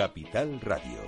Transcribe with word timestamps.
Capital 0.00 0.58
Radio. 0.62 0.98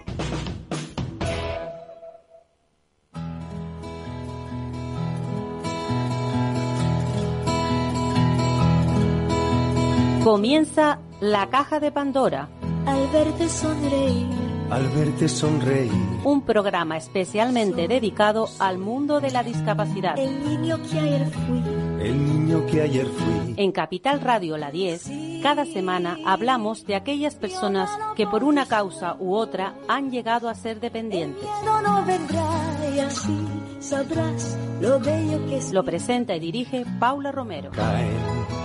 Comienza 10.23 10.99
la 11.23 11.49
caja 11.49 11.81
de 11.81 11.91
Pandora. 11.91 12.51
Al 12.85 13.09
verte 13.09 13.49
sonreír. 13.49 14.27
Al 14.69 14.87
verte 14.91 15.27
sonreír. 15.27 15.91
Un 16.25 16.43
programa 16.43 16.99
especialmente 16.99 17.89
dedicado 17.89 18.47
al 18.59 18.77
mundo 18.77 19.23
de 19.23 19.31
la 19.31 19.43
discapacidad. 19.43 20.19
El 20.19 20.45
niño 20.45 20.77
que 20.83 21.01
ayer 21.01 21.31
fui. 21.31 21.63
El 21.99 22.27
niño 22.27 22.67
que 22.67 22.83
ayer 22.83 23.07
fui. 23.07 23.55
En 23.57 23.73
Capital 23.73 24.21
Radio 24.21 24.59
La 24.59 24.71
10, 24.71 25.09
cada 25.43 25.65
semana 25.67 26.17
hablamos 26.25 26.87
de 26.87 26.95
aquellas 26.95 27.35
personas 27.35 27.91
que 28.17 28.27
por 28.27 28.45
una 28.45 28.67
causa 28.67 29.17
u 29.19 29.35
otra 29.35 29.75
han 29.89 30.11
llegado 30.11 30.49
a 30.49 30.55
ser 30.55 30.81
dependientes. 30.81 31.45
Lo 35.73 35.85
presenta 35.85 36.37
y 36.37 36.41
dirige 36.41 36.85
Paula 36.99 37.33
Romero. 37.33 37.71
Caen 37.73 38.17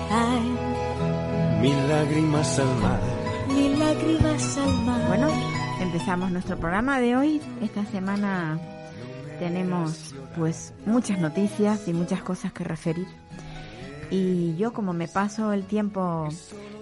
Ay, 0.10 1.62
mil 1.62 1.90
lágrimas 1.90 2.60
al 2.60 2.76
mar. 2.78 3.00
mil 3.48 3.80
lágrimas 3.80 4.58
al 4.58 4.74
mar. 4.86 5.08
Bueno, 5.08 5.28
empezamos 5.82 6.32
nuestro 6.32 6.58
programa 6.58 7.00
de 7.00 7.16
hoy. 7.18 7.42
Esta 7.62 7.84
semana 7.86 8.60
tenemos 9.40 10.16
pues 10.38 10.74
muchas 10.86 11.20
noticias 11.20 11.88
y 11.88 11.94
muchas 11.94 12.22
cosas 12.22 12.54
que 12.54 12.64
referir. 12.64 13.08
Y 14.10 14.56
yo 14.56 14.72
como 14.74 14.94
me 14.94 15.08
paso 15.08 15.52
el 15.52 15.66
tiempo 15.66 16.30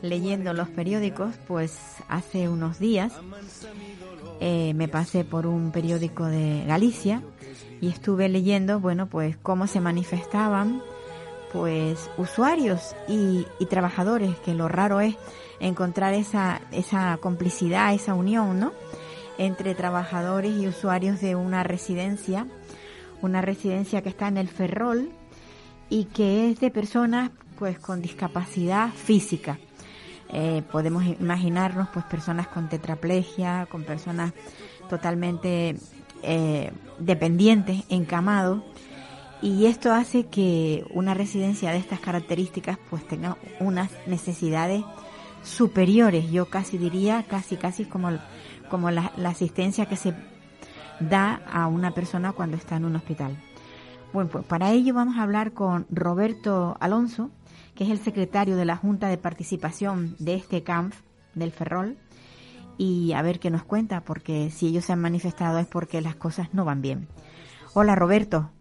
leyendo 0.02 0.54
los 0.54 0.70
periódicos, 0.70 1.34
pues 1.48 1.78
hace 2.08 2.50
unos 2.50 2.78
días 2.78 3.14
eh, 4.40 4.74
me 4.76 4.88
pasé 4.88 5.26
por 5.26 5.48
un 5.48 5.72
periódico 5.72 6.26
de 6.26 6.64
Galicia 6.68 7.24
y 7.82 7.90
estuve 7.90 8.30
leyendo, 8.30 8.80
bueno, 8.80 9.08
pues 9.08 9.38
cómo 9.38 9.66
se 9.66 9.82
manifestaban 9.82 10.82
pues 11.52 12.10
usuarios 12.18 12.96
y, 13.08 13.48
y 13.60 13.66
trabajadores, 13.68 14.36
que 14.40 14.54
lo 14.54 14.68
raro 14.68 15.00
es 15.00 15.16
encontrar 15.60 16.14
esa, 16.14 16.62
esa 16.72 17.18
complicidad, 17.22 17.94
esa 17.94 18.14
unión, 18.14 18.60
¿no? 18.60 18.74
Entre 19.38 19.74
trabajadores 19.74 20.54
y 20.58 20.68
usuarios 20.68 21.22
de 21.22 21.36
una 21.36 21.64
residencia, 21.64 22.46
una 23.22 23.42
residencia 23.42 24.02
que 24.02 24.10
está 24.10 24.28
en 24.28 24.38
el 24.38 24.50
Ferrol 24.50 25.10
y 25.90 26.06
que 26.06 26.50
es 26.50 26.60
de 26.60 26.72
personas 26.72 27.32
pues 27.58 27.80
con 27.80 28.02
discapacidad 28.02 28.90
física. 28.92 29.58
Eh, 30.30 30.64
podemos 30.72 31.06
imaginarnos 31.06 31.90
pues 31.90 32.06
personas 32.06 32.48
con 32.48 32.68
tetraplegia, 32.68 33.68
con 33.70 33.84
personas 33.84 34.34
totalmente 34.90 35.76
eh, 36.24 36.72
dependientes, 37.00 37.84
encamados, 37.90 38.64
y 39.42 39.66
esto 39.68 39.94
hace 39.94 40.26
que 40.26 40.86
una 40.92 41.14
residencia 41.14 41.72
de 41.72 41.78
estas 41.78 42.00
características 42.00 42.80
pues 42.90 43.08
tenga 43.08 43.38
unas 43.60 43.92
necesidades 44.08 44.84
superiores, 45.44 46.32
yo 46.32 46.50
casi 46.50 46.78
diría, 46.78 47.24
casi 47.24 47.56
casi 47.58 47.86
como, 47.86 48.10
como 48.70 48.90
la, 48.90 49.12
la 49.18 49.30
asistencia 49.30 49.86
que 49.86 49.98
se 49.98 50.16
da 51.00 51.42
a 51.52 51.68
una 51.68 51.92
persona 51.92 52.32
cuando 52.32 52.58
está 52.58 52.78
en 52.78 52.86
un 52.86 52.96
hospital. 52.96 53.38
Bueno, 54.16 54.30
pues 54.30 54.46
para 54.46 54.72
ello 54.72 54.94
vamos 54.94 55.18
a 55.18 55.24
hablar 55.24 55.52
con 55.52 55.86
Roberto 55.90 56.78
Alonso, 56.80 57.32
que 57.76 57.84
es 57.84 57.90
el 57.90 57.98
secretario 58.00 58.56
de 58.56 58.64
la 58.64 58.78
Junta 58.78 59.10
de 59.10 59.18
Participación 59.18 60.16
de 60.20 60.36
este 60.36 60.64
camp 60.64 60.94
del 61.34 61.52
Ferrol, 61.52 61.98
y 62.78 63.12
a 63.12 63.22
ver 63.22 63.42
qué 63.42 63.50
nos 63.50 63.66
cuenta, 63.66 64.06
porque 64.06 64.52
si 64.52 64.68
ellos 64.68 64.86
se 64.86 64.94
han 64.94 65.02
manifestado 65.02 65.60
es 65.60 65.68
porque 65.68 66.00
las 66.00 66.16
cosas 66.16 66.54
no 66.54 66.64
van 66.64 66.82
bien. 66.82 67.10
Hola 67.74 67.94
Roberto. 67.96 68.52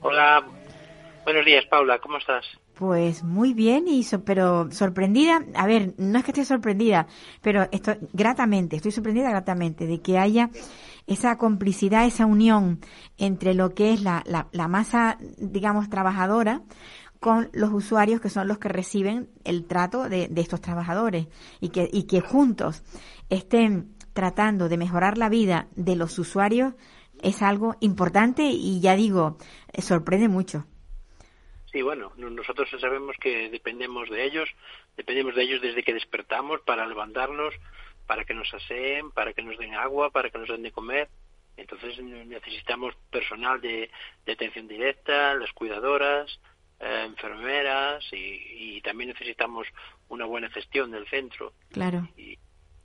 Hola, 0.00 0.42
buenos 1.24 1.44
días 1.44 1.66
Paula, 1.66 1.98
¿cómo 1.98 2.16
estás? 2.16 2.46
Pues 2.74 3.22
muy 3.22 3.52
bien, 3.52 3.86
y 3.88 4.02
so- 4.04 4.24
pero 4.24 4.70
sorprendida, 4.72 5.42
a 5.54 5.66
ver, 5.66 5.92
no 5.98 6.18
es 6.18 6.24
que 6.24 6.30
esté 6.30 6.46
sorprendida, 6.46 7.06
pero 7.42 7.68
estoy 7.72 7.96
gratamente, 8.14 8.76
estoy 8.76 8.90
sorprendida 8.90 9.28
gratamente 9.28 9.86
de 9.86 10.00
que 10.00 10.16
haya 10.18 10.48
esa 11.06 11.36
complicidad, 11.38 12.06
esa 12.06 12.26
unión 12.26 12.80
entre 13.18 13.54
lo 13.54 13.74
que 13.74 13.92
es 13.92 14.02
la, 14.02 14.22
la, 14.26 14.68
masa, 14.68 15.18
digamos, 15.38 15.88
trabajadora 15.90 16.62
con 17.20 17.50
los 17.52 17.70
usuarios 17.72 18.20
que 18.20 18.28
son 18.30 18.48
los 18.48 18.58
que 18.58 18.68
reciben 18.68 19.28
el 19.44 19.66
trato 19.66 20.08
de, 20.08 20.28
de 20.28 20.40
estos 20.40 20.60
trabajadores 20.60 21.28
y 21.60 21.68
que, 21.68 21.88
y 21.92 22.04
que 22.04 22.20
juntos 22.20 22.82
estén 23.30 23.94
tratando 24.12 24.68
de 24.68 24.76
mejorar 24.76 25.18
la 25.18 25.28
vida 25.28 25.68
de 25.76 25.96
los 25.96 26.18
usuarios 26.18 26.74
es 27.22 27.40
algo 27.42 27.76
importante 27.80 28.42
y 28.42 28.80
ya 28.80 28.96
digo, 28.96 29.38
sorprende 29.78 30.28
mucho. 30.28 30.66
Sí, 31.70 31.80
bueno, 31.80 32.12
no- 32.16 32.28
nosotros 32.28 32.68
sabemos 32.80 33.16
que 33.20 33.48
dependemos 33.48 34.10
de 34.10 34.24
ellos, 34.26 34.48
dependemos 34.96 35.34
de 35.34 35.42
ellos 35.44 35.62
desde 35.62 35.82
que 35.82 35.94
despertamos 35.94 36.60
para 36.66 36.86
levantarnos, 36.86 37.54
para 38.06 38.24
que 38.24 38.34
nos 38.34 38.52
aseen, 38.54 39.10
para 39.10 39.32
que 39.32 39.42
nos 39.42 39.56
den 39.58 39.74
agua, 39.74 40.10
para 40.10 40.30
que 40.30 40.38
nos 40.38 40.48
den 40.48 40.62
de 40.62 40.72
comer. 40.72 41.08
Entonces 41.56 41.98
ne- 42.02 42.24
necesitamos 42.24 42.94
personal 43.10 43.60
de, 43.60 43.90
de 44.24 44.32
atención 44.32 44.66
directa, 44.68 45.34
las 45.34 45.52
cuidadoras, 45.52 46.40
eh, 46.80 47.04
enfermeras 47.06 48.04
y, 48.12 48.76
y 48.76 48.80
también 48.80 49.10
necesitamos 49.10 49.66
una 50.08 50.24
buena 50.24 50.48
gestión 50.50 50.90
del 50.90 51.06
centro. 51.08 51.52
Claro. 51.70 52.08
y, 52.16 52.38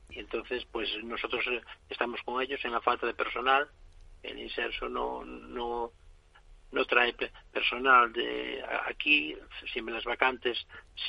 y 0.09 0.19
entonces 0.19 0.65
pues 0.71 0.89
nosotros 1.03 1.45
eh, 1.47 1.61
estamos 1.89 2.21
con 2.23 2.41
ellos 2.41 2.63
en 2.63 2.71
la 2.71 2.81
falta 2.81 3.05
de 3.05 3.13
personal 3.13 3.67
el 4.23 4.39
inserso 4.39 4.87
no 4.89 5.23
no 5.25 5.91
no 6.71 6.85
trae 6.85 7.13
pe- 7.13 7.31
personal 7.51 8.11
de 8.13 8.63
aquí 8.85 9.35
siempre 9.73 9.93
las 9.93 10.05
vacantes 10.05 10.65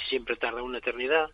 siempre 0.08 0.36
tarda 0.36 0.62
una 0.62 0.78
eternidad 0.78 1.30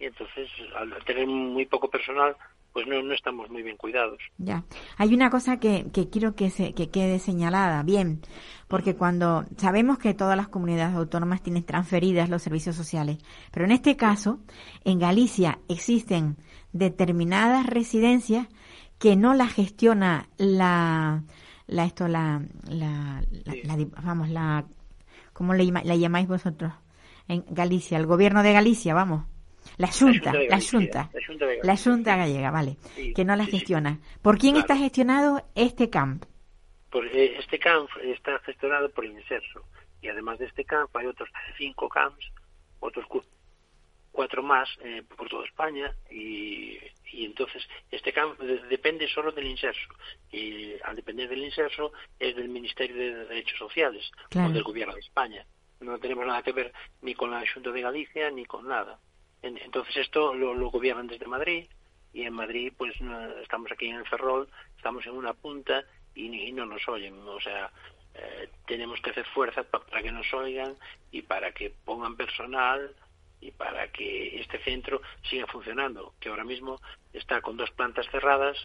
y 0.00 0.04
entonces 0.06 0.48
al 0.76 0.92
tener 1.04 1.26
muy 1.26 1.66
poco 1.66 1.88
personal 1.90 2.36
pues 2.72 2.86
no 2.86 3.02
no 3.02 3.14
estamos 3.14 3.48
muy 3.50 3.62
bien 3.62 3.76
cuidados 3.76 4.18
Ya. 4.36 4.62
Hay 4.98 5.14
una 5.14 5.30
cosa 5.30 5.58
que, 5.58 5.86
que 5.92 6.08
quiero 6.10 6.34
que, 6.36 6.50
se, 6.50 6.74
que 6.74 6.90
quede 6.90 7.18
señalada, 7.18 7.82
bien, 7.82 8.20
porque 8.68 8.94
cuando 8.94 9.44
sabemos 9.56 9.98
que 9.98 10.14
todas 10.14 10.36
las 10.36 10.48
comunidades 10.48 10.94
autónomas 10.94 11.42
tienen 11.42 11.64
transferidas 11.64 12.28
los 12.28 12.42
servicios 12.42 12.76
sociales, 12.76 13.18
pero 13.50 13.64
en 13.64 13.72
este 13.72 13.96
caso, 13.96 14.38
en 14.84 14.98
Galicia 14.98 15.58
existen 15.68 16.36
determinadas 16.72 17.66
residencias 17.66 18.46
que 18.98 19.16
no 19.16 19.32
la 19.34 19.46
gestiona 19.48 20.28
la, 20.36 21.22
la 21.66 21.84
esto, 21.84 22.06
la, 22.06 22.42
la, 22.68 23.22
Sí. 23.46 23.62
la 23.64 23.76
vamos, 24.02 24.28
la, 24.28 24.66
¿cómo 25.32 25.54
le, 25.54 25.64
la 25.64 25.96
llamáis 25.96 26.28
vosotros? 26.28 26.72
En 27.28 27.44
Galicia, 27.48 27.96
el 27.98 28.06
gobierno 28.06 28.42
de 28.42 28.52
Galicia, 28.52 28.94
vamos. 28.94 29.24
La 29.76 29.88
Junta, 29.88 30.32
la 30.32 30.60
Junta. 30.60 31.10
la 31.62 31.76
Junta 31.76 32.16
gallega, 32.16 32.50
vale, 32.50 32.76
Sí, 32.96 33.12
que 33.14 33.24
no 33.24 33.36
la 33.36 33.44
sí, 33.44 33.52
gestiona. 33.52 33.98
¿Por 34.22 34.38
quién 34.38 34.54
Claro. 34.54 34.60
está 34.66 34.76
gestionado 34.76 35.42
este 35.54 35.90
camp? 35.90 36.24
Pues 36.90 37.10
eh, 37.12 37.36
este 37.38 37.58
camp 37.58 37.88
está 38.02 38.38
gestionado 38.40 38.90
por 38.90 39.04
Inserso 39.04 39.62
y 40.00 40.08
además 40.08 40.38
de 40.38 40.46
este 40.46 40.64
camp 40.64 40.94
hay 40.96 41.06
otros 41.06 41.28
cinco 41.58 41.88
camps, 41.88 42.24
otros 42.80 43.04
cu- 43.06 43.22
cuatro 44.10 44.42
más 44.42 44.68
eh, 44.82 45.02
por 45.16 45.28
toda 45.28 45.44
España 45.44 45.92
y, 46.10 46.78
y 47.12 47.24
entonces 47.26 47.62
este 47.90 48.12
camp 48.12 48.38
de- 48.40 48.62
depende 48.68 49.06
solo 49.08 49.30
del 49.32 49.46
Inserso 49.46 49.88
y 50.32 50.72
al 50.82 50.96
depender 50.96 51.28
del 51.28 51.44
Inserso 51.44 51.92
es 52.18 52.34
del 52.34 52.48
Ministerio 52.48 52.96
de 52.96 53.26
Derechos 53.26 53.58
Sociales 53.58 54.10
Claro. 54.30 54.48
o 54.48 54.52
del 54.52 54.62
Gobierno 54.64 54.94
de 54.94 55.00
España. 55.00 55.44
No 55.80 55.98
tenemos 55.98 56.26
nada 56.26 56.42
que 56.42 56.52
ver 56.52 56.72
ni 57.02 57.14
con 57.14 57.30
la 57.30 57.44
Junta 57.52 57.70
de 57.70 57.82
Galicia 57.82 58.30
ni 58.30 58.44
con 58.46 58.66
nada. 58.66 58.98
En- 59.42 59.58
Entonces 59.58 59.96
esto 59.96 60.34
lo, 60.34 60.54
lo 60.54 60.70
gobiernan 60.70 61.06
desde 61.06 61.26
Madrid 61.26 61.66
y 62.12 62.22
en 62.22 62.32
Madrid 62.34 62.72
pues 62.76 63.00
no- 63.00 63.38
estamos 63.38 63.70
aquí 63.72 63.88
en 63.88 63.96
el 63.96 64.06
Ferrol, 64.06 64.48
estamos 64.76 65.06
en 65.06 65.12
una 65.12 65.34
punta 65.34 65.84
y, 66.14 66.26
y 66.34 66.52
no 66.52 66.66
nos 66.66 66.86
oyen, 66.88 67.14
o 67.26 67.40
sea, 67.40 67.70
eh, 68.14 68.48
tenemos 68.66 69.00
que 69.00 69.10
hacer 69.10 69.24
fuerza 69.26 69.62
pa- 69.62 69.84
para 69.84 70.02
que 70.02 70.10
nos 70.10 70.32
oigan 70.34 70.74
y 71.12 71.22
para 71.22 71.52
que 71.52 71.70
pongan 71.84 72.16
personal 72.16 72.94
y 73.40 73.52
para 73.52 73.86
que 73.92 74.40
este 74.40 74.58
centro 74.64 75.00
siga 75.22 75.46
funcionando, 75.46 76.14
que 76.18 76.28
ahora 76.28 76.44
mismo 76.44 76.80
está 77.12 77.40
con 77.40 77.56
dos 77.56 77.70
plantas 77.70 78.08
cerradas 78.10 78.56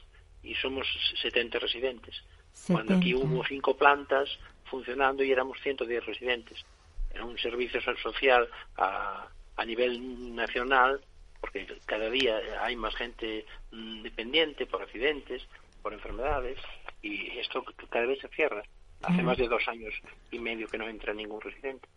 y 0.41 0.55
somos 0.55 0.87
70 1.21 1.59
residentes, 1.59 2.23
cuando 2.67 2.95
aquí 2.95 3.11
70. 3.13 3.25
hubo 3.35 3.45
cinco 3.45 3.77
plantas 3.77 4.39
funcionando 4.65 5.23
y 5.23 5.31
éramos 5.31 5.59
110 5.61 6.03
residentes. 6.05 6.65
Era 7.13 7.23
un 7.25 7.37
servicio 7.37 7.79
so- 7.81 7.95
social 7.97 8.49
a, 8.77 9.27
a 9.57 9.65
nivel 9.65 10.35
nacional, 10.35 11.01
porque 11.39 11.67
cada 11.85 12.09
día 12.09 12.37
hay 12.61 12.75
más 12.75 12.95
gente 12.95 13.45
mm, 13.71 14.03
dependiente 14.03 14.65
por 14.65 14.81
accidentes, 14.81 15.41
por 15.81 15.93
enfermedades, 15.93 16.57
y 17.01 17.37
esto 17.37 17.63
cada 17.89 18.05
vez 18.05 18.19
se 18.19 18.29
cierra. 18.29 18.63
Hace 19.01 19.21
más 19.21 19.37
de 19.37 19.49
dos 19.49 19.61
años 19.67 19.93
y 20.31 20.39
medio 20.39 20.65
que 20.69 20.77
no 20.77 20.87
entra 20.87 21.13
ningún 21.13 21.41
residente. 21.41 21.89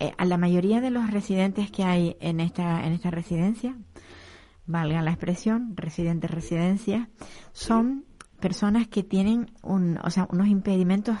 Eh, 0.00 0.12
a 0.18 0.24
la 0.24 0.36
mayoría 0.36 0.80
de 0.80 0.90
los 0.90 1.08
residentes 1.08 1.70
que 1.70 1.84
hay 1.84 2.16
en 2.18 2.40
esta 2.40 2.84
en 2.84 2.92
esta 2.92 3.12
residencia, 3.12 3.76
valga 4.66 5.00
la 5.00 5.12
expresión, 5.12 5.76
residentes, 5.76 6.28
residencias, 6.28 7.08
son 7.52 8.04
personas 8.40 8.88
que 8.88 9.04
tienen 9.04 9.52
un, 9.62 9.98
o 10.02 10.10
sea, 10.10 10.26
unos 10.30 10.48
impedimentos 10.48 11.16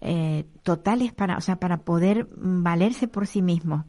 eh, 0.00 0.44
totales 0.62 1.12
para, 1.12 1.36
o 1.36 1.40
sea, 1.40 1.56
para 1.56 1.78
poder 1.78 2.28
valerse 2.36 3.08
por 3.08 3.26
sí 3.26 3.40
mismos. 3.40 3.86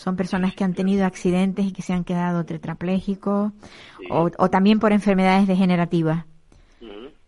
Son 0.00 0.16
personas 0.16 0.54
que 0.54 0.64
han 0.64 0.72
tenido 0.72 1.04
accidentes 1.04 1.66
y 1.66 1.74
que 1.74 1.82
se 1.82 1.92
han 1.92 2.04
quedado 2.04 2.46
tetraplégicos 2.46 3.52
o, 4.08 4.30
o, 4.38 4.48
también 4.48 4.80
por 4.80 4.92
enfermedades 4.92 5.46
degenerativas. 5.46 6.24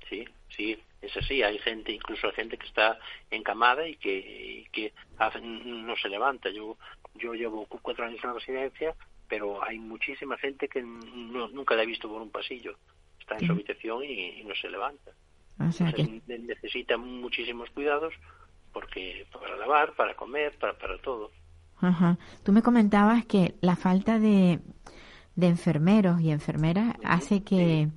Sí, 0.08 0.24
sí, 0.48 0.78
es 1.02 1.14
así. 1.14 1.42
Hay 1.42 1.58
gente, 1.58 1.92
incluso 1.92 2.28
hay 2.28 2.32
gente 2.32 2.56
que 2.56 2.66
está 2.66 2.98
encamada 3.30 3.86
y 3.86 3.96
que, 3.96 4.64
que 4.72 4.94
no 5.42 5.94
se 5.96 6.08
levanta. 6.08 6.48
Yo, 6.48 6.78
yo 7.16 7.34
llevo 7.34 7.66
cuatro 7.66 8.06
años 8.06 8.20
en 8.24 8.30
la 8.30 8.36
residencia, 8.36 8.94
pero 9.28 9.62
hay 9.62 9.78
muchísima 9.78 10.38
gente 10.38 10.66
que 10.66 10.80
nunca 10.80 11.74
la 11.74 11.82
he 11.82 11.86
visto 11.86 12.08
por 12.08 12.22
un 12.22 12.30
pasillo. 12.30 12.78
Está 13.20 13.36
en 13.36 13.48
su 13.48 13.52
habitación 13.52 14.02
y, 14.02 14.42
no 14.44 14.54
se 14.54 14.70
levanta. 14.70 15.10
necesita 16.26 16.96
muchísimos 16.96 17.68
cuidados 17.68 18.14
porque 18.72 19.26
para 19.30 19.58
lavar, 19.58 19.92
para 19.92 20.14
comer, 20.14 20.56
para, 20.58 20.72
para 20.72 20.96
todo. 20.96 21.32
Ajá. 21.82 22.16
Tú 22.44 22.52
me 22.52 22.62
comentabas 22.62 23.26
que 23.26 23.56
la 23.60 23.74
falta 23.74 24.20
de, 24.20 24.60
de 25.34 25.46
enfermeros 25.48 26.20
y 26.20 26.30
enfermeras 26.30 26.94
hace 27.04 27.42
que, 27.42 27.88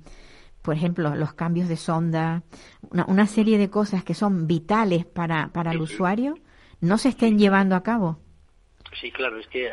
por 0.60 0.74
ejemplo, 0.74 1.14
los 1.14 1.34
cambios 1.34 1.68
de 1.68 1.76
sonda, 1.76 2.42
una, 2.90 3.26
serie 3.26 3.58
de 3.58 3.70
cosas 3.70 4.02
que 4.02 4.14
son 4.14 4.48
vitales 4.48 5.06
para, 5.06 5.52
para 5.52 5.70
el 5.70 5.80
usuario, 5.80 6.34
no 6.80 6.98
se 6.98 7.10
estén 7.10 7.38
llevando 7.38 7.76
a 7.76 7.84
cabo. 7.84 8.18
Sí, 9.00 9.12
claro, 9.12 9.38
es 9.38 9.46
que 9.46 9.66
eh, 9.66 9.72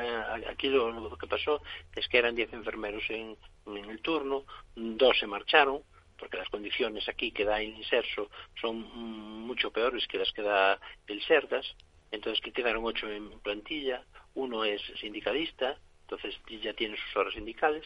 aquí 0.49 0.69
lo, 0.69 1.17
que 1.17 1.27
pasó 1.27 1.61
es 1.95 2.07
que 2.07 2.19
eran 2.19 2.35
10 2.35 2.53
enfermeros 2.53 3.03
en, 3.09 3.35
en, 3.65 3.89
el 3.89 3.99
turno, 4.01 4.43
dos 4.75 5.17
se 5.17 5.25
marcharon, 5.25 5.81
porque 6.19 6.37
las 6.37 6.49
condiciones 6.49 7.07
aquí 7.09 7.31
que 7.31 7.45
da 7.45 7.59
el 7.59 7.75
inserso 7.75 8.29
son 8.61 8.81
mucho 9.47 9.71
peores 9.71 10.05
que 10.07 10.19
las 10.19 10.31
que 10.33 10.43
da 10.43 10.79
el 11.07 11.21
SERDAS, 11.23 11.75
entonces 12.13 12.41
que 12.41 12.51
quedaron 12.51 12.85
ocho 12.85 13.09
en 13.09 13.39
plantilla, 13.39 14.03
uno 14.35 14.63
es 14.63 14.81
sindicalista, 14.99 15.77
entonces 16.01 16.39
ya 16.61 16.73
tiene 16.73 16.95
sus 16.95 17.15
horas 17.15 17.33
sindicales, 17.33 17.85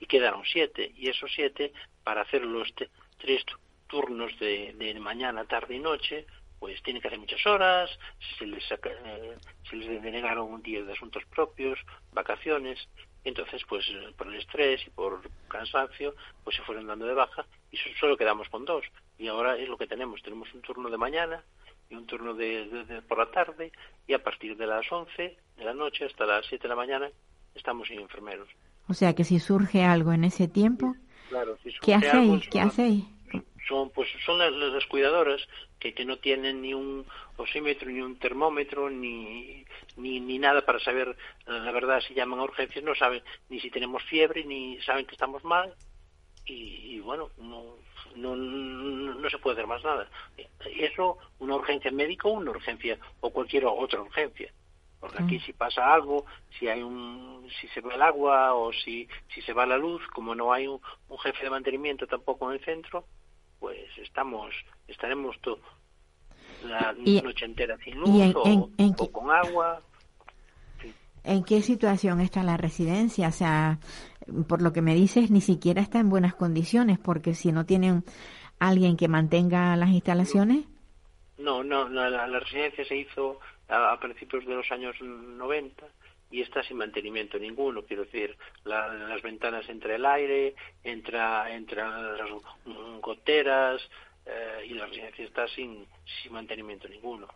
y 0.00 0.06
quedaron 0.06 0.42
siete, 0.46 0.92
y 0.96 1.08
esos 1.08 1.30
siete, 1.34 1.74
para 2.02 2.22
hacer 2.22 2.42
los 2.42 2.72
tres 3.18 3.44
turnos 3.86 4.36
de, 4.38 4.96
mañana, 4.98 5.44
tarde 5.44 5.74
y 5.74 5.78
noche, 5.78 6.26
pues 6.58 6.82
tienen 6.82 7.02
que 7.02 7.08
hacer 7.08 7.20
muchas 7.20 7.44
horas, 7.46 7.90
se 8.38 8.46
les, 8.46 8.64
eh, 8.70 9.36
se 9.68 9.76
les 9.76 10.02
denegaron 10.02 10.50
un 10.50 10.62
día 10.62 10.82
de 10.82 10.94
asuntos 10.94 11.22
propios, 11.26 11.78
vacaciones, 12.14 12.88
entonces 13.24 13.62
pues 13.68 13.84
por 14.16 14.28
el 14.28 14.36
estrés 14.36 14.86
y 14.86 14.90
por 14.90 15.20
cansancio 15.48 16.14
pues 16.44 16.56
se 16.56 16.62
fueron 16.62 16.86
dando 16.86 17.04
de 17.04 17.12
baja 17.12 17.44
y 17.70 17.76
solo 18.00 18.16
quedamos 18.16 18.48
con 18.48 18.64
dos. 18.64 18.86
Y 19.18 19.28
ahora 19.28 19.58
es 19.58 19.68
lo 19.68 19.76
que 19.76 19.86
tenemos. 19.86 20.22
Tenemos 20.22 20.52
un 20.54 20.62
turno 20.62 20.88
de 20.88 20.96
mañana 20.96 21.44
y 21.88 21.94
un 21.94 22.06
turno 22.06 22.34
de, 22.34 23.02
por 23.08 23.18
la 23.18 23.30
tarde 23.30 23.72
y 24.06 24.14
a 24.14 24.22
partir 24.22 24.56
de 24.56 24.66
las 24.66 24.90
11 24.90 25.36
de 25.56 25.64
la 25.64 25.74
noche 25.74 26.04
hasta 26.04 26.26
las 26.26 26.46
7 26.46 26.62
de 26.62 26.68
la 26.68 26.76
mañana 26.76 27.10
estamos 27.54 27.88
sin 27.88 28.00
enfermeros. 28.00 28.48
O 28.88 28.94
sea 28.94 29.14
que 29.14 29.24
si 29.24 29.38
surge 29.38 29.84
algo 29.84 30.12
en 30.12 30.24
ese 30.24 30.48
tiempo, 30.48 30.94
¿qué 31.82 31.94
hacéis? 31.94 32.48
¿Qué 32.48 32.60
hacéis? 32.60 33.04
Son, 33.68 33.90
pues, 33.90 34.08
son 34.24 34.38
las, 34.38 34.86
cuidadoras 34.86 35.40
que, 35.80 35.92
que 35.92 36.04
no 36.04 36.18
tienen 36.18 36.62
ni 36.62 36.72
un 36.72 37.04
osímetro, 37.36 37.90
ni 37.90 38.00
un 38.00 38.16
termómetro, 38.16 38.88
ni, 38.88 39.64
ni, 39.96 40.20
ni 40.20 40.38
nada 40.38 40.64
para 40.64 40.78
saber 40.78 41.16
la 41.46 41.72
verdad 41.72 42.00
si 42.06 42.14
llaman 42.14 42.38
a 42.38 42.44
urgencias, 42.44 42.84
no 42.84 42.94
saben 42.94 43.22
ni 43.48 43.58
si 43.58 43.70
tenemos 43.70 44.04
fiebre, 44.04 44.44
ni 44.44 44.80
saben 44.82 45.04
que 45.04 45.14
estamos 45.14 45.42
mal. 45.42 45.74
Y, 46.44 46.94
y 46.94 47.00
bueno, 47.00 47.30
no, 47.38 47.76
no, 48.16 48.34
no, 48.36 49.30
se 49.30 49.38
puede 49.38 49.54
hacer 49.56 49.66
más 49.66 49.82
nada. 49.84 50.08
Eso, 50.78 51.18
una 51.38 51.56
urgencia 51.56 51.90
médica 51.90 52.28
o 52.28 52.32
una 52.32 52.50
urgencia 52.50 52.98
o 53.20 53.30
cualquier 53.30 53.66
otra 53.66 54.00
urgencia. 54.00 54.52
Porque 55.00 55.22
aquí 55.22 55.40
si 55.40 55.52
pasa 55.52 55.92
algo, 55.92 56.24
si 56.58 56.68
hay 56.68 56.82
un, 56.82 57.46
si 57.60 57.68
se 57.68 57.80
va 57.80 57.94
el 57.94 58.02
agua 58.02 58.54
o 58.54 58.72
si, 58.72 59.06
si 59.34 59.42
se 59.42 59.52
va 59.52 59.66
la 59.66 59.76
luz, 59.76 60.02
como 60.08 60.34
no 60.34 60.52
hay 60.52 60.66
un, 60.66 60.80
jefe 61.22 61.44
de 61.44 61.50
mantenimiento 61.50 62.06
tampoco 62.06 62.48
en 62.48 62.58
el 62.58 62.64
centro, 62.64 63.04
pues 63.60 63.86
estamos, 63.98 64.54
estaremos 64.88 65.38
todo 65.40 65.60
la 66.64 66.94
noche 67.22 67.44
entera 67.44 67.76
sin 67.78 67.96
luz 67.98 68.34
o, 68.34 69.12
con 69.12 69.30
agua. 69.30 69.82
¿En 71.26 71.42
qué 71.42 71.60
situación 71.60 72.20
está 72.20 72.44
la 72.44 72.56
residencia? 72.56 73.28
O 73.28 73.32
sea, 73.32 73.80
por 74.48 74.62
lo 74.62 74.72
que 74.72 74.80
me 74.80 74.94
dices, 74.94 75.30
ni 75.30 75.40
siquiera 75.40 75.82
está 75.82 75.98
en 75.98 76.08
buenas 76.08 76.36
condiciones, 76.36 77.00
porque 77.00 77.34
si 77.34 77.50
no 77.50 77.66
tienen 77.66 78.04
alguien 78.60 78.96
que 78.96 79.08
mantenga 79.08 79.74
las 79.76 79.90
instalaciones. 79.90 80.66
No, 81.38 81.64
no, 81.64 81.88
la, 81.88 82.26
residencia 82.38 82.84
se 82.84 82.96
hizo 82.96 83.40
a, 83.68 83.98
principios 83.98 84.46
de 84.46 84.54
los 84.54 84.70
años 84.70 84.94
90 85.00 85.84
y 86.30 86.42
está 86.42 86.62
sin 86.62 86.76
mantenimiento 86.76 87.38
ninguno, 87.38 87.82
quiero 87.82 88.04
decir, 88.04 88.36
las 88.64 89.20
ventanas 89.20 89.68
entre 89.68 89.96
el 89.96 90.06
aire, 90.06 90.54
entra, 90.84 91.52
entra 91.52 92.02
las 92.12 92.30
goteras 93.00 93.82
eh, 94.24 94.66
y 94.68 94.74
la 94.74 94.86
residencia 94.86 95.24
está 95.24 95.48
sin, 95.48 95.86
sin 96.22 96.32
mantenimiento 96.32 96.88
ninguno. 96.88 97.26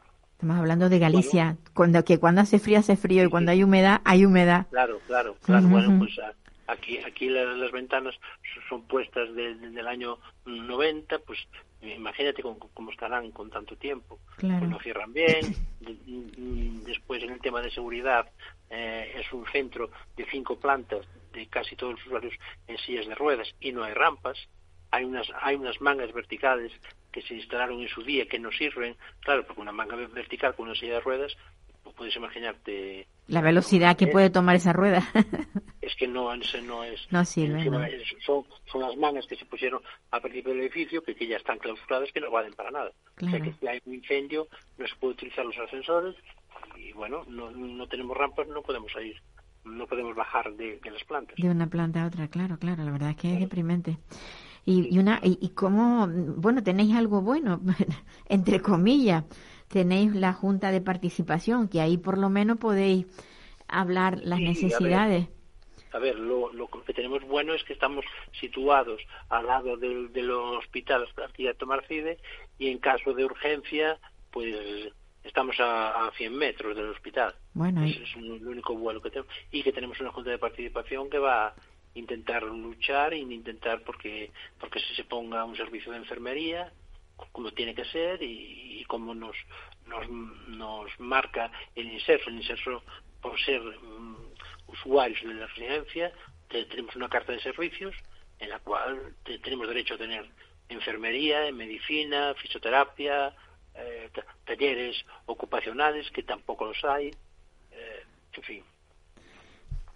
Estamos 0.40 0.56
hablando 0.56 0.88
de 0.88 0.98
Galicia, 0.98 1.58
cuando 1.74 2.02
que 2.02 2.18
cuando 2.18 2.40
hace 2.40 2.58
frío 2.58 2.78
hace 2.78 2.96
frío 2.96 3.24
y 3.24 3.28
cuando 3.28 3.50
hay 3.50 3.62
humedad 3.62 4.00
hay 4.06 4.24
humedad. 4.24 4.68
Claro, 4.70 4.98
claro, 5.06 5.36
claro. 5.44 5.68
Bueno, 5.68 5.98
pues 5.98 6.18
Aquí, 6.66 6.96
aquí 6.96 7.28
las, 7.28 7.70
ventanas 7.72 8.14
son 8.66 8.84
puestas 8.84 9.34
del 9.34 9.86
año 9.86 10.16
90, 10.46 11.18
pues 11.18 11.40
imagínate 11.82 12.40
cómo, 12.40 12.90
estarán 12.90 13.32
con 13.32 13.50
tanto 13.50 13.76
tiempo. 13.76 14.18
Pues 14.40 14.62
no 14.62 14.80
cierran 14.80 15.12
bien. 15.12 15.40
Después, 16.86 17.22
en 17.22 17.32
el 17.32 17.40
tema 17.40 17.60
de 17.60 17.70
seguridad, 17.70 18.26
eh, 18.70 19.12
es 19.18 19.30
un 19.34 19.44
centro 19.52 19.90
de 20.16 20.24
cinco 20.30 20.58
plantas 20.58 21.06
de 21.34 21.48
casi 21.48 21.76
todos 21.76 21.96
los 21.96 22.06
usuarios 22.06 22.32
en 22.66 22.78
sillas 22.78 23.06
de 23.06 23.14
ruedas 23.14 23.54
y 23.60 23.72
no 23.72 23.84
hay 23.84 23.92
rampas. 23.92 24.38
Hay 24.90 25.04
unas, 25.04 25.30
hay 25.42 25.56
unas 25.56 25.78
mangas 25.82 26.14
verticales 26.14 26.72
que 27.12 27.22
se 27.22 27.34
instalaron 27.34 27.80
en 27.80 27.88
su 27.88 28.02
día 28.02 28.26
que 28.26 28.38
no 28.38 28.50
sirven. 28.52 28.96
Claro, 29.20 29.44
porque 29.46 29.60
una 29.60 29.72
manga 29.72 29.96
vertical 29.96 30.54
con 30.54 30.68
una 30.68 30.78
silla 30.78 30.94
de 30.94 31.00
ruedas 31.00 31.36
puedes 31.96 32.16
imaginarte 32.16 33.06
la 33.28 33.42
velocidad 33.42 33.96
que 33.96 34.06
puede 34.06 34.30
tomar 34.30 34.56
esa 34.56 34.72
rueda. 34.72 35.06
es 35.82 35.94
que 35.96 36.08
no, 36.08 36.34
no 36.34 36.84
es 36.84 37.06
no 37.10 37.24
sirve 37.24 37.70
Son, 38.24 38.44
son 38.72 38.80
las 38.80 38.96
mangas 38.96 39.26
que 39.26 39.36
se 39.36 39.44
pusieron 39.44 39.82
a 40.10 40.20
principio 40.20 40.52
del 40.52 40.62
edificio 40.62 41.02
que, 41.02 41.14
que 41.14 41.26
ya 41.26 41.36
están 41.36 41.58
clausuradas 41.58 42.10
que 42.12 42.20
no 42.20 42.30
valen 42.30 42.54
para 42.54 42.70
nada. 42.70 42.90
O 43.20 43.28
sea 43.28 43.40
que 43.40 43.52
si 43.52 43.66
hay 43.66 43.80
un 43.84 43.94
incendio 43.94 44.48
no 44.78 44.86
se 44.86 44.94
puede 44.96 45.12
utilizar 45.12 45.44
los 45.44 45.56
ascensores 45.58 46.16
y 46.76 46.92
bueno 46.92 47.24
no, 47.28 47.50
no 47.50 47.86
tenemos 47.86 48.16
rampas 48.16 48.48
no 48.48 48.62
podemos 48.62 48.92
ir 49.02 49.20
no 49.64 49.86
podemos 49.86 50.16
bajar 50.16 50.52
de, 50.54 50.80
las 50.90 51.04
plantas. 51.04 51.36
De 51.36 51.50
una 51.50 51.66
planta 51.68 52.02
a 52.02 52.06
otra 52.06 52.28
claro 52.28 52.58
claro 52.58 52.82
la 52.82 52.90
verdad 52.90 53.10
es 53.10 53.16
que 53.16 53.34
es 53.34 53.40
deprimente 53.40 53.98
y, 54.64 54.94
y 54.94 54.98
una 54.98 55.20
y, 55.22 55.38
y 55.40 55.50
cómo 55.50 56.08
bueno 56.08 56.62
tenéis 56.62 56.94
algo 56.94 57.22
bueno 57.22 57.60
entre 58.28 58.60
comillas 58.60 59.24
tenéis 59.70 60.14
la 60.14 60.32
junta 60.32 60.70
de 60.72 60.80
participación, 60.80 61.68
que 61.68 61.80
ahí 61.80 61.96
por 61.96 62.18
lo 62.18 62.28
menos 62.28 62.58
podéis 62.58 63.06
hablar 63.68 64.18
las 64.22 64.40
necesidades. 64.40 65.28
A 65.92 65.98
ver, 65.98 66.18
lo, 66.18 66.52
lo, 66.52 66.68
que 66.68 66.92
tenemos 66.92 67.22
bueno 67.24 67.54
es 67.54 67.64
que 67.64 67.72
estamos 67.72 68.04
situados 68.40 69.00
al 69.28 69.46
lado 69.46 69.76
del, 69.76 70.12
del 70.12 70.30
hospital 70.30 71.06
Arquitecto 71.16 71.66
Marcide 71.66 72.18
y 72.58 72.68
en 72.68 72.78
caso 72.78 73.12
de 73.12 73.24
urgencia, 73.24 73.98
pues 74.30 74.92
estamos 75.24 75.58
a, 75.60 76.06
a 76.06 76.12
100 76.12 76.36
metros 76.36 76.76
del 76.76 76.90
hospital. 76.90 77.34
Bueno, 77.54 77.84
Ese 77.84 78.02
es 78.02 78.16
el 78.16 78.46
único 78.46 78.74
vuelo 78.74 79.00
que 79.00 79.10
tenemos. 79.10 79.32
Y 79.50 79.62
que 79.62 79.72
tenemos 79.72 80.00
una 80.00 80.12
junta 80.12 80.30
de 80.30 80.38
participación 80.38 81.10
que 81.10 81.18
va 81.18 81.54
intentar 81.94 82.42
luchar 82.42 83.14
y 83.14 83.20
intentar 83.20 83.82
porque, 83.82 84.30
porque 84.58 84.80
se 84.80 85.04
ponga 85.04 85.44
un 85.44 85.56
servicio 85.56 85.92
de 85.92 85.98
enfermería 85.98 86.72
como 87.32 87.52
tiene 87.52 87.74
que 87.74 87.84
ser 87.84 88.22
y, 88.22 88.84
como 88.86 89.14
nos, 89.14 89.36
nos, 89.86 90.08
nos 90.48 91.00
marca 91.00 91.50
el 91.74 91.92
inserso. 91.92 92.30
El 92.30 92.36
inserso, 92.36 92.82
por 93.20 93.38
ser 93.40 93.60
mm, 93.60 94.16
usuarios 94.68 95.22
de 95.22 95.34
la 95.34 95.46
residencia, 95.46 96.12
tenemos 96.48 96.96
una 96.96 97.08
carta 97.08 97.32
de 97.32 97.40
servicios 97.40 97.94
en 98.38 98.48
la 98.48 98.58
cual 98.60 99.14
tenemos 99.42 99.68
derecho 99.68 99.94
a 99.94 99.98
tener 99.98 100.26
enfermería, 100.68 101.52
medicina, 101.52 102.34
fisioterapia, 102.34 103.34
eh, 103.74 104.10
talleres 104.44 105.04
ocupacionales, 105.26 106.10
que 106.10 106.22
tampoco 106.22 106.66
los 106.66 106.84
hay, 106.84 107.10
eh, 107.70 108.04
en 108.32 108.42
fin. 108.42 108.64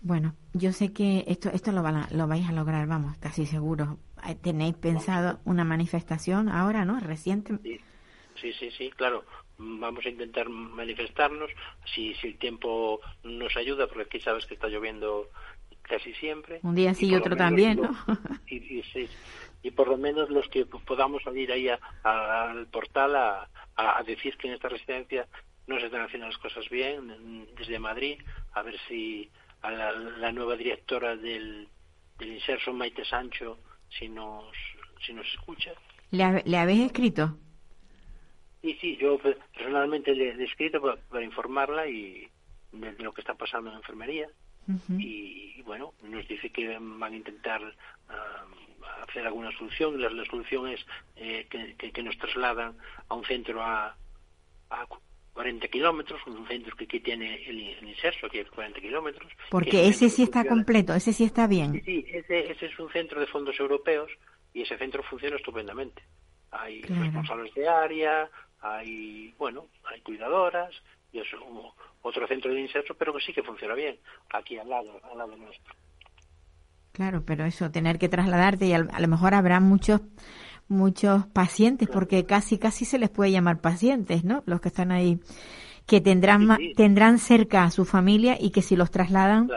Bueno, 0.04 0.36
yo 0.52 0.70
sé 0.72 0.92
que 0.92 1.24
esto 1.28 1.48
esto 1.48 1.72
lo, 1.72 1.82
lo 1.82 2.28
vais 2.28 2.46
a 2.46 2.52
lograr, 2.52 2.86
vamos, 2.86 3.16
casi 3.16 3.46
seguro. 3.46 3.96
¿Tenéis 4.42 4.74
pensado 4.74 5.40
una 5.46 5.64
manifestación 5.64 6.50
ahora, 6.50 6.84
no? 6.84 7.00
Reciente. 7.00 7.54
Sí, 8.34 8.52
sí, 8.52 8.70
sí, 8.70 8.90
claro. 8.90 9.24
Vamos 9.56 10.04
a 10.04 10.10
intentar 10.10 10.50
manifestarnos 10.50 11.50
si, 11.86 12.14
si 12.16 12.26
el 12.26 12.36
tiempo 12.36 13.00
nos 13.22 13.56
ayuda, 13.56 13.86
porque 13.86 14.02
aquí 14.02 14.20
sabes 14.20 14.44
que 14.44 14.54
está 14.54 14.68
lloviendo 14.68 15.30
casi 15.80 16.12
sibre. 16.14 16.60
Un 16.62 16.74
día 16.74 16.92
sí 16.92 17.06
y 17.08 17.14
otro 17.14 17.34
también, 17.34 17.80
¿no? 17.80 17.96
Y, 18.46 18.82
y, 19.62 19.70
por 19.70 19.88
lo 19.88 19.96
menos 19.96 20.28
los 20.28 20.46
que 20.48 20.66
podamos 20.66 21.22
salir 21.22 21.50
ahí 21.50 21.68
al 22.02 22.66
portal 22.66 23.16
a, 23.16 23.48
a, 23.74 24.02
decir 24.02 24.36
que 24.36 24.48
en 24.48 24.54
esta 24.54 24.68
residencia 24.68 25.26
no 25.66 25.80
se 25.80 25.86
están 25.86 26.02
haciendo 26.02 26.26
las 26.26 26.36
cosas 26.36 26.68
bien 26.68 27.46
desde 27.56 27.78
Madrid, 27.78 28.20
a 28.52 28.60
ver 28.60 28.78
si 28.86 29.30
a 29.64 29.70
la, 29.70 30.32
nueva 30.32 30.56
directora 30.56 31.16
del, 31.16 31.66
del 32.18 32.32
Inserso, 32.34 32.72
Maite 32.72 33.04
Sancho, 33.04 33.58
si 33.88 34.08
nos, 34.08 34.44
si 35.04 35.14
nos 35.14 35.26
escucha. 35.32 35.72
¿Le, 36.10 36.42
¿Le 36.44 36.58
habéis 36.58 36.86
escrito? 36.86 37.38
Sí, 38.60 38.76
sí, 38.80 38.96
yo 38.98 39.18
personalmente 39.18 40.14
le, 40.14 40.32
he 40.32 40.44
escrito 40.44 40.82
para, 40.82 41.24
informarla 41.24 41.86
y 41.86 42.28
de, 42.72 42.92
lo 42.98 43.14
que 43.14 43.22
está 43.22 43.34
pasando 43.34 43.70
en 43.70 43.74
la 43.74 43.80
enfermería. 43.80 44.28
y, 44.98 45.62
bueno, 45.62 45.94
nos 46.02 46.28
dice 46.28 46.50
que 46.50 46.78
van 46.78 47.12
a 47.12 47.16
intentar 47.16 47.62
ah, 48.10 48.44
hacer 49.08 49.26
alguna 49.26 49.50
solución. 49.56 50.00
La, 50.00 50.10
la 50.10 50.24
solución 50.26 50.68
es 50.68 50.84
eh, 51.16 51.46
que, 51.48 51.90
que, 51.90 52.02
nos 52.02 52.18
trasladan 52.18 52.76
a 53.08 53.14
un 53.14 53.24
centro 53.24 53.62
a, 53.62 53.96
a 54.70 54.86
40 55.34 55.68
kilómetros, 55.68 56.20
un 56.26 56.46
centro 56.46 56.76
que, 56.76 56.86
que 56.86 57.00
tiene 57.00 57.44
el, 57.46 57.60
el 57.60 57.88
inserso, 57.88 58.28
que 58.28 58.40
es 58.40 58.50
40 58.50 58.80
kilómetros. 58.80 59.30
Porque 59.50 59.88
ese 59.88 60.08
sí 60.08 60.22
está 60.22 60.44
completo, 60.44 60.94
ese 60.94 61.12
sí 61.12 61.24
está 61.24 61.46
bien. 61.46 61.72
Sí, 61.72 61.82
sí 61.84 62.06
ese, 62.12 62.52
ese, 62.52 62.66
es 62.66 62.78
un 62.78 62.90
centro 62.90 63.20
de 63.20 63.26
fondos 63.26 63.58
europeos 63.58 64.10
y 64.52 64.62
ese 64.62 64.78
centro 64.78 65.02
funciona 65.02 65.36
estupendamente. 65.36 66.02
Hay 66.52 66.82
responsables 66.82 67.52
de 67.54 67.68
área, 67.68 68.30
hay, 68.60 69.34
bueno, 69.36 69.66
hay 69.84 70.00
cuidadoras, 70.02 70.72
y 71.12 71.18
es 71.18 71.26
otro 72.02 72.26
centro 72.28 72.52
de 72.52 72.60
inserso, 72.60 72.94
pero 72.94 73.12
que 73.12 73.20
sí 73.20 73.32
que 73.32 73.42
funciona 73.42 73.74
bien, 73.74 73.98
aquí 74.30 74.56
al 74.58 74.68
lado, 74.68 75.00
al 75.10 75.18
lado 75.18 75.36
nuestro. 75.36 75.74
Claro, 76.92 77.24
pero 77.26 77.44
eso, 77.44 77.70
tener 77.72 77.98
que 77.98 78.08
trasladarte 78.08 78.66
y 78.66 78.72
a, 78.72 78.78
lo 78.78 79.08
mejor 79.08 79.34
habrá 79.34 79.58
muchos 79.58 80.00
muchos 80.68 81.26
pacientes, 81.26 81.88
porque 81.88 82.24
casi 82.26 82.58
casi 82.58 82.84
se 82.84 82.98
les 82.98 83.10
puede 83.10 83.30
llamar 83.30 83.60
pacientes, 83.60 84.24
¿no? 84.24 84.42
Los 84.46 84.60
que 84.60 84.68
están 84.68 84.92
ahí, 84.92 85.18
que 85.86 86.00
tendrán 86.00 86.48
tendrán 86.76 87.18
cerca 87.18 87.64
a 87.64 87.70
su 87.70 87.84
familia 87.84 88.36
y 88.40 88.50
que 88.50 88.62
si 88.62 88.76
los 88.76 88.90
trasladan, 88.90 89.50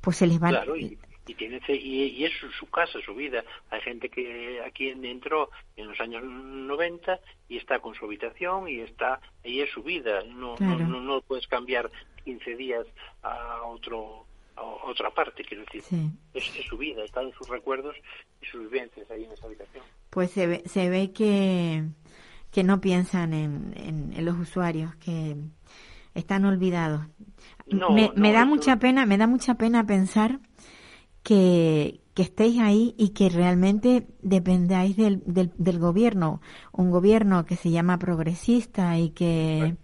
pues 0.00 0.16
se 0.16 0.26
les 0.26 0.42
va. 0.42 0.50
Claro, 0.50 0.76
y, 0.76 0.98
tiene 1.34 1.60
y, 1.68 2.24
es 2.24 2.32
su, 2.58 2.66
casa, 2.66 2.98
su 3.04 3.14
vida. 3.14 3.44
Hay 3.70 3.80
gente 3.82 4.08
que 4.08 4.60
aquí 4.66 4.88
entró 4.88 5.50
en 5.76 5.88
los 5.88 6.00
años 6.00 6.24
90 6.24 7.20
y 7.48 7.56
está 7.56 7.78
con 7.78 7.94
su 7.94 8.04
habitación 8.04 8.68
y 8.68 8.80
está 8.80 9.20
y 9.44 9.60
es 9.60 9.70
su 9.70 9.82
vida. 9.82 10.24
No, 10.24 10.56
no, 10.58 10.76
no, 10.76 11.00
no 11.00 11.20
puedes 11.20 11.46
cambiar 11.46 11.90
15 12.24 12.56
días 12.56 12.86
a 13.22 13.62
otro 13.62 14.26
otra 14.84 15.10
parte, 15.10 15.44
quiero 15.44 15.64
decir. 15.64 15.82
Es, 16.34 16.44
su 16.68 16.76
vida, 16.76 17.04
están 17.04 17.32
sus 17.32 17.48
recuerdos 17.48 17.96
y 18.40 18.46
sus 18.46 18.62
vivencias 18.70 19.10
ahí 19.10 19.24
en 19.24 19.32
esa 19.32 19.46
habitación. 19.46 19.84
Pues 20.10 20.30
se 20.32 20.46
ve, 20.46 20.62
se 20.66 20.90
ve 20.90 21.12
que, 21.12 21.88
que 22.50 22.64
no 22.64 22.80
piensan 22.80 23.32
en, 23.32 23.74
en, 23.76 24.24
los 24.24 24.38
usuarios, 24.38 24.94
que 24.96 25.36
están 26.14 26.44
olvidados. 26.44 27.06
me, 27.68 28.10
me 28.16 28.32
da 28.32 28.44
mucha 28.44 28.76
pena, 28.76 29.06
me 29.06 29.16
da 29.16 29.26
mucha 29.26 29.54
pena 29.54 29.86
pensar 29.86 30.40
que, 31.22 32.00
que 32.14 32.22
estéis 32.22 32.60
ahí 32.60 32.94
y 32.98 33.10
que 33.10 33.28
realmente 33.28 34.06
dependáis 34.22 34.96
del, 34.96 35.22
del, 35.26 35.52
del, 35.56 35.78
gobierno, 35.78 36.40
un 36.72 36.90
gobierno 36.90 37.44
que 37.44 37.56
se 37.56 37.70
llama 37.70 37.98
progresista 37.98 38.98
y 38.98 39.10
que, 39.10 39.76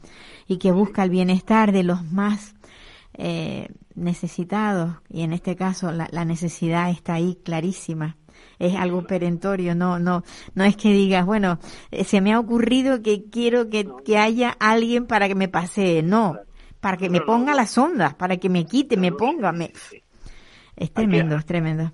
y 0.46 0.58
que 0.58 0.72
busca 0.72 1.02
el 1.04 1.10
bienestar 1.10 1.72
de 1.72 1.82
los 1.82 2.04
más 2.10 2.54
eh, 3.14 3.68
necesitados. 3.94 4.96
Y 5.08 5.22
en 5.22 5.32
este 5.32 5.56
caso 5.56 5.92
la, 5.92 6.08
la, 6.10 6.24
necesidad 6.24 6.90
está 6.90 7.14
ahí 7.14 7.38
clarísima 7.44 8.16
es 8.58 8.74
algo 8.74 9.06
perentorio 9.06 9.74
no 9.74 9.98
no 9.98 10.22
no 10.54 10.64
es 10.64 10.76
que 10.76 10.88
digas 10.88 11.26
bueno 11.26 11.58
eh, 11.90 12.04
se 12.04 12.20
me 12.20 12.32
ha 12.32 12.40
ocurrido 12.40 13.02
que 13.02 13.24
quiero 13.30 13.68
que, 13.70 13.86
que 14.04 14.18
haya 14.18 14.50
alguien 14.58 15.06
para 15.06 15.28
que 15.28 15.34
me 15.34 15.48
pase 15.48 16.02
no 16.02 16.38
para 16.80 16.96
que 16.96 17.10
me 17.10 17.20
ponga 17.20 17.54
las 17.54 17.76
ondas 17.76 18.14
para 18.14 18.36
que 18.36 18.48
me 18.48 18.66
quite 18.66 18.96
me 18.96 19.12
ponga 19.12 19.52
me 19.52 19.72
es 20.76 20.92
tremendo 20.92 21.36
es 21.36 21.46
tremendo. 21.46 21.92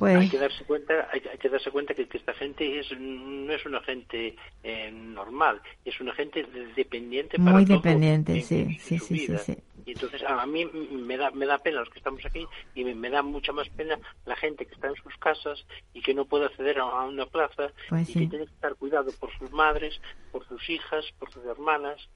Pues... 0.00 0.16
Hay 0.16 0.30
que 0.30 0.38
darse 0.38 0.64
cuenta, 0.64 0.94
hay, 1.12 1.20
que 1.20 1.48
darse 1.50 1.70
cuenta 1.70 1.92
que, 1.92 2.08
esta 2.10 2.32
gente 2.32 2.80
es, 2.80 2.86
no 2.98 3.52
es 3.52 3.66
una 3.66 3.82
gente 3.82 4.34
eh, 4.62 4.90
normal, 4.90 5.60
es 5.84 6.00
una 6.00 6.14
gente 6.14 6.42
dependiente 6.74 7.36
para 7.36 7.50
Muy 7.50 7.66
dependiente, 7.66 8.40
sí, 8.40 8.78
sí, 8.80 8.98
sí, 8.98 9.18
sí, 9.36 9.58
Y 9.84 9.92
entonces 9.92 10.22
a 10.26 10.46
mí 10.46 10.64
me 10.64 11.16
da, 11.16 11.30
me 11.30 11.46
da 11.46 11.58
pena 11.58 11.80
los 11.80 11.90
que 11.90 11.98
estamos 11.98 12.24
aquí 12.24 12.46
y 12.74 12.84
me, 12.84 13.10
da 13.10 13.22
mucha 13.22 13.52
más 13.52 13.68
pena 13.70 13.98
la 14.26 14.36
gente 14.36 14.66
que 14.66 14.74
está 14.74 14.88
en 14.88 14.96
sus 14.96 15.16
casas 15.18 15.64
y 15.94 16.02
que 16.02 16.14
no 16.14 16.24
puede 16.24 16.46
acceder 16.46 16.78
a, 16.78 17.04
una 17.04 17.26
plaza 17.26 17.72
pues 17.88 18.10
y 18.10 18.12
que 18.12 18.26
tiene 18.26 18.46
que 18.46 18.52
estar 18.52 18.74
cuidado 18.76 19.10
por 19.18 19.30
sus 19.38 19.50
madres, 19.50 20.00
por 20.32 20.46
sus 20.46 20.68
hijas, 20.68 21.04
por 21.18 21.30
sus 21.32 21.44
hermanas 21.44 22.08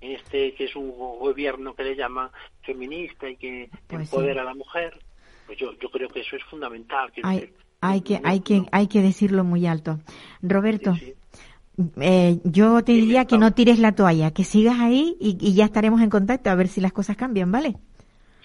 en 0.00 0.12
este 0.12 0.54
que 0.54 0.64
es 0.64 0.76
un 0.76 0.90
gobierno 0.90 1.74
que 1.74 1.84
le 1.84 1.94
llama 1.94 2.32
feminista 2.62 3.28
y 3.28 3.36
que 3.36 3.70
pues 3.86 4.02
empodera 4.02 4.42
a 4.42 4.46
la 4.46 4.54
mujer 4.54 4.98
pues 5.50 5.58
yo, 5.58 5.72
yo 5.80 5.90
creo 5.90 6.08
que 6.08 6.20
eso 6.20 6.36
es 6.36 6.44
fundamental. 6.44 7.10
Hay, 7.24 7.52
hay, 7.80 8.02
que, 8.02 8.20
hay, 8.22 8.38
que, 8.38 8.62
hay 8.70 8.86
que 8.86 9.02
decirlo 9.02 9.42
muy 9.42 9.66
alto. 9.66 9.98
Roberto, 10.42 10.94
Eh, 12.00 12.38
yo 12.44 12.82
te 12.82 12.92
diría 12.92 13.24
que 13.24 13.38
no 13.38 13.52
tires 13.52 13.78
la 13.78 13.92
toalla, 13.92 14.32
que 14.32 14.44
sigas 14.44 14.80
ahí 14.80 15.16
y, 15.20 15.38
y, 15.40 15.54
ya 15.54 15.64
estaremos 15.64 16.00
en 16.00 16.10
contacto 16.10 16.50
a 16.50 16.54
ver 16.54 16.68
si 16.68 16.80
las 16.80 16.92
cosas 16.92 17.16
cambian, 17.16 17.50
¿vale? 17.50 17.76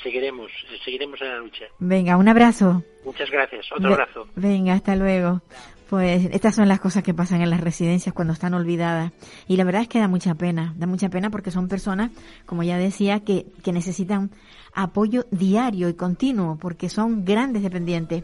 Seguiremos, 0.02 0.52
seguiremos 0.84 1.20
en 1.22 1.28
la 1.30 1.40
lucha. 1.40 1.66
Venga, 1.80 2.18
un 2.18 2.28
abrazo. 2.28 2.84
Muchas 3.04 3.30
gracias, 3.32 3.66
otro 3.72 3.94
abrazo. 3.94 4.28
Venga, 4.36 4.74
hasta 4.74 4.96
luego. 4.96 5.42
Pues 5.90 6.30
estas 6.32 6.56
son 6.56 6.68
las 6.68 6.80
cosas 6.80 7.04
que 7.04 7.14
pasan 7.14 7.42
en 7.42 7.50
las 7.50 7.62
residencias 7.62 8.14
cuando 8.14 8.34
están 8.34 8.54
olvidadas. 8.54 9.12
Y 9.48 9.58
la 9.58 9.64
verdad 9.64 9.84
es 9.84 9.88
que 9.88 10.00
da 10.00 10.08
mucha 10.08 10.34
pena, 10.36 10.74
da 10.78 10.88
mucha 10.88 11.10
pena 11.10 11.30
porque 11.30 11.52
son 11.52 11.68
personas, 11.68 12.12
como 12.46 12.64
ya 12.64 12.78
decía, 12.78 13.20
que, 13.20 13.46
que 13.64 13.72
necesitan 13.72 14.32
apoyo 14.74 15.26
diario 15.32 15.90
y 15.90 15.94
continuo 15.94 16.58
porque 16.60 16.90
son 16.90 17.24
grandes 17.24 17.62
dependientes. 17.62 18.24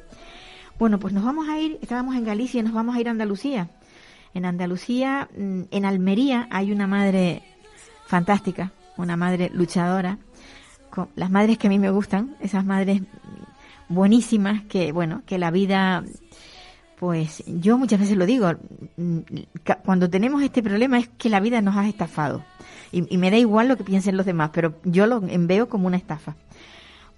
Bueno, 0.79 0.97
pues 0.99 1.13
nos 1.13 1.23
vamos 1.23 1.47
a 1.47 1.59
ir, 1.59 1.77
estábamos 1.81 2.15
en 2.15 2.25
Galicia 2.25 2.59
y 2.59 2.63
nos 2.63 2.73
vamos 2.73 2.95
a 2.95 2.99
ir 2.99 3.07
a 3.07 3.11
Andalucía. 3.11 3.69
En 4.33 4.45
Andalucía, 4.45 5.29
mm, 5.37 5.61
en 5.71 5.85
Almería, 5.85 6.47
hay 6.51 6.71
una 6.71 6.87
madre 6.87 7.41
fantástica, 8.07 8.71
una 8.97 9.17
madre 9.17 9.49
luchadora, 9.53 10.17
las 11.15 11.31
madres 11.31 11.57
que 11.57 11.67
a 11.67 11.69
mí 11.69 11.79
me 11.79 11.89
gustan, 11.89 12.35
esas 12.41 12.65
madres 12.65 13.01
buenísimas 13.87 14.63
que, 14.63 14.91
bueno, 14.91 15.23
que 15.25 15.37
la 15.37 15.51
vida 15.51 16.03
pues 17.01 17.43
yo 17.47 17.79
muchas 17.79 17.99
veces 17.99 18.15
lo 18.15 18.27
digo, 18.27 18.53
mm, 18.95 19.21
cuando 19.83 20.07
tenemos 20.07 20.43
este 20.43 20.61
problema 20.61 20.99
es 20.99 21.07
que 21.07 21.29
la 21.29 21.39
vida 21.39 21.59
nos 21.59 21.75
ha 21.75 21.87
estafado. 21.87 22.43
Y, 22.91 23.17
me 23.17 23.31
da 23.31 23.37
igual 23.37 23.69
lo 23.69 23.75
que 23.75 23.83
piensen 23.83 24.17
los 24.17 24.27
demás, 24.27 24.51
pero 24.53 24.75
yo 24.83 25.07
lo 25.07 25.19
veo 25.19 25.67
como 25.67 25.87
una 25.87 25.97
estafa. 25.97 26.35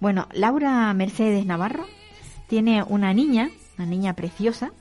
Bueno, 0.00 0.26
Laura 0.32 0.94
Mercedes 0.94 1.44
Navarro 1.44 1.84
tiene 2.48 2.82
una 2.82 3.12
niña, 3.12 3.50
una 3.76 3.86
niña 3.86 4.14
preciosa, 4.14 4.72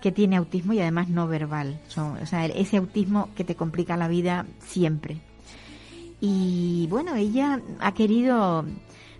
que 0.00 0.12
tiene 0.12 0.36
autismo 0.36 0.72
y 0.72 0.80
además 0.80 1.08
no 1.08 1.26
verbal. 1.28 1.80
o 1.96 2.26
sea, 2.26 2.46
ese 2.46 2.76
autismo 2.78 3.28
que 3.34 3.44
te 3.44 3.54
complica 3.54 3.96
la 3.96 4.08
vida 4.08 4.46
siempre. 4.60 5.18
Y 6.20 6.86
bueno, 6.90 7.14
ella 7.14 7.60
ha 7.80 7.94
querido, 7.94 8.64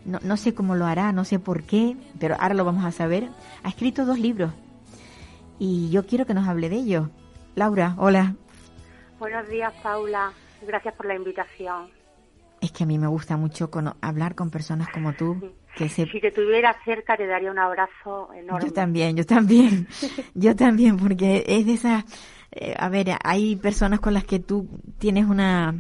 no, 0.05 0.19
no 0.23 0.37
sé 0.37 0.55
cómo 0.55 0.75
lo 0.75 0.87
hará, 0.87 1.13
no 1.13 1.25
sé 1.25 1.39
por 1.39 1.63
qué, 1.63 1.97
pero 2.19 2.37
ahora 2.39 2.55
lo 2.55 2.65
vamos 2.65 2.85
a 2.85 2.93
saber. 2.93 3.29
Ha 3.63 3.69
escrito 3.69 4.05
dos 4.05 4.19
libros 4.19 4.53
y 5.59 5.91
yo 5.91 6.07
quiero 6.07 6.27
que 6.27 6.35
nos 6.35 6.49
hable 6.49 6.69
de 6.69 6.77
ello. 6.77 7.11
Laura, 7.55 7.95
hola. 7.99 8.35
Buenos 9.19 9.49
días, 9.49 9.73
Paula. 9.83 10.33
Gracias 10.67 10.95
por 10.95 11.07
la 11.07 11.15
invitación. 11.15 11.91
Es 12.61 12.73
que 12.73 12.85
a 12.85 12.87
mí 12.87 12.99
me 12.99 13.07
gusta 13.07 13.37
mucho 13.37 13.71
hablar 14.01 14.35
con 14.35 14.51
personas 14.51 14.89
como 14.89 15.13
tú. 15.13 15.53
Que 15.89 15.89
Si 15.89 16.21
te 16.21 16.31
tuviera 16.31 16.77
cerca 16.85 17.17
te 17.17 17.27
daría 17.27 17.51
un 17.51 17.59
abrazo 17.59 18.33
enorme. 18.35 18.67
Yo 18.67 18.73
también, 18.73 19.17
yo 19.17 19.25
también. 19.25 19.89
yo 20.35 20.55
también, 20.55 20.97
porque 20.97 21.45
es 21.47 21.65
de 21.65 21.73
esas... 21.73 22.05
Eh, 22.53 22.75
a 22.77 22.89
ver, 22.89 23.11
hay 23.23 23.57
personas 23.57 24.01
con 24.01 24.13
las 24.13 24.25
que 24.25 24.41
tú 24.41 24.69
tienes 24.99 25.27
una 25.27 25.75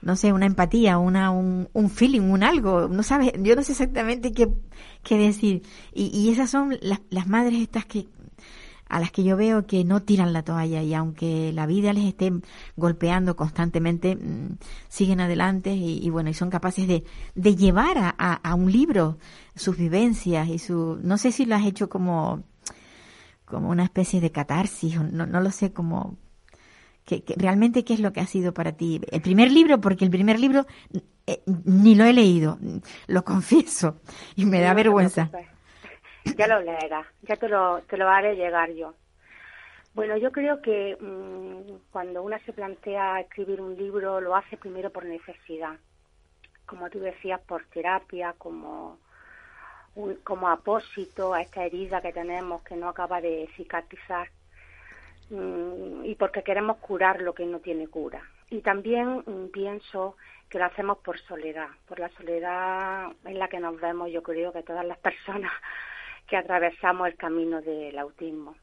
no 0.00 0.16
sé, 0.16 0.32
una 0.32 0.46
empatía, 0.46 0.98
una, 0.98 1.30
un, 1.30 1.68
un 1.72 1.90
feeling, 1.90 2.20
un 2.20 2.44
algo, 2.44 2.88
no 2.88 3.02
sabes, 3.02 3.32
yo 3.40 3.56
no 3.56 3.62
sé 3.62 3.72
exactamente 3.72 4.32
qué, 4.32 4.48
qué 5.02 5.18
decir. 5.18 5.62
Y, 5.92 6.06
y 6.16 6.30
esas 6.30 6.50
son 6.50 6.76
las, 6.80 7.00
las 7.10 7.26
madres 7.26 7.60
estas 7.60 7.84
que, 7.84 8.06
a 8.88 9.00
las 9.00 9.10
que 9.10 9.24
yo 9.24 9.36
veo 9.36 9.66
que 9.66 9.84
no 9.84 10.02
tiran 10.02 10.32
la 10.32 10.42
toalla 10.42 10.82
y 10.82 10.94
aunque 10.94 11.52
la 11.52 11.66
vida 11.66 11.92
les 11.92 12.04
esté 12.04 12.32
golpeando 12.76 13.36
constantemente, 13.36 14.16
mm, 14.16 14.58
siguen 14.88 15.20
adelante 15.20 15.74
y, 15.74 16.08
bueno, 16.10 16.30
y 16.30 16.34
son 16.34 16.50
capaces 16.50 16.88
de, 16.88 17.04
de 17.34 17.56
llevar 17.56 17.98
a, 17.98 18.10
a, 18.10 18.54
un 18.54 18.72
libro 18.72 19.18
sus 19.54 19.76
vivencias 19.76 20.48
y 20.48 20.58
su, 20.58 20.98
no 21.02 21.18
sé 21.18 21.32
si 21.32 21.44
lo 21.44 21.56
has 21.56 21.66
hecho 21.66 21.88
como, 21.88 22.44
como 23.44 23.70
una 23.70 23.84
especie 23.84 24.20
de 24.20 24.30
catarsis, 24.30 25.00
no, 25.00 25.26
no 25.26 25.40
lo 25.40 25.50
sé, 25.50 25.72
como, 25.72 26.16
que, 27.08 27.24
realmente 27.36 27.84
qué 27.84 27.94
es 27.94 28.00
lo 28.00 28.12
que 28.12 28.20
ha 28.20 28.26
sido 28.26 28.52
para 28.52 28.72
ti. 28.72 29.00
El 29.10 29.22
primer 29.22 29.50
libro, 29.50 29.80
porque 29.80 30.04
el 30.04 30.10
primer 30.10 30.38
libro 30.38 30.66
eh, 31.26 31.42
ni 31.64 31.94
lo 31.94 32.04
he 32.04 32.12
leído, 32.12 32.58
lo 33.06 33.24
confieso, 33.24 34.00
y 34.36 34.44
me 34.44 34.60
da 34.60 34.74
vergüenza. 34.74 35.30
Ya 36.34 36.46
lo 36.46 36.60
leerás, 36.60 37.06
ya 37.22 37.36
te 37.36 37.48
lo, 37.48 37.80
te 37.82 37.96
lo 37.96 38.08
haré 38.08 38.36
llegar 38.36 38.70
yo. 38.72 38.94
Bueno, 39.94 40.16
yo 40.16 40.30
creo 40.30 40.60
que 40.62 40.96
mm, 41.00 41.90
cuando 41.90 42.22
una 42.22 42.38
se 42.40 42.52
plantea 42.52 43.20
escribir 43.20 43.60
un 43.60 43.76
libro, 43.76 44.20
lo 44.20 44.36
hace 44.36 44.56
primero 44.56 44.90
por 44.90 45.04
necesidad. 45.04 45.76
Como 46.66 46.88
tú 46.90 47.00
decías, 47.00 47.40
por 47.40 47.64
terapia, 47.66 48.34
como, 48.38 48.98
un- 49.94 50.16
como 50.16 50.48
apósito 50.48 51.34
a 51.34 51.40
esta 51.42 51.64
herida 51.64 52.00
que 52.00 52.12
tenemos 52.12 52.62
que 52.62 52.76
no 52.76 52.88
acaba 52.88 53.20
de 53.20 53.48
cicatrizar. 53.56 54.28
Mm, 55.30 56.04
y 56.04 56.14
porque 56.14 56.42
queremos 56.42 56.76
curar 56.78 57.20
lo 57.20 57.34
que 57.34 57.44
no 57.46 57.58
tiene 57.60 57.88
cura. 57.88 58.22
Y 58.50 58.60
también 58.60 59.22
mm, 59.26 59.48
pienso 59.52 60.16
que 60.48 60.58
lo 60.58 60.64
hacemos 60.66 60.98
por 60.98 61.18
soledad, 61.20 61.68
por 61.86 61.98
la 61.98 62.08
soledad 62.10 63.10
en 63.24 63.38
la 63.38 63.48
que 63.48 63.58
nos 63.60 63.78
vemos, 63.80 64.10
yo 64.10 64.22
creo 64.22 64.52
que 64.52 64.62
todas 64.62 64.86
las 64.86 64.98
personas 64.98 65.52
que 66.28 66.36
atravesamos 66.36 67.08
el 67.08 67.16
camino 67.16 67.60
del 67.60 67.98
autismo. 67.98 68.54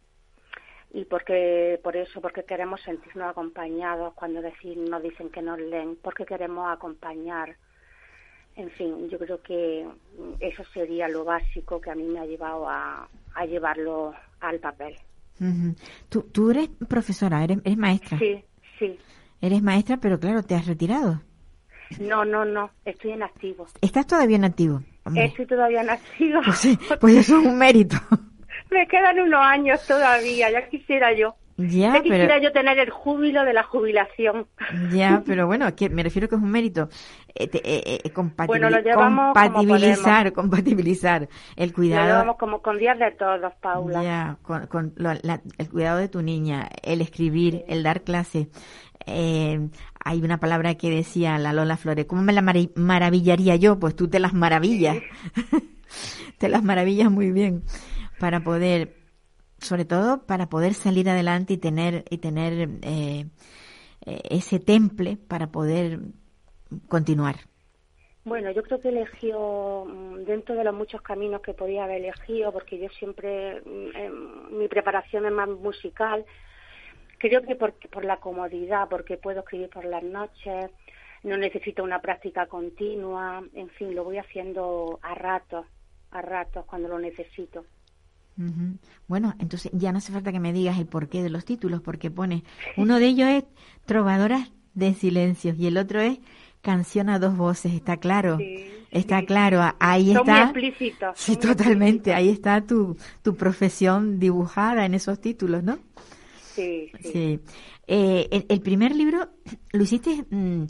Y 0.94 1.04
porque 1.06 1.80
por 1.84 1.98
eso, 1.98 2.22
porque 2.22 2.46
queremos 2.46 2.82
sentirnos 2.82 3.30
acompañados 3.30 4.14
cuando 4.14 4.42
decir, 4.42 4.78
nos 4.78 5.04
dicen 5.04 5.30
que 5.30 5.42
nos 5.42 5.60
leen, 5.60 5.98
porque 6.02 6.26
queremos 6.26 6.72
acompañar. 6.72 7.58
En 8.56 8.70
fin, 8.72 9.10
yo 9.10 9.18
creo 9.20 9.42
que 9.42 9.86
eso 10.40 10.64
sería 10.74 11.10
lo 11.10 11.26
básico 11.26 11.82
que 11.82 11.92
a 11.92 11.96
mí 11.96 12.04
me 12.04 12.20
ha 12.20 12.26
llevado 12.26 12.70
a, 12.70 13.10
a 13.34 13.46
llevarlo 13.46 14.14
al 14.40 14.60
papel. 14.60 14.96
Tú, 16.08 16.22
tú 16.32 16.52
eres 16.52 16.70
profesora, 16.88 17.44
eres, 17.44 17.58
eres 17.66 17.78
maestra. 17.78 18.18
Sí, 18.18 18.42
sí. 18.80 18.98
Eres 19.42 19.62
maestra, 19.62 19.98
pero 19.98 20.18
claro, 20.18 20.44
te 20.44 20.56
has 20.56 20.66
retirado. 20.66 21.22
No, 22.00 22.24
no, 22.24 22.46
no, 22.46 22.72
estoy 22.86 23.12
en 23.12 23.24
activo. 23.24 23.68
Estás 23.82 24.08
todavía 24.08 24.38
en 24.38 24.46
activo. 24.46 24.82
Hombre, 25.06 25.26
Estoy 25.26 25.46
todavía 25.46 25.82
en 25.82 25.90
activo. 25.92 26.42
pues, 26.44 26.58
sí, 26.58 26.78
pues 27.00 27.16
eso 27.16 27.40
es 27.40 27.46
un 27.46 27.58
mérito. 27.58 27.98
Me 28.72 28.88
quedan 28.88 29.20
unos 29.20 29.42
años 29.42 29.86
todavía, 29.88 30.50
ya 30.52 30.68
quisiera 30.68 31.14
yo. 31.14 31.36
ya, 31.58 31.94
ya 31.94 32.02
quisiera 32.02 32.28
pero 32.36 32.42
yo 32.44 32.52
tener 32.52 32.80
el 32.80 32.90
júbilo 32.90 33.46
de 33.46 33.54
la 33.54 33.64
jubilación. 33.64 34.48
ya, 34.92 35.22
pero 35.26 35.46
bueno, 35.46 35.74
que 35.76 35.90
me 35.90 36.02
refiero 36.04 36.28
que 36.28 36.36
es 36.36 36.42
un 36.42 36.50
mérito. 36.52 36.90
Eh, 37.36 37.48
te- 37.48 37.58
eh, 37.64 38.02
eh, 38.04 38.12
compatibil- 38.14 38.48
Bueno, 38.48 38.70
lo 38.72 38.80
llevamos 38.80 39.34
como 39.34 39.52
compatibilizar, 39.52 40.34
compatibilizar 40.34 41.28
el 41.56 41.70
Lo 41.70 41.76
cuidado. 41.76 42.08
llevamos 42.08 42.38
como 42.38 42.62
con 42.62 42.78
días 42.80 42.98
de 42.98 43.12
todos, 43.12 43.54
Paula. 43.62 44.04
Ya, 44.04 44.38
con, 44.42 44.66
con 44.68 44.94
lo- 44.96 45.14
la- 45.22 45.42
el 45.58 45.70
cuidado 45.70 46.00
de 46.00 46.08
tu 46.10 46.22
niña, 46.24 46.68
el 46.82 47.02
escribir, 47.02 47.64
el 47.68 47.84
dar 47.84 48.02
clase. 48.02 48.50
Eh, 49.08 49.70
hay 50.04 50.22
una 50.22 50.40
palabra 50.40 50.76
que 50.76 50.90
decía 50.90 51.38
la 51.38 51.54
Lola 51.54 51.78
Flores, 51.78 52.06
¿cómo 52.06 52.22
me 52.22 52.34
la 52.34 52.42
maravillaría 52.76 53.56
yo? 53.56 53.80
Pues 53.80 53.96
tú 53.96 54.08
te 54.08 54.20
las 54.20 54.34
maravillas. 54.34 54.98
te 56.38 56.50
las 56.50 56.64
maravillas 56.64 57.12
muy 57.12 57.32
bien 57.32 57.64
para 58.20 58.42
poder, 58.42 58.96
sobre 59.60 59.86
todo 59.86 60.26
para 60.26 60.48
poder 60.48 60.74
salir 60.74 61.10
adelante 61.10 61.54
y 61.54 61.58
tener, 61.58 62.06
y 62.10 62.18
tener 62.18 62.70
eh, 62.82 63.26
eh, 64.06 64.22
ese 64.30 64.60
temple 64.60 65.18
para 65.28 65.48
poder 65.48 66.00
continuar. 66.88 67.36
Bueno, 68.24 68.50
yo 68.52 68.64
creo 68.64 68.82
que 68.82 68.90
eligió 68.90 69.86
mm, 69.86 70.24
dentro 70.26 70.56
de 70.56 70.64
los 70.64 70.74
muchos 70.74 71.02
caminos 71.02 71.42
que 71.42 71.54
podía 71.54 71.84
haber 71.84 71.98
elegido, 71.98 72.52
porque 72.52 72.80
yo 72.80 72.90
siempre, 72.90 73.62
mm, 73.62 73.96
em, 73.96 74.58
mi 74.58 74.68
preparación 74.68 75.28
es 75.28 75.32
más 75.32 75.48
musical, 75.48 76.26
creo 77.18 77.42
que 77.44 77.56
por, 77.56 77.74
por 77.90 78.06
la 78.06 78.18
comodidad, 78.18 78.88
porque 78.90 79.18
puedo 79.18 79.40
escribir 79.42 79.70
por 79.70 79.86
las 79.86 80.04
noches, 80.04 80.72
no 81.24 81.38
necesito 81.38 81.84
una 81.84 82.02
práctica 82.02 82.48
continua, 82.48 83.44
en 83.54 83.70
fin, 83.70 83.96
lo 83.96 84.04
voy 84.04 84.18
haciendo 84.18 85.00
a 85.02 85.16
ratos, 85.16 85.66
a 86.12 86.22
ratos 86.22 86.66
cuando 86.66 86.88
lo 86.90 87.00
necesito. 87.00 87.66
Ujú. 88.38 88.78
Bueno, 89.08 89.34
entonces 89.40 89.72
ya 89.74 89.92
no 89.92 90.00
hace 90.00 90.12
falta 90.12 90.32
que 90.32 90.40
me 90.42 90.52
digas 90.52 90.78
el 90.78 90.88
porqué 90.88 91.24
de 91.24 91.30
los 91.30 91.46
títulos, 91.46 91.82
porque 91.82 92.12
pone, 92.12 92.44
uno 92.76 93.00
de 93.00 93.06
ellos 93.08 93.30
es 93.30 93.44
Trovadoras 93.86 94.52
de 94.74 94.94
Silencios 94.94 95.58
y 95.58 95.68
el 95.68 95.78
otro 95.78 96.02
es 96.02 96.20
Canción 96.62 97.10
a 97.10 97.20
dos 97.20 97.38
voces, 97.38 97.74
está 97.74 97.98
claro, 97.98 98.38
Sí, 98.38 98.88
está 98.92 99.20
sí, 99.20 99.26
claro, 99.26 99.62
ahí 99.80 100.12
Son 100.12 100.28
muy 100.28 100.40
está, 100.40 100.44
explícitos, 100.44 101.16
sí, 101.16 101.38
totalmente, 101.38 102.12
explícitos. 102.12 102.14
ahí 102.14 102.30
está 102.30 102.66
tu, 102.66 102.98
tu 103.22 103.36
profesión 103.36 104.20
dibujada 104.20 104.86
en 104.86 104.96
esos 104.96 105.22
títulos, 105.22 105.64
¿no? 105.64 105.80
Sí, 106.56 106.92
sí. 107.02 107.12
Sí. 107.12 107.40
Eh, 107.88 108.28
el, 108.32 108.46
el 108.50 108.62
primer 108.62 108.96
libro 108.96 109.30
lo 109.74 109.84
hiciste 109.84 110.26
mm, 110.30 110.66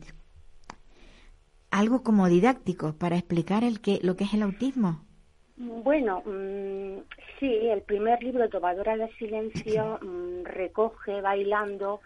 algo 1.71 2.03
como 2.03 2.27
didáctico 2.27 2.93
para 2.97 3.17
explicar 3.17 3.63
el 3.63 3.81
que, 3.81 3.99
lo 4.01 4.15
que 4.15 4.23
es 4.23 4.33
el 4.33 4.43
autismo. 4.43 5.05
Bueno, 5.57 6.21
mm, 6.25 6.99
sí, 7.39 7.47
el 7.69 7.81
primer 7.81 8.21
libro, 8.23 8.49
Tomadora 8.49 8.97
de 8.97 9.09
Silencio, 9.15 9.99
mm, 10.01 10.43
recoge 10.43 11.21
bailando 11.21 12.01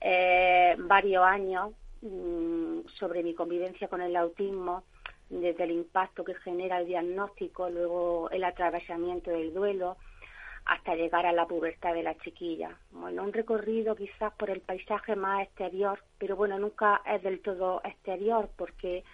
eh, 0.00 0.76
varios 0.78 1.24
años 1.24 1.72
mm, 2.00 2.80
sobre 2.98 3.22
mi 3.22 3.34
convivencia 3.34 3.88
con 3.88 4.00
el 4.00 4.16
autismo, 4.16 4.84
desde 5.30 5.64
el 5.64 5.70
impacto 5.70 6.24
que 6.24 6.34
genera 6.34 6.78
el 6.78 6.86
diagnóstico, 6.86 7.70
luego 7.70 8.28
el 8.30 8.44
atravesamiento 8.44 9.30
del 9.30 9.54
duelo, 9.54 9.96
hasta 10.64 10.94
llegar 10.94 11.26
a 11.26 11.32
la 11.32 11.46
pubertad 11.46 11.94
de 11.94 12.02
la 12.02 12.16
chiquilla. 12.18 12.76
Bueno, 12.90 13.24
un 13.24 13.32
recorrido 13.32 13.96
quizás 13.96 14.32
por 14.34 14.50
el 14.50 14.60
paisaje 14.60 15.16
más 15.16 15.42
exterior, 15.42 16.02
pero 16.18 16.36
bueno, 16.36 16.58
nunca 16.58 17.02
es 17.06 17.22
del 17.22 17.40
todo 17.40 17.80
exterior 17.84 18.48
porque 18.56 19.04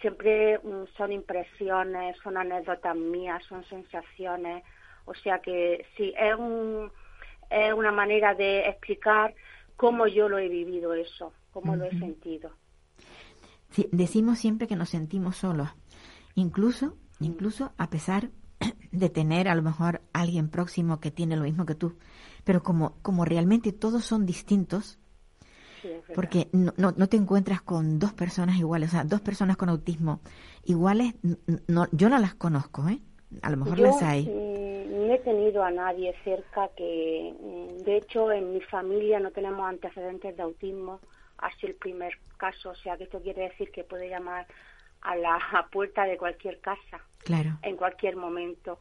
siempre 0.00 0.58
mm, 0.58 0.84
son 0.96 1.12
impresiones, 1.12 2.16
son 2.22 2.36
anécdotas 2.36 2.96
mías, 2.96 3.42
son 3.48 3.64
sensaciones, 3.64 4.64
o 5.04 5.14
sea 5.14 5.40
que 5.40 5.86
sí, 5.96 6.14
es, 6.18 6.34
un, 6.34 6.90
es 7.50 7.72
una 7.74 7.92
manera 7.92 8.34
de 8.34 8.68
explicar 8.68 9.34
cómo 9.76 10.06
yo 10.06 10.28
lo 10.28 10.38
he 10.38 10.48
vivido 10.48 10.94
eso, 10.94 11.32
cómo 11.52 11.76
lo 11.76 11.84
he 11.84 11.98
sentido. 11.98 12.50
Sí, 13.70 13.88
decimos 13.92 14.38
siempre 14.38 14.66
que 14.66 14.76
nos 14.76 14.90
sentimos 14.90 15.36
solos, 15.36 15.68
incluso, 16.34 16.96
incluso 17.20 17.72
a 17.76 17.90
pesar 17.90 18.30
de 18.98 19.08
tener 19.10 19.48
a 19.48 19.54
lo 19.54 19.62
mejor 19.62 20.00
alguien 20.12 20.48
próximo 20.48 21.00
que 21.00 21.10
tiene 21.10 21.36
lo 21.36 21.42
mismo 21.44 21.66
que 21.66 21.74
tú, 21.74 21.96
pero 22.44 22.62
como, 22.62 22.96
como 23.02 23.24
realmente 23.24 23.72
todos 23.72 24.04
son 24.04 24.26
distintos, 24.26 24.98
Sí, 25.82 25.90
porque 26.14 26.48
no, 26.52 26.72
no, 26.78 26.94
no 26.96 27.08
te 27.10 27.18
encuentras 27.18 27.60
con 27.60 27.98
dos 27.98 28.14
personas 28.14 28.56
iguales, 28.56 28.88
o 28.88 28.92
sea, 28.92 29.04
dos 29.04 29.20
personas 29.20 29.58
con 29.58 29.68
autismo 29.68 30.20
iguales, 30.64 31.14
no, 31.68 31.86
yo 31.92 32.08
no 32.08 32.18
las 32.18 32.34
conozco, 32.34 32.88
¿eh? 32.88 33.00
A 33.42 33.50
lo 33.50 33.58
mejor 33.58 33.76
Yo 33.76 33.86
las 33.86 34.02
hay. 34.02 34.24
no 34.26 35.12
he 35.12 35.18
tenido 35.18 35.62
a 35.62 35.70
nadie 35.70 36.14
cerca 36.24 36.68
que, 36.76 37.34
mm, 37.38 37.82
de 37.84 37.96
hecho, 37.98 38.32
en 38.32 38.52
mi 38.52 38.60
familia 38.62 39.20
no 39.20 39.30
tenemos 39.30 39.68
antecedentes 39.68 40.36
de 40.36 40.42
autismo. 40.42 41.00
Ha 41.38 41.50
sido 41.56 41.68
el 41.72 41.74
primer 41.76 42.14
caso, 42.38 42.70
o 42.70 42.74
sea 42.74 42.96
que 42.96 43.04
esto 43.04 43.20
quiere 43.20 43.42
decir 43.42 43.70
que 43.70 43.84
puede 43.84 44.08
llamar 44.08 44.46
a 45.04 45.14
la 45.16 45.38
puerta 45.70 46.04
de 46.04 46.16
cualquier 46.16 46.60
casa 46.60 47.00
Claro. 47.24 47.58
en 47.62 47.76
cualquier 47.76 48.16
momento. 48.16 48.78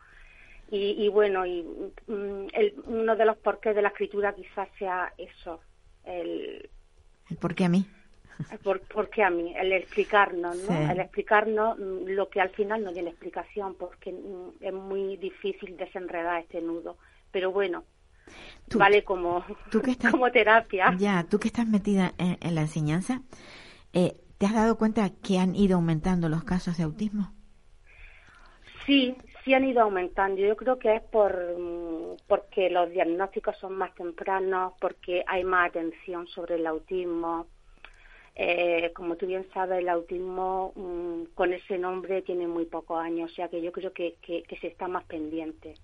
Y, 0.71 0.95
y 1.05 1.09
bueno, 1.09 1.45
y 1.45 1.61
mm, 2.07 2.47
el- 2.53 2.73
uno 2.85 3.15
de 3.15 3.25
los 3.25 3.37
porqués 3.37 3.75
de 3.75 3.81
la 3.81 3.89
escritura 3.89 4.33
quizás 4.33 4.67
sea 4.79 5.13
eso, 5.17 5.61
el, 6.05 6.69
¿Por 7.39 7.53
qué 7.55 7.65
a 7.65 7.69
mí? 7.69 7.85
por, 8.63 8.81
¿Por 8.81 9.09
qué 9.09 9.23
a 9.23 9.29
mí? 9.29 9.53
El 9.55 9.71
explicarnos, 9.73 10.55
¿no? 10.57 10.67
Sí. 10.67 10.91
El 10.91 10.99
explicarnos 10.99 11.77
mm, 11.77 12.07
lo 12.09 12.29
que 12.29 12.41
al 12.41 12.49
final 12.49 12.83
no 12.83 12.91
tiene 12.91 13.09
explicación, 13.11 13.75
porque 13.75 14.11
mm, 14.11 14.49
es 14.63 14.73
muy 14.73 15.17
difícil 15.17 15.77
desenredar 15.77 16.41
este 16.41 16.61
nudo. 16.61 16.97
Pero 17.31 17.51
bueno, 17.51 17.83
Tú- 18.67 18.79
vale 18.79 19.03
como, 19.03 19.45
tú 19.69 19.81
que 19.81 19.91
estás- 19.91 20.11
como 20.11 20.31
terapia. 20.31 20.95
Ya, 20.97 21.25
tú 21.29 21.39
que 21.39 21.47
estás 21.49 21.67
metida 21.67 22.13
en, 22.17 22.37
en 22.41 22.55
la 22.55 22.61
enseñanza, 22.61 23.21
eh, 23.93 24.15
¿te 24.43 24.47
has 24.47 24.55
dado 24.55 24.77
cuenta 24.77 25.09
que 25.09 25.39
han 25.39 25.55
ido 25.55 25.77
aumentando 25.77 26.27
los 26.27 26.43
casos 26.43 26.75
de 26.75 26.83
autismo? 26.83 27.31
Sí, 28.85 29.15
sí 29.41 29.53
han 29.53 29.63
ido 29.63 29.79
aumentando. 29.79 30.41
Yo 30.41 30.57
creo 30.57 30.77
que 30.79 30.97
es 30.97 31.01
por 31.01 31.33
mm, 31.57 32.17
porque 32.27 32.69
los 32.69 32.89
diagnósticos 32.89 33.55
son 33.59 33.77
más 33.77 33.95
tempranos, 33.95 34.73
porque 34.81 35.23
hay 35.27 35.45
más 35.45 35.69
atención 35.69 36.27
sobre 36.27 36.55
el 36.55 36.67
autismo. 36.67 37.47
Eh, 38.35 38.91
como 38.93 39.15
tú 39.15 39.27
bien 39.27 39.47
sabes, 39.53 39.79
el 39.79 39.87
autismo 39.87 40.73
mm, 40.75 41.33
con 41.35 41.53
ese 41.53 41.77
nombre 41.77 42.21
tiene 42.21 42.45
muy 42.45 42.65
pocos 42.65 42.99
años, 43.01 43.31
o 43.31 43.35
sea 43.35 43.47
que 43.47 43.61
yo 43.61 43.71
creo 43.71 43.93
que, 43.93 44.17
que 44.21 44.57
se 44.59 44.67
está 44.67 44.89
más 44.89 45.05
pendiente 45.05 45.75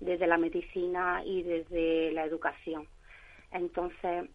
desde 0.00 0.26
la 0.26 0.38
medicina 0.38 1.22
y 1.26 1.42
desde 1.42 2.10
la 2.12 2.24
educación. 2.24 2.88
Entonces, 3.50 4.30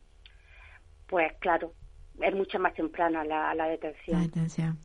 pues 1.08 1.34
claro, 1.40 1.74
es 2.22 2.36
mucho 2.36 2.60
más 2.60 2.74
temprana 2.74 3.24
la, 3.24 3.54
la 3.56 3.68
detención 3.68 4.20
La 4.20 4.26
atención. 4.26 4.78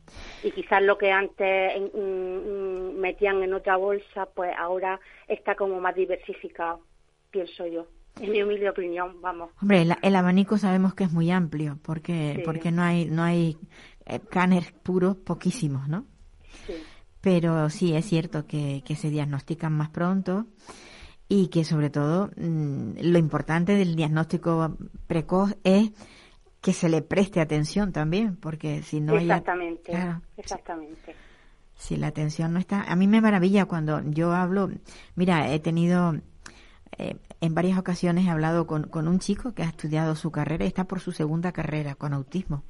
y 0.43 0.51
quizás 0.51 0.81
lo 0.81 0.97
que 0.97 1.11
antes 1.11 1.71
en- 1.75 2.99
metían 2.99 3.41
en 3.43 3.53
otra 3.53 3.75
bolsa, 3.77 4.27
pues 4.35 4.51
ahora 4.57 4.99
está 5.27 5.55
como 5.55 5.79
más 5.79 5.95
diversificado, 5.95 6.81
pienso 7.31 7.65
yo. 7.67 7.87
En 8.21 8.31
mi 8.31 8.43
humilde 8.43 8.69
opinión, 8.69 9.19
vamos. 9.21 9.49
Hombre, 9.61 9.81
el, 9.81 9.95
el 10.03 10.15
abanico 10.15 10.57
sabemos 10.59 10.93
que 10.93 11.05
es 11.05 11.11
muy 11.11 11.31
amplio, 11.31 11.79
porque 11.81 12.33
Sí. 12.37 12.41
porque 12.45 12.71
no 12.71 12.83
hay 12.83 13.05
no 13.05 13.23
hay 13.23 13.57
eh, 14.05 14.19
canes 14.29 14.71
puros, 14.71 15.15
poquísimos, 15.17 15.87
¿no? 15.87 16.05
Sí. 16.67 16.73
Pero 17.21 17.69
sí, 17.71 17.95
es 17.95 18.05
cierto 18.05 18.45
que, 18.45 18.83
que 18.85 18.95
se 18.95 19.09
diagnostican 19.09 19.73
más 19.73 19.89
pronto 19.89 20.45
y 21.27 21.47
que 21.47 21.63
sobre 21.63 21.89
todo 21.89 22.29
mm, 22.37 22.97
lo 23.01 23.17
importante 23.17 23.73
del 23.75 23.95
diagnóstico 23.95 24.77
precoz 25.07 25.55
es 25.63 25.89
que 26.63 26.73
se 26.73 26.89
le 26.89 27.01
preste 27.03 27.41
atención 27.41 27.91
también, 27.91 28.37
porque 28.37 28.81
si 28.81 29.01
no 29.01 29.13
hay- 29.17 29.23
exactamente, 29.25 29.91
claro, 29.91 30.21
exactamente. 30.37 31.13
si 31.75 31.97
la 31.97 32.07
atención 32.07 32.53
no 32.53 32.59
está, 32.59 32.81
a 32.83 32.95
mí 32.95 33.05
me 33.05 33.19
maravilla 33.21 33.65
cuando 33.65 34.01
yo 34.09 34.31
hablo, 34.33 34.69
mira, 35.15 35.51
he 35.53 35.59
tenido 35.59 36.15
eh, 36.97 37.17
en 37.41 37.53
varias 37.53 37.77
ocasiones 37.77 38.25
he 38.25 38.29
hablado 38.29 38.65
con, 38.65 38.83
con 38.87 39.07
un 39.09 39.19
chico 39.19 39.53
que 39.53 39.63
ha 39.63 39.67
estudiado 39.67 40.15
su 40.15 40.31
carrera 40.31 40.63
y 40.63 40.67
está 40.69 40.85
por 40.85 40.99
su 41.01 41.11
segunda 41.11 41.51
carrera 41.51 41.95
con 41.95 42.13
autismo. 42.13 42.63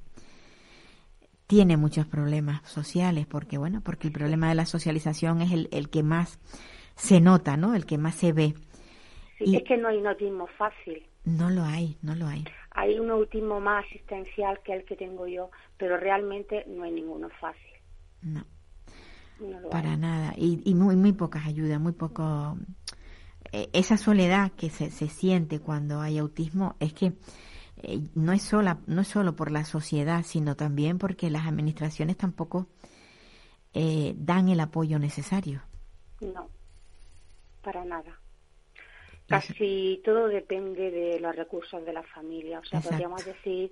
Tiene 1.46 1.78
muchos 1.78 2.08
problemas 2.08 2.62
sociales 2.68 3.28
porque, 3.28 3.58
bueno, 3.58 3.82
porque 3.82 4.08
el 4.08 4.14
problema 4.14 4.50
de 4.50 4.56
la 4.56 4.66
socialización 4.66 5.42
es 5.42 5.52
el, 5.52 5.70
el 5.72 5.90
que 5.90 6.02
más 6.02 6.40
se 6.96 7.20
nota, 7.22 7.58
¿no? 7.58 7.76
El 7.76 7.86
que 7.86 7.98
más 7.98 8.16
se 8.16 8.32
ve. 8.34 8.56
Sí, 9.38 9.44
Y- 9.48 9.56
es 9.58 9.64
que 9.64 9.78
no 9.78 9.90
hay 9.90 9.98
un 9.98 10.08
autismo 10.08 10.48
fácil. 10.58 11.06
No 11.26 11.50
lo 11.50 11.64
hay, 11.64 11.98
no 12.02 12.16
lo 12.16 12.28
hay. 12.28 12.46
Hay 12.74 13.00
un 13.00 13.10
autismo 13.12 13.60
más 13.60 13.86
asistencial 13.86 14.62
que 14.64 14.74
el 14.74 14.86
que 14.86 14.96
tengo 14.96 15.28
yo, 15.28 15.50
pero 15.78 15.98
realmente 15.98 16.66
no 16.68 16.84
hay 16.84 16.92
ninguno 16.92 17.30
fácil. 17.40 17.72
No, 18.22 18.46
No 19.38 19.60
para 19.70 19.96
hay. 19.96 19.98
nada. 19.98 20.34
Y, 20.38 20.62
y 20.70 20.76
muy, 20.76 20.96
muy 20.96 21.14
pocas 21.14 21.46
ayudas, 21.46 21.80
muy 21.80 21.94
poco. 21.94 22.58
eh, 23.52 23.70
esa 23.74 23.98
soledad 23.98 24.52
que 24.54 24.70
se, 24.70 24.92
se 24.92 25.10
siente 25.10 25.60
cuando 25.60 26.02
hay 26.02 26.18
autismo 26.20 26.76
es 26.80 26.94
que 26.94 27.14
eh, 27.78 28.02
no 28.16 28.34
es 28.34 28.44
sola, 28.44 28.80
no 28.88 29.02
es 29.02 29.08
solo 29.10 29.36
por 29.36 29.52
la 29.52 29.66
sociedad, 29.66 30.24
sino 30.26 30.56
también 30.56 30.98
porque 31.00 31.30
las 31.32 31.48
administraciones 31.48 32.18
tampoco 32.18 32.68
eh, 33.74 34.14
dan 34.18 34.50
el 34.50 34.60
apoyo 34.60 35.00
necesario. 35.00 35.62
No, 36.22 36.50
para 37.62 37.86
nada. 37.86 38.23
Casi 39.28 40.02
todo 40.04 40.28
depende 40.28 40.92
de 40.92 41.20
los 41.20 41.36
recursos 41.36 41.84
de 41.86 41.94
la 41.94 42.04
familia. 42.04 42.60
O 42.60 42.66
sea, 42.66 42.80
Exacto. 42.80 42.90
podríamos 42.90 43.26
decir 43.26 43.72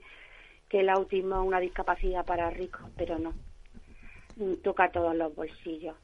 que 0.70 0.80
el 0.80 0.90
autismo 0.90 1.42
es 1.42 1.48
una 1.48 1.60
discapacidad 1.60 2.26
para 2.26 2.50
ricos, 2.50 2.90
pero 2.96 3.20
no. 3.20 3.34
Toca 4.64 4.92
todos 4.92 5.16
los 5.16 5.36
bolsillos. 5.36 5.96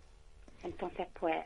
Entonces, 0.64 1.08
pues, 1.20 1.46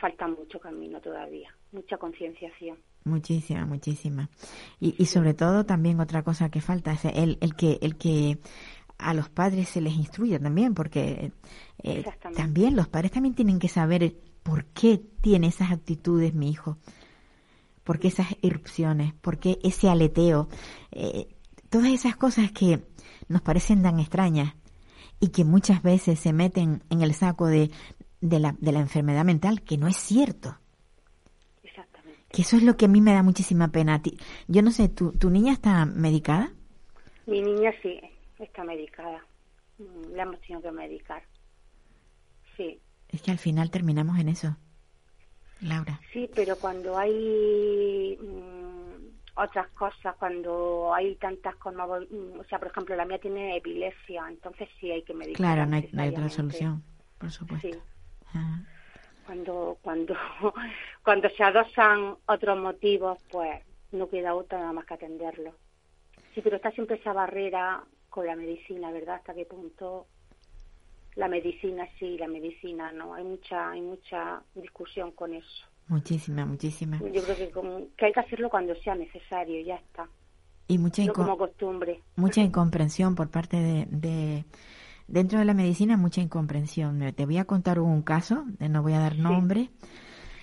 falta 0.00 0.26
mucho 0.26 0.58
camino 0.58 1.00
todavía, 1.00 1.54
mucha 1.72 1.96
concienciación. 1.96 2.78
Muchísima, 3.04 3.64
muchísima. 3.64 4.28
Y, 4.80 4.94
y 4.98 5.06
sobre 5.06 5.34
todo 5.34 5.64
también 5.64 6.00
otra 6.00 6.22
cosa 6.22 6.50
que 6.50 6.60
falta 6.60 6.92
es 6.92 7.04
el, 7.04 7.38
el 7.40 7.54
que 7.54 7.78
el 7.80 7.96
que 7.96 8.38
a 8.98 9.14
los 9.14 9.28
padres 9.28 9.68
se 9.68 9.80
les 9.80 9.94
instruya 9.94 10.38
también, 10.38 10.74
porque 10.74 11.32
eh, 11.82 12.04
también 12.34 12.76
los 12.76 12.88
padres 12.88 13.12
también 13.12 13.34
tienen 13.34 13.58
que 13.58 13.68
saber 13.68 14.14
por 14.46 14.64
qué 14.66 14.98
tiene 15.20 15.48
esas 15.48 15.72
actitudes 15.72 16.32
mi 16.32 16.50
hijo, 16.50 16.78
por 17.82 17.98
qué 17.98 18.08
esas 18.08 18.28
irrupciones, 18.42 19.12
por 19.14 19.38
qué 19.38 19.58
ese 19.64 19.88
aleteo, 19.88 20.48
eh, 20.92 21.34
todas 21.68 21.88
esas 21.88 22.14
cosas 22.14 22.52
que 22.52 22.80
nos 23.28 23.42
parecen 23.42 23.82
tan 23.82 23.98
extrañas 23.98 24.54
y 25.18 25.30
que 25.30 25.44
muchas 25.44 25.82
veces 25.82 26.20
se 26.20 26.32
meten 26.32 26.84
en 26.90 27.02
el 27.02 27.12
saco 27.12 27.46
de, 27.46 27.72
de, 28.20 28.38
la, 28.38 28.54
de 28.60 28.70
la 28.70 28.78
enfermedad 28.78 29.24
mental, 29.24 29.62
que 29.62 29.78
no 29.78 29.88
es 29.88 29.96
cierto. 29.96 30.56
Exactamente. 31.64 32.22
Que 32.30 32.42
eso 32.42 32.56
es 32.56 32.62
lo 32.62 32.76
que 32.76 32.84
a 32.84 32.88
mí 32.88 33.00
me 33.00 33.14
da 33.14 33.24
muchísima 33.24 33.72
pena. 33.72 34.00
Yo 34.46 34.62
no 34.62 34.70
sé, 34.70 34.88
¿tu, 34.88 35.10
tu 35.10 35.28
niña 35.28 35.54
está 35.54 35.86
medicada? 35.86 36.52
Mi 37.26 37.42
niña 37.42 37.72
sí 37.82 37.98
está 38.38 38.62
medicada. 38.62 39.26
Mm, 39.78 40.14
La 40.14 40.22
hemos 40.22 40.40
tenido 40.42 40.62
que 40.62 40.70
medicar. 40.70 41.24
Sí, 42.56 42.80
Es 43.16 43.22
que 43.22 43.30
al 43.30 43.38
final 43.38 43.70
terminamos 43.70 44.18
en 44.18 44.28
eso. 44.28 44.56
Laura. 45.62 45.98
sí, 46.12 46.28
pero 46.34 46.58
cuando 46.58 46.98
hay 46.98 48.18
mm, 48.20 49.40
otras 49.40 49.68
cosas, 49.68 50.14
cuando 50.16 50.92
hay 50.94 51.16
tantas 51.16 51.54
conmovo- 51.56 52.06
mm, 52.10 52.40
o 52.40 52.44
sea, 52.44 52.58
por 52.58 52.68
ejemplo, 52.68 52.94
la 52.94 53.06
mía 53.06 53.18
tiene 53.18 53.56
epilepsia, 53.56 54.26
entonces 54.28 54.68
sí 54.78 54.90
hay 54.90 55.02
que 55.02 55.14
medicar. 55.14 55.38
Claro, 55.38 55.64
no 55.64 55.76
hay, 55.76 55.88
no 55.94 56.02
hay 56.02 56.10
otra 56.10 56.28
solución, 56.28 56.82
por 57.18 57.30
supuesto. 57.30 57.68
Sí, 57.68 57.74
Ah, 58.34 58.60
cuando 59.24 59.78
cuando 59.82 60.14
cuando 61.02 61.30
se 61.30 61.42
adosan 61.42 62.16
otros 62.26 62.58
motivos, 62.58 63.18
pues 63.30 63.62
no 63.92 64.10
queda 64.10 64.34
otra 64.34 64.58
nada 64.58 64.72
más 64.74 64.84
que 64.84 64.94
atenderlo. 64.94 65.54
Sí, 66.34 66.42
pero 66.42 66.56
está 66.56 66.70
siempre 66.72 66.96
esa 66.96 67.14
barrera 67.14 67.82
con 68.10 68.26
la 68.26 68.36
medicina, 68.36 68.90
¿verdad? 68.90 69.16
Hasta 69.16 69.32
qué 69.34 69.46
punto 69.46 70.06
la 71.16 71.28
medicina 71.28 71.86
sí, 71.98 72.16
la 72.18 72.28
medicina 72.28 72.92
no. 72.92 73.14
Hay 73.14 73.24
mucha 73.24 73.70
hay 73.70 73.80
mucha 73.82 74.42
discusión 74.54 75.10
con 75.12 75.34
eso. 75.34 75.64
muchísima, 75.88 76.44
muchísima. 76.46 76.98
Yo 76.98 77.22
creo 77.22 77.36
que, 77.36 77.50
con- 77.50 77.88
que 77.96 78.06
hay 78.06 78.12
que 78.12 78.20
hacerlo 78.20 78.48
cuando 78.50 78.74
sea 78.76 78.94
necesario, 78.94 79.60
ya 79.64 79.76
está. 79.76 80.08
Y 80.68 80.78
mucha, 80.78 81.04
No 81.04 81.12
como 81.12 81.36
costumbre. 81.38 82.02
mucha 82.16 82.40
incomprensión 82.42 83.14
por 83.14 83.30
parte 83.30 83.56
de, 83.56 83.86
de- 83.90 84.44
Dentro 85.08 85.38
de 85.38 85.44
la 85.44 85.54
medicina, 85.54 85.96
mucha 85.96 86.20
incomprensión. 86.20 86.98
Te 87.14 87.26
voy 87.26 87.38
a 87.38 87.44
contar 87.44 87.78
un 87.78 88.02
caso, 88.02 88.44
eh, 88.58 88.68
no 88.68 88.82
voy 88.82 88.92
a 88.94 88.98
dar 88.98 89.16
nombre. 89.18 89.70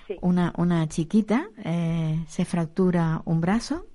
Sí. 0.07 0.15
Una, 0.21 0.53
una 0.57 0.87
chiquita 0.87 1.49
eh, 1.65 2.23
se 2.27 2.45
fractura 2.45 3.21
un 3.25 3.41
brazo, 3.41 3.85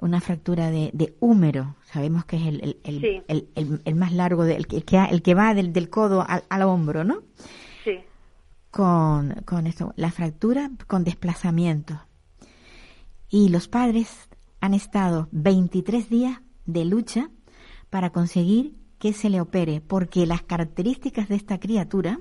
una 0.00 0.20
fractura 0.20 0.70
de, 0.70 0.90
de 0.92 1.16
húmero. 1.20 1.76
Sabemos 1.92 2.24
que 2.26 2.36
es 2.36 2.46
el, 2.46 2.60
el, 2.62 2.80
el, 2.84 3.00
Sí. 3.00 3.80
el- 3.84 3.94
más 3.94 4.12
largo, 4.12 4.44
de- 4.44 4.56
el, 4.56 4.66
que, 4.66 4.76
el 4.76 4.84
que, 4.84 4.98
el 4.98 5.22
que 5.22 5.34
va 5.34 5.54
del, 5.54 5.72
del 5.72 5.88
codo 5.90 6.24
al, 6.28 6.44
al 6.48 6.62
hombro, 6.62 7.04
¿no? 7.04 7.22
Sí, 7.84 7.98
con, 8.70 9.32
con 9.46 9.66
esto, 9.66 9.92
la 9.96 10.10
fractura 10.10 10.70
con 10.86 11.04
desplazamiento. 11.04 12.00
Y 13.28 13.48
los 13.48 13.68
padres 13.68 14.28
han 14.60 14.74
estado 14.74 15.28
23 15.32 16.08
días 16.10 16.40
de 16.66 16.84
lucha 16.84 17.30
para 17.90 18.10
conseguir 18.10 18.74
que 18.98 19.12
se 19.12 19.30
le 19.30 19.40
opere, 19.40 19.80
porque 19.80 20.26
las 20.26 20.42
características 20.42 21.28
de 21.28 21.36
esta 21.36 21.58
criatura 21.60 22.18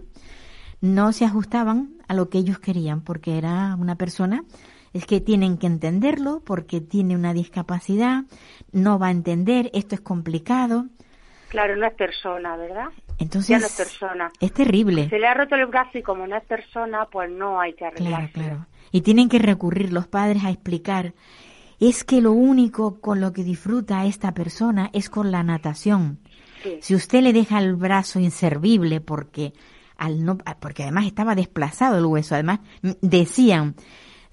no 0.82 1.12
se 1.14 1.26
ajustaban 1.26 1.96
a 2.08 2.14
lo 2.14 2.30
que 2.30 2.38
ellos 2.38 2.60
querían, 2.60 3.02
porque 3.02 3.38
era 3.38 3.76
una 3.80 3.96
persona, 3.96 4.44
es 4.96 5.06
que 5.06 5.20
tienen 5.20 5.58
que 5.58 5.68
entenderlo, 5.68 6.42
porque 6.46 6.80
tiene 6.80 7.16
una 7.16 7.34
discapacidad, 7.34 8.24
no 8.72 8.98
va 8.98 9.08
a 9.08 9.12
entender, 9.12 9.70
esto 9.74 9.94
es 9.96 10.02
complicado. 10.02 10.86
claro, 11.50 11.76
no 11.76 11.86
es 11.86 11.94
persona, 11.94 12.56
¿verdad? 12.58 12.88
Entonces, 13.18 13.50
Ya 13.50 13.60
no 13.60 13.66
es 13.66 13.76
persona. 13.78 14.32
es 14.40 14.52
terrible. 14.54 15.10
Se 15.10 15.20
le 15.20 15.28
ha 15.28 15.34
roto 15.34 15.56
el 15.56 15.66
brazo 15.68 15.98
y 15.98 16.02
como 16.02 16.26
no 16.28 16.36
es 16.38 16.44
persona, 16.46 17.08
pues 17.12 17.30
no 17.30 17.60
hay 17.60 17.74
que 17.74 17.80
Claro, 17.80 17.96
arreglarlo. 17.98 18.30
claro. 18.34 18.66
Y 18.92 19.02
tienen 19.02 19.30
que 19.30 19.40
recurrir 19.40 19.92
los 19.94 20.08
padres 20.08 20.44
a 20.46 20.50
explicar, 20.50 21.14
es 21.80 22.04
que 22.06 22.22
lo 22.22 22.32
único 22.32 23.02
con 23.02 23.20
lo 23.20 23.34
que 23.34 23.44
disfruta 23.44 24.06
esta 24.06 24.34
persona 24.34 24.90
es 24.94 25.10
con 25.10 25.30
la 25.32 25.44
natación. 25.44 26.20
Sí. 26.64 26.78
Si 26.82 26.96
usted 26.96 27.22
le 27.22 27.34
deja 27.34 27.60
el 27.60 27.76
brazo 27.76 28.20
inservible 28.20 29.02
porque 29.02 29.52
al 29.98 30.24
no 30.26 30.38
porque 30.60 30.84
además 30.84 31.06
estaba 31.06 31.36
desplazado 31.36 31.98
el 31.98 32.06
hueso, 32.06 32.34
además 32.36 32.60
decían, 33.02 33.76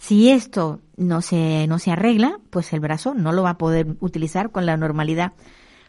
si 0.02 0.30
esto 0.30 0.80
no 0.96 1.20
se 1.22 1.68
no 1.68 1.78
se 1.78 1.92
arregla, 1.92 2.40
pues 2.50 2.72
el 2.72 2.80
brazo 2.80 3.14
no 3.14 3.30
lo 3.30 3.44
va 3.44 3.50
a 3.50 3.58
poder 3.58 3.86
utilizar 4.00 4.50
con 4.50 4.66
la 4.66 4.76
normalidad. 4.76 5.32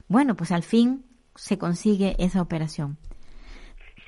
Bueno, 0.07 0.35
pues 0.35 0.51
al 0.51 0.61
fin 0.61 1.03
se 1.33 1.57
consigue 1.57 2.15
esa 2.19 2.39
operación. 2.43 2.99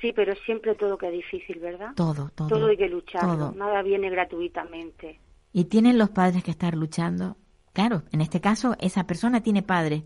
Sí, 0.00 0.12
pero 0.14 0.32
siempre 0.44 0.76
todo 0.76 0.96
que 0.96 1.08
es 1.08 1.12
difícil, 1.12 1.58
¿verdad? 1.58 1.92
Todo, 1.96 2.30
todo. 2.36 2.46
Todo 2.46 2.66
hay 2.68 2.76
que 2.76 2.88
lucharlo, 2.88 3.36
todo. 3.36 3.52
nada 3.56 3.82
viene 3.82 4.08
gratuitamente. 4.08 5.18
Y 5.52 5.64
tienen 5.64 5.98
los 5.98 6.10
padres 6.10 6.44
que 6.44 6.52
estar 6.52 6.76
luchando. 6.76 7.36
Claro, 7.72 8.04
en 8.12 8.20
este 8.20 8.40
caso 8.40 8.76
esa 8.78 9.08
persona 9.08 9.42
tiene 9.42 9.62
padre. 9.64 10.04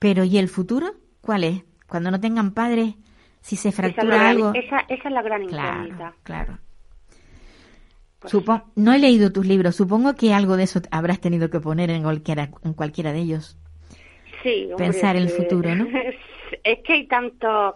Pero 0.00 0.24
¿y 0.24 0.36
el 0.38 0.48
futuro? 0.48 0.94
¿Cuál 1.20 1.44
es? 1.44 1.62
Cuando 1.86 2.10
no 2.10 2.18
tengan 2.18 2.50
padres, 2.54 2.96
si 3.40 3.54
se 3.54 3.68
Esa 3.68 3.76
fractura 3.82 4.16
gran, 4.16 4.26
algo. 4.26 4.52
esa, 4.54 4.80
esa 4.88 5.08
es 5.08 5.14
la 5.14 5.22
gran 5.22 5.46
Claro, 5.46 5.84
incógnita. 5.84 6.14
claro. 6.24 6.58
Pues 8.22 8.32
Supo- 8.32 8.62
no 8.76 8.92
he 8.92 8.98
leído 8.98 9.32
tus 9.32 9.46
libros. 9.46 9.74
Supongo 9.76 10.14
que 10.14 10.32
algo 10.32 10.56
de 10.56 10.64
eso 10.64 10.80
habrás 10.90 11.20
tenido 11.20 11.50
que 11.50 11.60
poner 11.60 11.90
en 11.90 12.04
cualquiera, 12.04 12.50
en 12.62 12.72
cualquiera 12.72 13.12
de 13.12 13.18
ellos. 13.18 13.58
sí, 14.42 14.64
hombre, 14.70 14.76
pensar 14.76 15.16
en 15.16 15.24
el 15.24 15.28
futuro, 15.30 15.74
¿no? 15.74 15.86
Es 16.64 16.80
que 16.84 16.92
hay 16.92 17.06
tanto, 17.08 17.74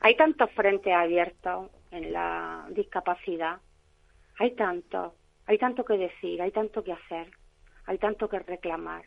hay 0.00 0.14
tantos 0.16 0.50
frentes 0.50 0.92
abiertos 0.92 1.70
en 1.90 2.12
la 2.12 2.66
discapacidad. 2.70 3.58
Hay 4.38 4.50
tanto, 4.52 5.14
hay 5.46 5.56
tanto 5.58 5.84
que 5.84 5.96
decir, 5.96 6.42
hay 6.42 6.50
tanto 6.50 6.84
que 6.84 6.92
hacer, 6.92 7.30
hay 7.86 7.98
tanto 7.98 8.28
que 8.28 8.38
reclamar. 8.40 9.04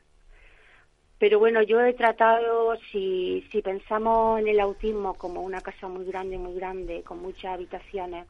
Pero 1.19 1.37
bueno, 1.39 1.61
yo 1.61 1.79
he 1.81 1.93
tratado, 1.93 2.75
si, 2.91 3.45
si 3.51 3.61
pensamos 3.61 4.39
en 4.39 4.47
el 4.47 4.59
autismo 4.59 5.13
como 5.13 5.41
una 5.41 5.61
casa 5.61 5.87
muy 5.87 6.05
grande, 6.05 6.37
muy 6.39 6.55
grande, 6.55 7.03
con 7.03 7.21
muchas 7.21 7.53
habitaciones, 7.53 8.25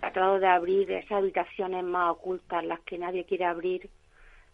tratado 0.00 0.38
de 0.38 0.46
abrir 0.46 0.90
esas 0.90 1.12
habitaciones 1.12 1.84
más 1.84 2.12
ocultas, 2.12 2.64
las 2.64 2.80
que 2.80 2.98
nadie 2.98 3.24
quiere 3.24 3.44
abrir, 3.44 3.90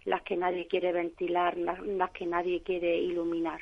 las 0.05 0.23
que 0.23 0.37
nadie 0.37 0.67
quiere 0.67 0.93
ventilar, 0.93 1.57
las, 1.57 2.11
que 2.11 2.27
nadie 2.27 2.63
quiere 2.63 2.97
iluminar. 2.97 3.61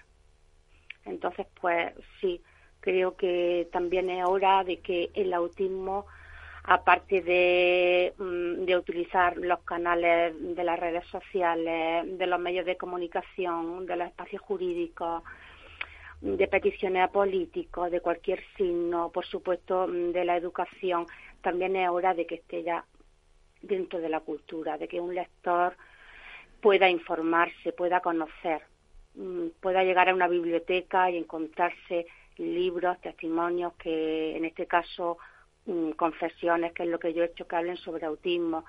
Entonces, 1.04 1.46
pues 1.60 1.92
sí, 2.20 2.40
creo 2.80 3.16
que 3.16 3.68
también 3.72 4.10
es 4.10 4.24
hora 4.26 4.64
de 4.64 4.78
que 4.78 5.10
el 5.14 5.32
autismo, 5.34 6.06
aparte 6.64 7.20
de, 7.20 8.14
mm, 8.16 8.64
de 8.64 8.76
utilizar 8.76 9.36
los 9.36 9.60
canales 9.60 10.34
de 10.38 10.64
las 10.64 10.78
redes 10.78 11.06
sociales, 11.06 12.18
de 12.18 12.26
los 12.26 12.40
medios 12.40 12.64
de 12.64 12.76
comunicación, 12.76 13.86
de 13.86 13.96
los 13.96 14.08
espacios 14.08 14.42
jurídicos, 14.42 15.22
de 16.20 16.48
peticiones 16.48 17.02
a 17.02 17.08
políticos, 17.08 17.90
de 17.90 18.00
cualquier 18.00 18.42
signo, 18.56 19.10
por 19.10 19.24
supuesto, 19.24 19.86
mm, 19.88 20.12
de 20.12 20.24
la 20.24 20.36
educación, 20.36 21.06
también 21.42 21.76
es 21.76 21.88
hora 21.88 22.14
de 22.14 22.26
que 22.26 22.36
esté 22.36 22.62
ya 22.62 22.84
dentro 23.62 24.00
de 24.00 24.08
la 24.08 24.20
cultura, 24.20 24.78
de 24.78 24.88
que 24.88 25.00
un 25.00 25.14
lector 25.14 25.76
pueda 26.60 26.88
informarse, 26.88 27.72
pueda 27.72 28.00
conocer, 28.00 28.62
mm, 29.14 29.48
pueda 29.60 29.84
llegar 29.84 30.08
a 30.08 30.14
una 30.14 30.28
biblioteca 30.28 31.10
y 31.10 31.16
encontrarse 31.16 32.06
libros, 32.36 33.00
testimonios 33.00 33.74
que 33.74 34.36
en 34.36 34.44
este 34.44 34.66
caso 34.66 35.18
mm, 35.66 35.90
confesiones, 35.92 36.72
que 36.72 36.84
es 36.84 36.88
lo 36.88 36.98
que 36.98 37.12
yo 37.12 37.22
he 37.22 37.26
hecho, 37.26 37.46
que 37.46 37.56
hablen 37.56 37.76
sobre 37.76 38.06
autismo, 38.06 38.64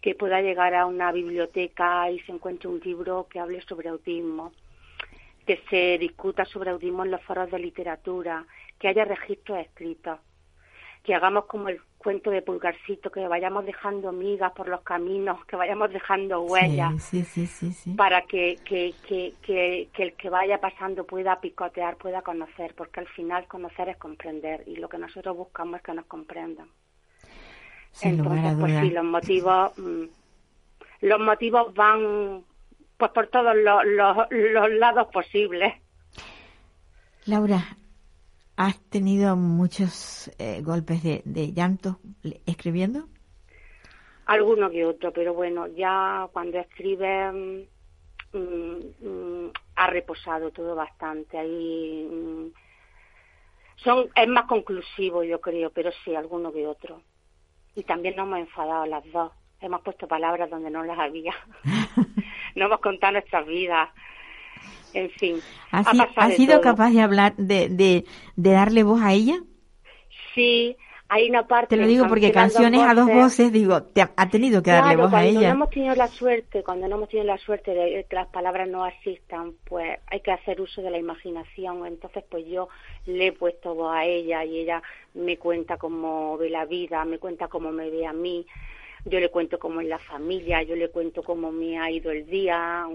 que 0.00 0.14
pueda 0.14 0.40
llegar 0.40 0.74
a 0.74 0.86
una 0.86 1.12
biblioteca 1.12 2.10
y 2.10 2.20
se 2.20 2.32
encuentre 2.32 2.68
un 2.68 2.80
libro 2.80 3.26
que 3.28 3.38
hable 3.38 3.60
sobre 3.62 3.90
autismo, 3.90 4.52
que 5.46 5.60
se 5.68 5.98
discuta 5.98 6.44
sobre 6.46 6.70
autismo 6.70 7.04
en 7.04 7.10
los 7.10 7.22
foros 7.22 7.50
de 7.50 7.58
literatura, 7.58 8.46
que 8.78 8.88
haya 8.88 9.04
registros 9.04 9.58
escritos, 9.58 10.18
que 11.02 11.14
hagamos 11.14 11.44
como 11.46 11.68
el 11.68 11.80
cuento 12.02 12.30
de 12.30 12.40
Pulgarcito, 12.40 13.10
que 13.10 13.28
vayamos 13.28 13.66
dejando 13.66 14.10
migas 14.10 14.52
por 14.52 14.68
los 14.68 14.80
caminos, 14.80 15.44
que 15.44 15.54
vayamos 15.54 15.92
dejando 15.92 16.40
huellas, 16.40 16.94
para 17.94 18.22
que, 18.22 18.58
que, 18.64 18.94
que, 19.06 19.34
que, 19.42 19.88
el 20.02 20.14
que 20.14 20.30
vaya 20.30 20.58
pasando 20.58 21.04
pueda 21.04 21.38
picotear, 21.40 21.96
pueda 21.96 22.22
conocer, 22.22 22.74
porque 22.74 23.00
al 23.00 23.08
final 23.08 23.46
conocer 23.46 23.90
es 23.90 23.98
comprender 23.98 24.64
y 24.66 24.76
lo 24.76 24.88
que 24.88 24.96
nosotros 24.96 25.36
buscamos 25.36 25.76
es 25.76 25.82
que 25.82 25.92
nos 25.92 26.06
comprendan. 26.06 26.68
Entonces, 28.00 28.56
pues 28.58 28.80
sí, 28.80 28.90
los 28.90 29.04
motivos, 29.04 29.78
mm, 29.78 30.04
los 31.02 31.20
motivos 31.20 31.74
van 31.74 32.44
pues 32.96 33.10
por 33.10 33.26
todos 33.26 33.54
los, 33.54 34.26
los 34.30 34.70
lados 34.72 35.08
posibles. 35.12 35.74
Laura, 37.26 37.62
¿Has 38.60 38.78
tenido 38.90 39.36
muchos 39.36 40.30
eh, 40.38 40.60
golpes 40.60 41.02
de, 41.02 41.52
llanto 41.54 41.98
escribiendo? 42.44 43.08
Alguno 44.26 44.70
que 44.70 44.84
otro, 44.84 45.14
pero 45.14 45.32
bueno, 45.32 45.66
ya 45.68 46.28
cuando 46.30 46.58
escribe 46.58 47.66
mm, 48.34 48.36
mm, 48.36 49.50
ha 49.76 49.86
reposado 49.86 50.50
todo 50.50 50.74
bastante. 50.74 51.38
Ahí 51.38 52.06
mm, 52.12 52.52
son 53.76 54.10
es 54.14 54.28
más 54.28 54.44
conclusivo, 54.44 55.24
yo 55.24 55.40
creo, 55.40 55.70
pero 55.70 55.90
sí, 56.04 56.14
alguno 56.14 56.52
que 56.52 56.66
otro. 56.66 57.00
Y 57.74 57.84
también 57.84 58.14
nos 58.14 58.26
hemos 58.26 58.40
enfadado 58.40 58.84
las 58.84 59.10
dos. 59.10 59.32
Hemos 59.62 59.80
puesto 59.80 60.06
palabras 60.06 60.50
donde 60.50 60.68
no 60.68 60.84
las 60.84 60.98
había. 60.98 61.32
no 62.56 62.66
hemos 62.66 62.80
contado 62.80 63.14
nuestras 63.14 63.46
vidas 63.46 63.88
en 64.94 65.10
fin. 65.10 65.36
¿Has, 65.70 65.86
sido 66.36 66.60
capaz 66.60 66.90
de 66.90 67.00
hablar, 67.00 67.34
de, 67.36 67.68
de, 67.68 68.04
darle 68.36 68.82
voz 68.82 69.00
a 69.02 69.12
ella? 69.12 69.40
Sí, 70.34 70.76
hay 71.08 71.28
una 71.28 71.46
parte. 71.46 71.76
Te 71.76 71.82
lo 71.82 71.86
digo 71.86 72.06
porque 72.08 72.32
canciones 72.32 72.80
a 72.80 72.94
dos 72.94 73.06
voces, 73.06 73.52
digo, 73.52 73.82
te 73.82 74.02
ha, 74.02 74.30
tenido 74.30 74.62
que 74.62 74.70
darle 74.70 74.96
voz 74.96 75.12
a 75.12 75.24
ella. 75.24 75.32
Cuando 75.32 75.48
no 75.48 75.54
hemos 75.54 75.70
tenido 75.70 75.94
la 75.94 76.08
suerte, 76.08 76.62
cuando 76.62 76.88
no 76.88 76.96
hemos 76.96 77.08
tenido 77.08 77.26
la 77.26 77.38
suerte 77.38 77.72
de 77.72 78.06
que 78.08 78.16
las 78.16 78.28
palabras 78.28 78.68
no 78.68 78.84
asistan, 78.84 79.54
pues 79.64 79.98
hay 80.06 80.20
que 80.20 80.32
hacer 80.32 80.60
uso 80.60 80.82
de 80.82 80.90
la 80.90 80.98
imaginación. 80.98 81.86
Entonces, 81.86 82.24
pues 82.28 82.46
yo 82.46 82.68
le 83.06 83.28
he 83.28 83.32
puesto 83.32 83.74
voz 83.74 83.92
a 83.94 84.04
ella 84.04 84.44
y 84.44 84.60
ella 84.60 84.82
me 85.14 85.36
cuenta 85.36 85.76
cómo 85.76 86.36
ve 86.38 86.50
la 86.50 86.64
vida, 86.64 87.04
me 87.04 87.18
cuenta 87.18 87.48
cómo 87.48 87.72
me 87.72 87.90
ve 87.90 88.06
a 88.06 88.12
mí 88.12 88.46
yo 89.04 89.20
le 89.20 89.30
cuento 89.30 89.58
cómo 89.58 89.80
es 89.80 89.86
la 89.86 89.98
familia, 89.98 90.62
yo 90.62 90.76
le 90.76 90.90
cuento 90.90 91.22
cómo 91.22 91.50
me 91.52 91.78
ha 91.78 91.90
ido 91.90 92.10
el 92.10 92.26
día, 92.26 92.86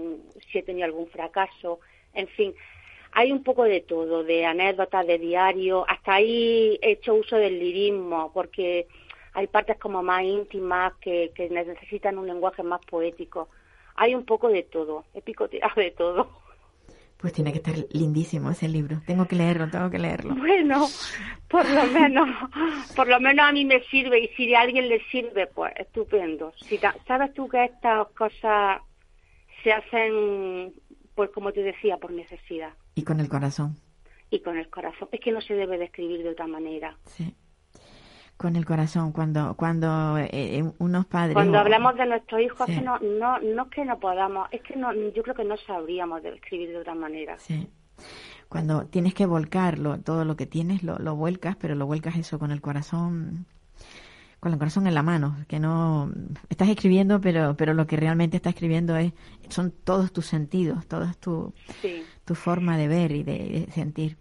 si 0.50 0.58
he 0.58 0.62
tenido 0.62 0.84
algún 0.84 1.08
fracaso, 1.08 1.80
en 2.14 2.28
fin, 2.28 2.54
hay 3.12 3.32
un 3.32 3.42
poco 3.42 3.64
de 3.64 3.80
todo, 3.80 4.24
de 4.24 4.44
anécdotas, 4.44 5.06
de 5.06 5.18
diario, 5.18 5.84
hasta 5.88 6.14
ahí 6.14 6.78
he 6.82 6.92
hecho 6.92 7.14
uso 7.14 7.36
del 7.36 7.58
lirismo, 7.58 8.30
porque 8.32 8.86
hay 9.32 9.46
partes 9.46 9.78
como 9.78 10.02
más 10.02 10.22
íntimas 10.22 10.94
que, 11.00 11.32
que 11.34 11.48
necesitan 11.50 12.18
un 12.18 12.26
lenguaje 12.26 12.62
más 12.62 12.84
poético. 12.84 13.48
Hay 13.94 14.14
un 14.14 14.24
poco 14.24 14.48
de 14.48 14.62
todo, 14.62 15.04
he 15.14 15.22
picoteado 15.22 15.80
de 15.80 15.90
todo. 15.90 16.45
Pues 17.26 17.34
tiene 17.34 17.50
que 17.50 17.58
estar 17.58 17.74
lindísimo 17.90 18.52
ese 18.52 18.68
libro. 18.68 19.02
Tengo 19.04 19.26
que 19.26 19.34
leerlo, 19.34 19.68
tengo 19.68 19.90
que 19.90 19.98
leerlo. 19.98 20.36
Bueno, 20.36 20.86
por 21.48 21.68
lo 21.68 21.84
menos, 21.86 22.28
por 22.94 23.08
lo 23.08 23.18
menos 23.18 23.48
a 23.48 23.50
mí 23.50 23.64
me 23.64 23.82
sirve 23.86 24.20
y 24.20 24.28
si 24.36 24.54
a 24.54 24.60
alguien 24.60 24.88
le 24.88 25.00
sirve, 25.10 25.48
pues 25.48 25.72
estupendo. 25.76 26.52
Si 26.56 26.78
sabes 26.78 27.34
tú 27.34 27.48
que 27.48 27.64
estas 27.64 28.06
cosas 28.12 28.80
se 29.64 29.72
hacen, 29.72 30.72
pues 31.16 31.30
como 31.30 31.50
te 31.50 31.64
decía, 31.64 31.96
por 31.96 32.12
necesidad. 32.12 32.74
Y 32.94 33.02
con 33.02 33.18
el 33.18 33.28
corazón. 33.28 33.74
Y 34.30 34.38
con 34.38 34.56
el 34.56 34.70
corazón. 34.70 35.08
Es 35.10 35.18
que 35.18 35.32
no 35.32 35.40
se 35.40 35.54
debe 35.54 35.78
de 35.78 35.86
escribir 35.86 36.22
de 36.22 36.28
otra 36.28 36.46
manera. 36.46 36.96
Sí 37.06 37.34
con 38.36 38.56
el 38.56 38.66
corazón 38.66 39.12
cuando 39.12 39.54
cuando 39.56 40.18
eh, 40.18 40.28
eh, 40.32 40.64
unos 40.78 41.06
padres 41.06 41.34
cuando 41.34 41.58
hablamos 41.58 41.96
de 41.96 42.06
nuestros 42.06 42.40
hijos 42.40 42.66
que 42.66 42.80
no 42.80 42.98
no 42.98 43.38
no 43.38 43.62
es 43.62 43.70
que 43.70 43.84
no 43.84 43.98
podamos 43.98 44.48
es 44.50 44.62
que 44.62 44.76
no 44.76 44.92
yo 44.92 45.22
creo 45.22 45.34
que 45.34 45.44
no 45.44 45.56
sabríamos 45.56 46.22
de 46.22 46.34
escribir 46.34 46.70
de 46.70 46.78
otra 46.78 46.94
manera. 46.94 47.38
Sí. 47.38 47.68
Cuando 48.48 48.86
tienes 48.86 49.14
que 49.14 49.26
volcarlo 49.26 49.98
todo 50.00 50.24
lo 50.24 50.36
que 50.36 50.46
tienes 50.46 50.82
lo, 50.82 50.98
lo 50.98 51.16
vuelcas 51.16 51.56
pero 51.56 51.74
lo 51.74 51.86
vuelcas 51.86 52.16
eso 52.16 52.38
con 52.38 52.50
el 52.50 52.60
corazón 52.60 53.46
con 54.40 54.52
el 54.52 54.58
corazón 54.58 54.86
en 54.86 54.94
la 54.94 55.02
mano, 55.02 55.36
que 55.48 55.58
no 55.58 56.10
estás 56.50 56.68
escribiendo, 56.68 57.20
pero 57.20 57.56
pero 57.56 57.74
lo 57.74 57.86
que 57.86 57.96
realmente 57.96 58.36
estás 58.36 58.54
escribiendo 58.54 58.96
es 58.96 59.12
son 59.48 59.72
todos 59.84 60.12
tus 60.12 60.26
sentidos, 60.26 60.86
toda 60.86 61.14
tu, 61.14 61.54
tu 62.24 62.34
forma 62.34 62.76
de 62.76 62.88
ver 62.88 63.12
y 63.12 63.22
de, 63.22 63.66
sentir. 63.70 64.16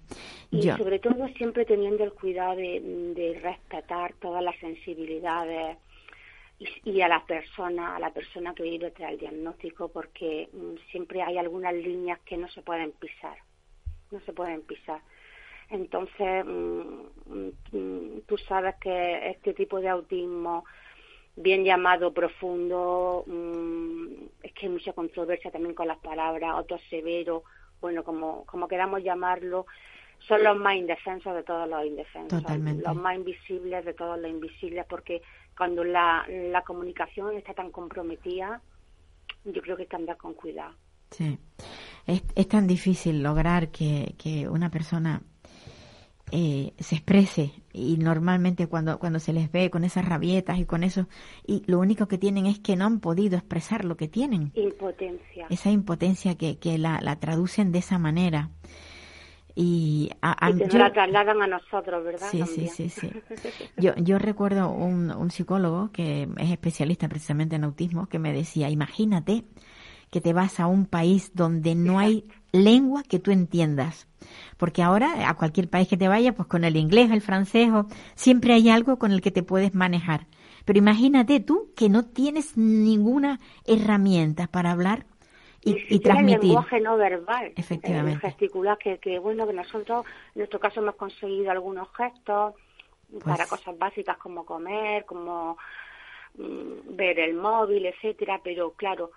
Y 0.51 0.63
sobre 0.69 0.99
todo 0.99 1.27
siempre 1.37 1.65
teniendo 1.65 2.03
el 2.03 2.13
cuidado 2.13 2.55
de, 2.55 3.39
respetar 3.41 4.13
todas 4.13 4.43
las 4.43 4.57
sensibilidades 4.59 5.77
y, 6.85 7.01
a 7.01 7.09
la 7.09 7.25
persona, 7.25 7.97
a 7.97 7.99
la 7.99 8.11
persona 8.11 8.53
que 8.55 8.63
vive 8.63 8.91
tras 8.91 9.11
el 9.11 9.19
diagnóstico, 9.19 9.89
porque 9.89 10.47
mm, 10.53 10.89
siempre 10.91 11.21
hay 11.21 11.37
algunas 11.37 11.73
líneas 11.73 12.19
que 12.21 12.37
no 12.37 12.47
se 12.49 12.61
pueden 12.61 12.93
pisar, 12.93 13.37
no 14.11 14.21
se 14.21 14.31
pueden 14.31 14.61
pisar 14.61 15.01
entonces, 15.69 16.45
mm, 16.45 17.49
mm, 17.71 18.21
tú 18.27 18.37
sabes 18.37 18.75
que 18.79 19.29
este 19.31 19.53
tipo 19.53 19.79
de 19.79 19.89
autismo, 19.89 20.65
bien 21.35 21.63
llamado 21.63 22.13
profundo, 22.13 23.23
mm, 23.27 24.25
es 24.43 24.53
que 24.53 24.67
hay 24.67 24.71
mucha 24.71 24.93
controversia 24.93 25.51
también 25.51 25.75
con 25.75 25.87
las 25.87 25.97
palabras, 25.99 26.55
otro 26.55 26.77
severo, 26.89 27.43
bueno, 27.81 28.03
como, 28.03 28.45
como 28.45 28.67
queramos 28.67 29.03
llamarlo, 29.03 29.65
son 30.19 30.43
los 30.43 30.57
más 30.57 30.75
indefensos 30.75 31.35
de 31.35 31.43
todos 31.43 31.69
los 31.69 31.85
indefensos, 31.85 32.41
los 32.41 32.95
más 32.95 33.15
invisibles 33.15 33.85
de 33.85 33.93
todos 33.93 34.19
los 34.19 34.29
invisibles, 34.29 34.85
porque 34.87 35.21
cuando 35.57 35.83
la, 35.83 36.25
la 36.29 36.61
comunicación 36.63 37.35
está 37.35 37.53
tan 37.53 37.71
comprometida, 37.71 38.61
yo 39.43 39.61
creo 39.61 39.75
que 39.75 39.83
hay 39.83 39.87
que 39.87 39.95
andar 39.95 40.17
con 40.17 40.33
cuidado. 40.33 40.73
Sí, 41.11 41.37
es, 42.07 42.23
es 42.35 42.47
tan 42.47 42.65
difícil 42.65 43.21
lograr 43.21 43.69
que, 43.69 44.15
que 44.17 44.49
una 44.49 44.71
persona 44.71 45.21
eh, 46.31 46.73
se 46.79 46.95
exprese 46.95 47.51
y 47.71 47.97
normalmente 47.97 48.67
cuando, 48.67 48.97
cuando 48.99 49.19
se 49.19 49.31
les 49.31 49.51
ve 49.51 49.69
con 49.69 49.83
esas 49.83 50.05
rabietas 50.05 50.57
y 50.57 50.65
con 50.65 50.83
eso, 50.83 51.07
y 51.45 51.63
lo 51.67 51.79
único 51.79 52.07
que 52.07 52.17
tienen 52.17 52.45
es 52.45 52.59
que 52.59 52.75
no 52.75 52.85
han 52.85 52.99
podido 52.99 53.37
expresar 53.37 53.85
lo 53.85 53.95
que 53.95 54.07
tienen. 54.07 54.51
Impotencia. 54.55 55.47
Esa 55.49 55.69
impotencia 55.69 56.35
que, 56.35 56.57
que 56.57 56.77
la, 56.77 56.99
la 57.01 57.17
traducen 57.17 57.71
de 57.71 57.79
esa 57.79 57.99
manera. 57.99 58.49
Y, 59.57 60.09
a, 60.21 60.49
la 60.49 60.91
trasladan 60.91 61.41
a 61.41 61.47
nosotros, 61.47 62.03
¿verdad? 62.03 62.27
Sí, 62.29 62.43
sí, 62.45 62.67
sí, 62.67 62.89
sí. 62.89 63.09
Yo, 63.77 63.95
yo 63.95 64.19
recuerdo 64.19 64.69
un, 64.69 65.11
un 65.11 65.31
psicólogo 65.31 65.91
que 65.93 66.27
es 66.37 66.51
especialista 66.51 67.07
precisamente 67.07 67.55
en 67.55 67.63
autismo 67.63 68.07
que 68.07 68.19
me 68.19 68.33
decía, 68.33 68.69
imagínate 68.69 69.45
que 70.09 70.21
te 70.21 70.33
vas 70.33 70.59
a 70.59 70.67
un 70.67 70.85
país 70.85 71.31
donde 71.33 71.75
no 71.75 71.99
hay 71.99 72.27
lengua 72.63 73.03
que 73.03 73.19
tú 73.19 73.31
entiendas. 73.31 74.07
Porque 74.57 74.81
ahora 74.81 75.29
a 75.29 75.33
cualquier 75.35 75.69
país 75.69 75.87
que 75.87 75.97
te 75.97 76.07
vaya, 76.07 76.33
pues 76.33 76.47
con 76.47 76.63
el 76.63 76.77
inglés, 76.77 77.11
el 77.11 77.21
francés, 77.21 77.69
siempre 78.15 78.53
hay 78.53 78.69
algo 78.69 78.97
con 78.97 79.11
el 79.11 79.21
que 79.21 79.31
te 79.31 79.43
puedes 79.43 79.75
manejar. 79.75 80.27
Pero 80.65 80.79
imagínate 80.79 81.39
tú 81.39 81.71
que 81.75 81.89
no 81.89 82.05
tienes 82.05 82.57
ninguna 82.57 83.39
herramienta 83.65 84.47
para 84.47 84.71
hablar 84.71 85.05
y, 85.63 85.95
y 85.95 85.99
transmitir. 85.99 86.41
El 86.41 86.47
lenguaje 86.47 86.81
no 86.81 86.97
verbal. 86.97 87.53
Efectivamente. 87.55 88.27
gesticular, 88.27 88.77
que, 88.77 88.97
que 88.97 89.19
bueno, 89.19 89.45
que 89.45 89.53
nosotros 89.53 90.05
en 90.33 90.39
nuestro 90.39 90.59
caso 90.59 90.79
hemos 90.79 90.95
conseguido 90.95 91.51
algunos 91.51 91.87
gestos 91.95 92.55
para 93.23 93.45
pues 93.45 93.49
cosas 93.49 93.77
básicas 93.77 94.17
como 94.17 94.45
comer, 94.45 95.05
como 95.05 95.57
mm, 96.37 96.95
ver 96.95 97.19
el 97.19 97.35
móvil, 97.35 97.85
etcétera, 97.85 98.41
pero 98.43 98.71
claro, 98.71 99.11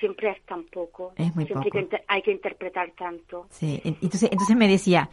siempre 0.00 0.30
es 0.30 0.42
tan 0.46 0.64
poco. 0.64 1.12
Es 1.16 1.34
muy 1.34 1.46
siempre 1.46 1.70
poco. 1.70 1.78
Hay, 1.78 1.86
que, 1.88 2.04
hay 2.08 2.22
que 2.22 2.32
interpretar 2.32 2.90
tanto. 2.92 3.46
Sí, 3.50 3.80
en- 3.84 3.96
entonces, 4.02 4.30
entonces 4.32 4.56
me 4.56 4.68
decía, 4.68 5.08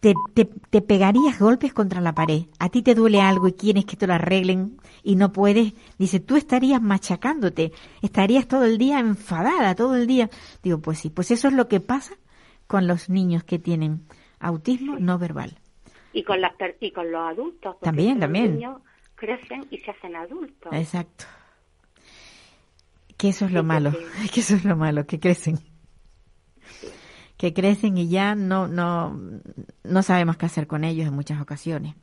te, 0.00 0.14
te, 0.34 0.44
te 0.44 0.82
pegarías 0.82 1.38
golpes 1.40 1.72
contra 1.72 2.00
la 2.00 2.14
pared, 2.14 2.42
a 2.58 2.68
ti 2.68 2.82
te 2.82 2.94
duele 2.94 3.20
algo 3.20 3.48
y 3.48 3.52
quieres 3.54 3.84
que 3.86 3.96
te 3.96 4.06
lo 4.06 4.14
arreglen 4.14 4.78
y 5.02 5.16
no 5.16 5.32
puedes, 5.32 5.72
dice, 5.98 6.20
tú 6.20 6.36
estarías 6.36 6.80
machacándote, 6.82 7.72
estarías 8.02 8.46
todo 8.46 8.64
el 8.64 8.78
día 8.78 8.98
enfadada, 9.00 9.74
todo 9.74 9.96
el 9.96 10.06
día. 10.06 10.28
Digo, 10.62 10.78
pues 10.80 10.98
sí, 10.98 11.10
pues 11.10 11.30
eso 11.30 11.48
es 11.48 11.54
lo 11.54 11.68
que 11.68 11.80
pasa 11.80 12.14
con 12.66 12.86
los 12.86 13.08
niños 13.08 13.44
que 13.44 13.58
tienen 13.58 14.02
autismo 14.38 14.96
no 14.98 15.18
verbal. 15.18 15.56
Y 16.12 16.22
con, 16.24 16.40
las 16.40 16.54
per- 16.54 16.76
y 16.80 16.90
con 16.92 17.10
los 17.10 17.20
adultos. 17.20 17.74
porque 17.74 17.84
También, 17.84 18.12
los 18.14 18.20
también. 18.20 18.54
niños 18.54 18.80
crecen 19.14 19.66
y 19.70 19.78
se 19.78 19.90
hacen 19.90 20.14
adultos. 20.16 20.72
Exacto. 20.72 21.24
Que 23.16 23.28
eso 23.28 23.46
es 23.46 23.52
lo 23.52 23.64
malo, 23.64 23.92
que 24.32 24.40
eso 24.40 24.54
es 24.54 24.64
lo 24.64 24.76
malo, 24.76 25.06
que 25.06 25.18
crecen. 25.18 25.58
Que 27.36 27.52
crecen 27.52 27.98
y 27.98 28.08
ya 28.08 28.34
no, 28.34 28.66
no, 28.66 29.18
no 29.84 30.02
sabemos 30.02 30.36
qué 30.36 30.46
hacer 30.46 30.66
con 30.66 30.84
ellos 30.84 31.06
en 31.06 31.14
muchas 31.14 31.40
ocasiones. 31.40 31.94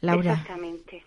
Laura, 0.00 0.32
Exactamente. 0.32 1.02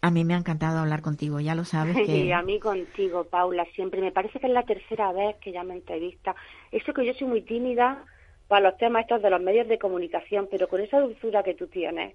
a 0.00 0.10
mí 0.10 0.24
me 0.24 0.34
ha 0.34 0.38
encantado 0.38 0.80
hablar 0.80 1.00
contigo, 1.00 1.38
ya 1.38 1.54
lo 1.54 1.64
sabes 1.64 1.96
que... 2.06 2.34
a 2.34 2.42
mí 2.42 2.58
contigo, 2.58 3.24
Paula, 3.24 3.64
siempre. 3.74 4.00
Me 4.00 4.10
parece 4.10 4.40
que 4.40 4.46
es 4.46 4.52
la 4.52 4.64
tercera 4.64 5.12
vez 5.12 5.36
que 5.36 5.52
ya 5.52 5.62
me 5.62 5.74
entrevista. 5.74 6.34
Eso 6.70 6.92
que 6.92 7.06
yo 7.06 7.14
soy 7.14 7.28
muy 7.28 7.42
tímida 7.42 8.04
para 8.48 8.68
los 8.68 8.78
temas 8.78 9.02
estos 9.02 9.22
de 9.22 9.30
los 9.30 9.40
medios 9.40 9.68
de 9.68 9.78
comunicación, 9.78 10.48
pero 10.50 10.68
con 10.68 10.80
esa 10.80 11.00
dulzura 11.00 11.42
que 11.42 11.54
tú 11.54 11.68
tienes. 11.68 12.14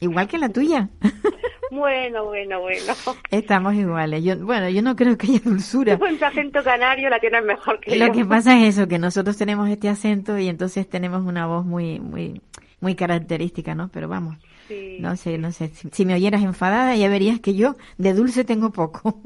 Igual 0.00 0.28
que 0.28 0.38
la 0.38 0.48
tuya. 0.48 0.88
Bueno, 1.74 2.24
bueno, 2.24 2.60
bueno. 2.60 2.92
Estamos 3.30 3.74
iguales. 3.74 4.22
Yo, 4.22 4.36
bueno, 4.44 4.68
yo 4.68 4.80
no 4.82 4.94
creo 4.94 5.16
que 5.18 5.26
haya 5.26 5.40
dulzura. 5.44 5.98
Tú 5.98 6.04
tu 6.16 6.24
acento 6.24 6.62
canario 6.62 7.08
la 7.10 7.18
tienes 7.18 7.44
mejor 7.44 7.80
que 7.80 7.96
Lo 7.96 8.06
yo. 8.06 8.12
que 8.12 8.24
pasa 8.24 8.56
es 8.60 8.76
eso, 8.76 8.86
que 8.88 8.98
nosotros 8.98 9.36
tenemos 9.36 9.68
este 9.68 9.88
acento 9.88 10.38
y 10.38 10.48
entonces 10.48 10.88
tenemos 10.88 11.24
una 11.24 11.46
voz 11.46 11.64
muy, 11.64 11.98
muy, 12.00 12.40
muy 12.80 12.94
característica, 12.94 13.74
¿no? 13.74 13.88
Pero 13.88 14.08
vamos, 14.08 14.36
Sí. 14.68 14.98
no 15.00 15.16
sé, 15.16 15.36
no 15.38 15.50
sé. 15.52 15.68
Si, 15.68 15.88
si 15.90 16.06
me 16.06 16.14
oyeras 16.14 16.42
enfadada 16.42 16.94
ya 16.96 17.08
verías 17.08 17.40
que 17.40 17.54
yo 17.54 17.74
de 17.98 18.14
dulce 18.14 18.44
tengo 18.44 18.70
poco. 18.70 19.20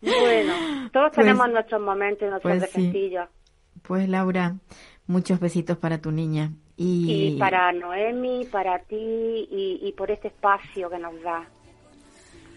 Bueno, 0.00 0.52
todos 0.92 1.10
Pues- 1.14 1.26
tenemos 1.26 1.48
nuestros 1.50 1.80
momentos, 1.80 2.28
nuestros 2.28 2.58
pues 2.58 2.70
sí. 2.70 3.14
Pues 3.82 4.08
Laura, 4.08 4.56
muchos 5.06 5.40
besitos 5.40 5.78
para 5.78 5.98
tu 6.00 6.10
niña. 6.12 6.52
Y, 6.76 7.34
Y 7.34 7.38
para 7.38 7.72
Noemi, 7.72 8.46
para 8.50 8.80
ti 8.80 8.96
y, 8.96 9.78
y 9.82 9.92
por 9.92 10.10
este 10.10 10.28
espacio 10.28 10.90
que 10.90 10.98
nos 10.98 11.20
da 11.22 11.48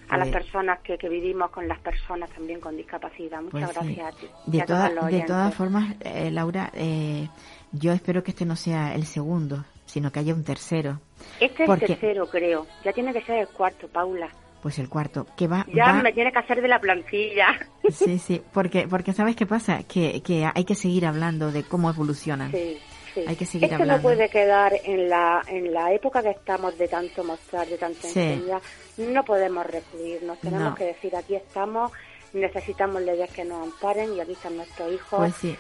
a 0.09 0.17
las 0.17 0.29
personas 0.29 0.79
que, 0.79 0.97
que 0.97 1.09
vivimos 1.09 1.49
con 1.51 1.67
las 1.67 1.79
personas 1.79 2.29
también 2.31 2.59
con 2.59 2.75
discapacidad. 2.77 3.41
Muchas 3.41 3.71
Pues 3.73 3.87
sí. 3.87 3.95
gracias 3.95 4.13
a 4.15 4.17
ti. 4.17 4.27
De, 4.45 4.61
toda- 4.63 4.89
de 5.09 5.21
todas 5.21 5.53
formas, 5.53 5.95
eh, 6.01 6.31
Laura, 6.31 6.71
eh, 6.73 7.27
yo 7.71 7.91
espero 7.91 8.23
que 8.23 8.31
este 8.31 8.45
no 8.45 8.55
sea 8.55 8.95
el 8.95 9.05
segundo, 9.05 9.65
sino 9.85 10.11
que 10.11 10.19
haya 10.19 10.33
un 10.33 10.43
tercero. 10.43 10.99
Este 11.39 11.63
es 11.63 11.69
el 11.69 11.79
tercero, 11.79 12.27
creo. 12.29 12.65
Ya 12.85 12.93
tiene 12.93 13.13
que 13.13 13.21
ser 13.21 13.39
el 13.39 13.47
cuarto, 13.49 13.87
Paula. 13.87 14.29
Pues 14.61 14.79
el 14.79 14.89
cuarto, 14.89 15.27
que 15.37 15.47
va... 15.47 15.65
Ya 15.73 15.93
va- 15.93 16.01
me 16.01 16.11
tienes 16.13 16.33
que 16.33 16.39
hacer 16.39 16.61
de 16.61 16.67
la 16.67 16.79
plantilla. 16.79 17.47
Sí, 17.91 18.17
sí, 18.17 18.41
porque, 18.53 18.87
porque 18.87 19.13
¿sabes 19.13 19.35
qué 19.35 19.45
pasa? 19.45 19.83
Que, 19.83 20.21
que 20.21 20.49
hay 20.53 20.65
que 20.65 20.75
seguir 20.75 21.05
hablando 21.05 21.51
de 21.51 21.63
cómo 21.63 21.89
evolucionan. 21.89 22.51
Sí, 22.51 22.77
sí. 23.21 23.25
Hay 23.27 23.35
que 23.35 23.45
seguir 23.45 23.65
Esto 23.65 23.75
hablando. 23.75 23.95
no 23.97 24.01
puede 24.01 24.29
quedar 24.29 24.73
en 24.83 25.09
la, 25.09 25.41
en 25.47 25.73
la 25.73 25.91
época 25.93 26.21
que 26.21 26.29
estamos 26.31 26.77
de 26.77 26.87
tanto 26.87 27.23
mostrar, 27.23 27.67
de 27.67 27.77
tanto 27.77 28.07
Sí. 28.07 28.19
enseñar. 28.19 28.61
No 28.97 29.23
podemos 29.23 29.65
recluirnos, 29.65 30.39
tenemos 30.39 30.69
No. 30.69 30.75
que 30.75 30.85
decir 30.85 31.15
aquí 31.15 31.35
estamos, 31.35 31.91
necesitamos 32.33 33.01
leyes 33.01 33.29
que 33.31 33.43
nos 33.45 33.63
amparen 33.63 34.13
y 34.15 34.19
aquí 34.19 34.33
están 34.33 34.57
nuestros 34.57 34.93
hijos. 34.93 35.19
Pues 35.19 35.35
sí. 35.35 35.55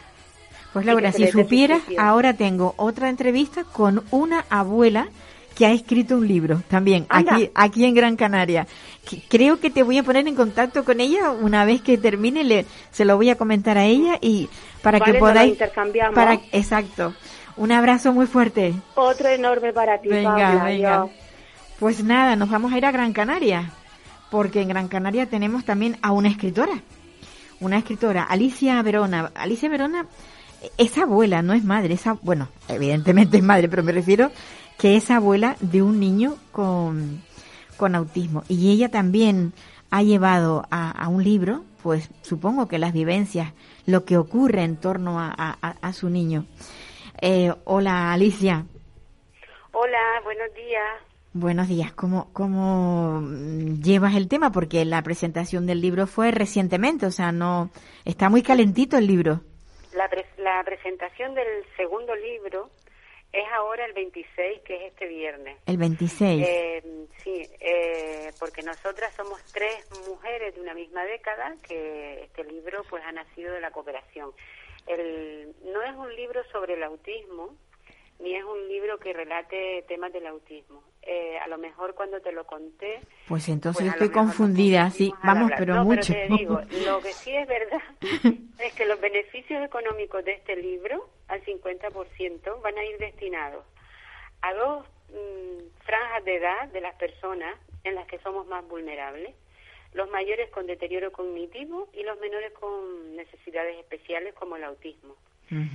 Pues 0.73 0.85
Laura, 0.85 1.11
si 1.11 1.27
supieras, 1.27 1.81
ahora 1.97 2.33
tengo 2.33 2.73
otra 2.77 3.09
entrevista 3.09 3.63
con 3.63 4.03
una 4.11 4.45
abuela 4.49 5.07
que 5.55 5.65
ha 5.65 5.71
escrito 5.71 6.17
un 6.17 6.27
libro 6.27 6.61
también 6.67 7.07
Anda. 7.09 7.33
aquí 7.33 7.51
aquí 7.55 7.85
en 7.85 7.95
Gran 7.95 8.15
Canaria. 8.15 8.67
Que- 9.09 9.23
Creo 9.27 9.59
que 9.59 9.71
te 9.71 9.81
voy 9.81 9.97
a 9.97 10.03
poner 10.03 10.27
en 10.27 10.35
contacto 10.35 10.83
con 10.85 10.99
ella 10.99 11.31
una 11.31 11.65
vez 11.65 11.81
que 11.81 11.97
termine, 11.97 12.43
le, 12.43 12.65
se 12.91 13.05
lo 13.05 13.15
voy 13.15 13.31
a 13.31 13.35
comentar 13.37 13.75
a 13.77 13.85
ella 13.85 14.19
y 14.21 14.49
para 14.83 14.99
Vale, 14.99 15.13
que 15.13 15.17
podáis 15.19 15.51
intercambiamos. 15.53 16.13
para 16.13 16.33
exacto. 16.51 17.15
Un 17.57 17.71
abrazo 17.71 18.13
muy 18.13 18.27
fuerte. 18.27 18.73
Otro 18.95 19.27
enorme 19.29 19.73
para 19.73 19.99
ti, 19.99 20.09
Venga, 20.09 20.31
Paula. 20.35 20.63
venga. 20.63 21.07
Pues 21.79 22.03
nada, 22.03 22.35
nos 22.35 22.49
vamos 22.49 22.71
a 22.73 22.77
ir 22.77 22.85
a 22.85 22.91
Gran 22.91 23.13
Canaria, 23.13 23.71
porque 24.31 24.61
en 24.61 24.69
Gran 24.69 24.87
Canaria 24.87 25.27
tenemos 25.27 25.65
también 25.65 25.97
a 26.01 26.11
una 26.11 26.27
escritora, 26.29 26.81
una 27.59 27.77
escritora, 27.77 28.23
Alicia 28.23 28.81
Verona. 28.81 29.31
Alicia 29.35 29.69
Verona 29.69 30.05
es 30.77 30.97
abuela, 30.97 31.41
no 31.41 31.53
es 31.53 31.63
madre, 31.63 31.93
es 31.95 32.05
ab- 32.05 32.19
bueno, 32.21 32.47
evidentemente 32.67 33.37
es 33.37 33.43
madre, 33.43 33.69
pero 33.69 33.83
me 33.83 33.91
refiero 33.91 34.31
que 34.77 34.95
es 34.95 35.09
abuela 35.11 35.55
de 35.59 35.81
un 35.83 35.99
niño 35.99 36.35
con, 36.51 37.21
con 37.77 37.95
autismo. 37.95 38.43
Y 38.47 38.71
ella 38.71 38.89
también 38.89 39.53
ha 39.91 40.01
llevado 40.03 40.65
a, 40.71 40.91
a 40.91 41.07
un 41.07 41.23
libro, 41.23 41.63
pues 41.83 42.09
supongo 42.23 42.67
que 42.67 42.77
las 42.79 42.93
vivencias, 42.93 43.51
lo 43.85 44.03
que 44.03 44.17
ocurre 44.17 44.63
en 44.63 44.77
torno 44.77 45.19
a- 45.19 45.33
a 45.61 45.93
su 45.93 46.09
niño. 46.09 46.45
Eh, 47.21 47.51
hola 47.65 48.13
Alicia. 48.13 48.65
Hola, 49.71 50.21
buenos 50.23 50.53
días. 50.53 51.01
Buenos 51.33 51.67
días. 51.67 51.93
¿Cómo, 51.93 52.31
¿Cómo 52.33 53.21
mm, 53.21 53.81
llevas 53.81 54.15
el 54.15 54.27
tema? 54.27 54.51
Porque 54.51 54.85
la 54.85 55.01
presentación 55.03 55.65
del 55.67 55.81
libro 55.81 56.07
fue 56.07 56.31
recientemente, 56.31 57.05
o 57.05 57.11
sea, 57.11 57.31
no 57.31 57.69
está 58.05 58.29
muy 58.29 58.41
calentito 58.41 58.97
el 58.97 59.07
libro. 59.07 59.41
La, 59.93 60.09
pre- 60.09 60.25
la 60.37 60.63
presentación 60.63 61.33
del 61.35 61.47
segundo 61.75 62.15
libro 62.15 62.69
es 63.33 63.43
ahora 63.55 63.85
el 63.85 63.93
26, 63.93 64.61
que 64.65 64.75
es 64.77 64.91
este 64.93 65.07
viernes. 65.07 65.57
El 65.65 65.77
26. 65.77 66.43
Eh, 66.47 66.83
sí, 67.23 67.43
eh, 67.59 68.31
porque 68.39 68.63
nosotras 68.63 69.13
somos 69.15 69.43
tres 69.53 69.75
mujeres 70.07 70.55
de 70.55 70.61
una 70.61 70.73
misma 70.73 71.03
década 71.03 71.55
que 71.67 72.23
este 72.23 72.43
libro 72.45 72.83
pues 72.89 73.03
ha 73.05 73.11
nacido 73.11 73.53
de 73.53 73.61
la 73.61 73.69
cooperación. 73.71 74.31
El, 74.87 75.53
no 75.65 75.81
es 75.81 75.95
un 75.95 76.15
libro 76.15 76.43
sobre 76.51 76.75
el 76.75 76.83
autismo, 76.83 77.55
ni 78.19 78.35
es 78.35 78.43
un 78.43 78.67
libro 78.67 78.97
que 78.97 79.13
relate 79.13 79.83
temas 79.87 80.11
del 80.11 80.27
autismo. 80.27 80.83
Eh, 81.03 81.37
a 81.39 81.47
lo 81.47 81.57
mejor 81.57 81.95
cuando 81.95 82.19
te 82.19 82.33
lo 82.33 82.45
conté, 82.45 82.99
pues 83.29 83.47
entonces 83.47 83.83
pues 83.83 83.93
estoy 83.93 84.09
confundida, 84.09 84.89
sí, 84.89 85.13
vamos, 85.23 85.51
pero 85.57 85.75
No, 85.75 85.85
mucho. 85.85 86.11
te 86.11 86.27
digo, 86.27 86.59
lo 86.85 86.99
que 86.99 87.13
sí 87.13 87.33
es 87.33 87.47
verdad 87.47 87.81
es 88.59 88.73
que 88.73 88.85
los 88.85 88.99
beneficios 88.99 89.63
económicos 89.63 90.25
de 90.25 90.33
este 90.33 90.57
libro, 90.57 91.09
al 91.29 91.41
50%, 91.45 92.61
van 92.61 92.77
a 92.77 92.83
ir 92.83 92.97
destinados 92.97 93.63
a 94.41 94.53
dos 94.53 94.85
mm, 95.09 95.83
franjas 95.85 96.25
de 96.25 96.35
edad 96.35 96.67
de 96.73 96.81
las 96.81 96.95
personas 96.95 97.55
en 97.85 97.95
las 97.95 98.05
que 98.07 98.19
somos 98.19 98.45
más 98.47 98.67
vulnerables, 98.67 99.33
los 99.93 100.09
mayores 100.09 100.49
con 100.49 100.67
deterioro 100.67 101.11
cognitivo 101.11 101.89
y 101.93 102.03
los 102.03 102.19
menores 102.19 102.51
con 102.53 103.15
necesidades 103.15 103.77
especiales 103.77 104.33
como 104.33 104.55
el 104.55 104.63
autismo. 104.63 105.15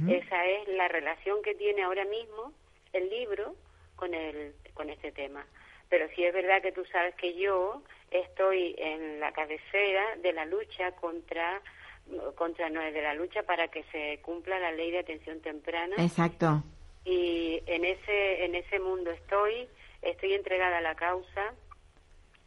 Esa 0.08 0.44
es 0.44 0.68
la 0.68 0.88
relación 0.88 1.42
que 1.42 1.54
tiene 1.54 1.82
ahora 1.82 2.04
mismo 2.04 2.52
el 2.92 3.08
libro 3.08 3.54
con 3.96 4.12
el 4.12 4.54
con 4.74 4.90
este 4.90 5.12
tema. 5.12 5.46
Pero 5.88 6.08
sí 6.14 6.24
es 6.24 6.34
verdad 6.34 6.60
que 6.60 6.72
tú 6.72 6.84
sabes 6.92 7.14
que 7.14 7.34
yo 7.34 7.82
estoy 8.10 8.74
en 8.78 9.20
la 9.20 9.32
cabecera 9.32 10.16
de 10.16 10.32
la 10.32 10.44
lucha 10.44 10.92
contra 10.92 11.62
contra 12.34 12.68
no 12.68 12.80
de 12.80 13.02
la 13.02 13.14
lucha 13.14 13.42
para 13.44 13.68
que 13.68 13.84
se 13.84 14.18
cumpla 14.22 14.58
la 14.58 14.72
ley 14.72 14.90
de 14.90 14.98
atención 14.98 15.40
temprana 15.40 15.96
Exacto. 15.98 16.62
y 17.04 17.62
en 17.66 17.84
ese 17.84 18.44
en 18.44 18.54
ese 18.56 18.80
mundo 18.80 19.10
estoy 19.10 19.68
estoy 20.02 20.34
entregada 20.34 20.78
a 20.78 20.80
la 20.80 20.96
causa 20.96 21.54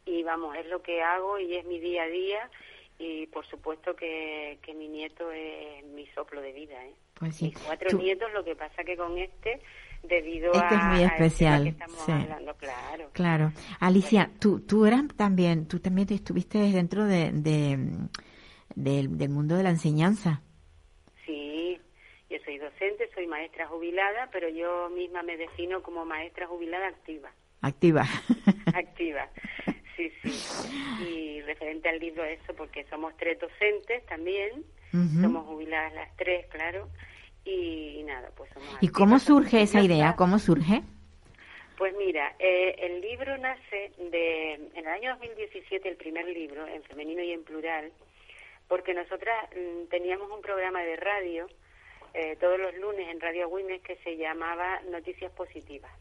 y 0.06 0.22
vamos 0.22 0.56
es 0.56 0.66
lo 0.66 0.80
que 0.82 1.02
hago 1.02 1.38
y 1.38 1.54
es 1.56 1.64
mi 1.66 1.78
día 1.80 2.04
a 2.04 2.06
día 2.08 2.50
y 2.98 3.26
por 3.26 3.44
supuesto 3.46 3.94
que, 3.94 4.58
que 4.62 4.72
mi 4.72 4.88
nieto 4.88 5.30
es 5.32 5.84
mi 5.86 6.06
soplo 6.14 6.40
de 6.40 6.52
vida 6.52 6.82
¿eh? 6.86 6.94
Pues 7.14 7.36
sí. 7.36 7.46
Mis 7.46 7.58
cuatro 7.58 7.90
Tú- 7.90 7.98
nietos 7.98 8.32
lo 8.32 8.42
que 8.44 8.54
pasa 8.56 8.84
que 8.84 8.96
con 8.96 9.18
este 9.18 9.60
debido 10.02 10.52
Este 10.52 10.66
a 10.74 10.78
es 10.78 10.84
muy 10.84 11.02
especial, 11.04 11.62
que 11.64 11.68
estamos 11.70 11.98
sí. 11.98 12.12
hablando 12.12 12.54
claro 12.56 13.10
Claro. 13.12 13.52
Alicia, 13.80 14.30
tú, 14.40 14.60
tú 14.60 14.86
eras 14.86 15.02
también, 15.16 15.66
tú 15.66 15.80
también 15.80 16.08
estuviste 16.12 16.58
dentro 16.58 17.04
de, 17.04 17.32
de, 17.32 17.78
del, 18.74 19.16
del 19.18 19.28
mundo 19.30 19.56
de 19.56 19.62
la 19.62 19.70
enseñanza. 19.70 20.40
sí 21.24 21.80
yo 22.30 22.38
soy 22.44 22.58
docente 22.58 23.08
soy 23.14 23.26
maestra 23.26 23.66
jubilada 23.66 24.28
pero 24.32 24.48
yo 24.48 24.88
misma 24.90 25.22
me 25.22 25.36
defino 25.36 25.82
como 25.82 26.04
maestra 26.04 26.46
jubilada 26.46 26.86
activa 26.88 27.30
Activa. 27.62 28.04
activa. 28.74 29.28
Sí, 29.96 30.12
sí. 30.22 31.04
Y 31.08 31.40
referente 31.42 31.88
al 31.88 31.98
libro 31.98 32.22
eso, 32.24 32.54
porque 32.54 32.84
somos 32.84 33.16
tres 33.16 33.38
docentes 33.40 34.04
también, 34.06 34.64
somos 34.92 35.46
jubiladas 35.46 35.92
las 35.94 36.16
tres, 36.16 36.46
claro, 36.46 36.88
y, 37.44 38.02
nada, 38.04 38.30
pues 38.36 38.50
somos 38.52 38.68
¿Y 38.80 38.88
cómo 38.88 39.18
surge 39.18 39.62
esa 39.62 39.80
idea? 39.80 40.14
¿Cómo 40.16 40.38
surge? 40.38 40.82
Pues 41.76 41.94
mira, 41.98 42.34
eh, 42.38 42.74
el 42.78 43.00
libro 43.00 43.36
nace 43.38 43.92
de, 44.10 44.54
en 44.54 44.76
el 44.76 44.86
año 44.86 45.10
2017, 45.12 45.88
el 45.88 45.96
primer 45.96 46.26
libro, 46.26 46.66
en 46.66 46.82
femenino 46.84 47.22
y 47.22 47.32
en 47.32 47.44
plural, 47.44 47.92
porque 48.68 48.94
nosotras 48.94 49.48
mm, 49.54 49.88
teníamos 49.88 50.30
un 50.30 50.40
programa 50.40 50.80
de 50.82 50.96
radio 50.96 51.46
eh, 52.14 52.36
todos 52.40 52.58
los 52.58 52.74
lunes 52.76 53.08
en 53.08 53.20
Radio 53.20 53.48
Wimes 53.48 53.82
que 53.82 53.96
se 53.96 54.16
llamaba 54.16 54.80
Noticias 54.90 55.30
Positivas. 55.32 55.92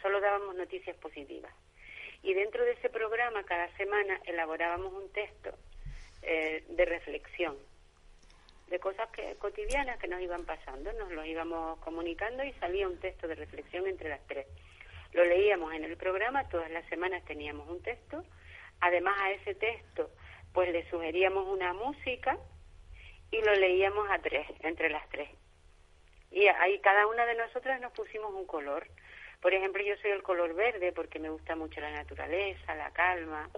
Solo 0.00 0.18
dábamos 0.20 0.56
noticias 0.56 0.96
positivas. 0.96 1.52
Y 2.22 2.34
dentro 2.34 2.64
de 2.64 2.72
ese 2.72 2.90
programa, 2.90 3.44
cada 3.44 3.68
semana, 3.76 4.20
elaborábamos 4.26 4.92
un 4.92 5.10
texto 5.12 5.50
eh, 6.22 6.64
de 6.68 6.84
reflexión, 6.84 7.56
de 8.68 8.78
cosas 8.78 9.08
que, 9.10 9.36
cotidianas 9.36 9.98
que 9.98 10.08
nos 10.08 10.20
iban 10.20 10.44
pasando. 10.44 10.92
Nos 10.92 11.10
lo 11.12 11.24
íbamos 11.24 11.78
comunicando 11.80 12.44
y 12.44 12.52
salía 12.54 12.88
un 12.88 12.98
texto 12.98 13.26
de 13.26 13.34
reflexión 13.34 13.86
entre 13.86 14.10
las 14.10 14.26
tres. 14.26 14.46
Lo 15.12 15.24
leíamos 15.24 15.72
en 15.74 15.84
el 15.84 15.96
programa, 15.96 16.48
todas 16.48 16.70
las 16.70 16.86
semanas 16.88 17.24
teníamos 17.24 17.68
un 17.68 17.82
texto. 17.82 18.22
Además 18.80 19.14
a 19.20 19.32
ese 19.32 19.54
texto, 19.54 20.10
pues 20.52 20.70
le 20.72 20.88
sugeríamos 20.90 21.48
una 21.48 21.72
música 21.72 22.38
y 23.30 23.40
lo 23.42 23.54
leíamos 23.54 24.08
a 24.10 24.18
tres, 24.18 24.46
entre 24.60 24.90
las 24.90 25.08
tres. 25.08 25.30
Y 26.30 26.46
ahí 26.46 26.78
cada 26.80 27.06
una 27.06 27.26
de 27.26 27.34
nosotras 27.34 27.80
nos 27.80 27.92
pusimos 27.92 28.32
un 28.34 28.46
color. 28.46 28.86
Por 29.40 29.54
ejemplo, 29.54 29.82
yo 29.82 29.96
soy 30.02 30.10
el 30.10 30.22
color 30.22 30.54
verde 30.54 30.92
porque 30.92 31.18
me 31.18 31.30
gusta 31.30 31.56
mucho 31.56 31.80
la 31.80 31.90
naturaleza, 31.90 32.74
la 32.74 32.90
calma. 32.90 33.48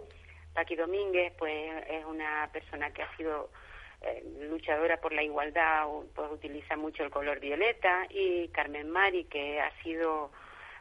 Paqui 0.55 0.77
Domínguez, 0.77 1.33
pues 1.39 1.73
es 1.89 2.05
una 2.05 2.49
persona 2.53 2.93
que 2.93 3.03
ha 3.03 3.17
sido 3.17 3.51
eh, 4.03 4.23
luchadora 4.49 5.01
por 5.01 5.13
la 5.13 5.23
igualdad, 5.23 5.87
pues 6.15 6.31
utiliza 6.31 6.77
mucho 6.77 7.03
el 7.03 7.11
color 7.11 7.41
violeta. 7.41 8.07
Y 8.11 8.49
Carmen 8.49 8.91
Mari, 8.91 9.25
que 9.25 9.61
ha 9.61 9.73
sido 9.83 10.31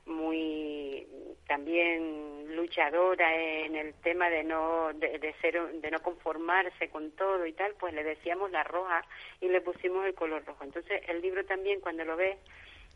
muy 0.06 1.08
también 1.48 2.56
luchadora 2.56 3.36
en 3.36 3.76
el 3.76 3.94
tema 3.96 4.30
de 4.30 4.44
no 4.44 4.94
de, 4.94 5.36
ser 5.42 5.62
de 5.74 5.92
no 5.92 6.02
conformarse 6.02 6.90
con 6.90 7.12
todo 7.12 7.46
y 7.46 7.54
tal 7.54 7.76
pues 7.80 7.94
le 7.94 8.04
decíamos 8.04 8.52
la 8.52 8.64
roja 8.64 9.06
y 9.40 9.48
le 9.48 9.62
pusimos 9.62 10.06
el 10.06 10.16
color 10.16 10.44
rojo 10.44 10.64
entonces 10.64 11.04
el 11.08 11.22
libro 11.22 11.46
también 11.46 11.82
cuando 11.82 12.04
lo 12.04 12.16
ves 12.16 12.38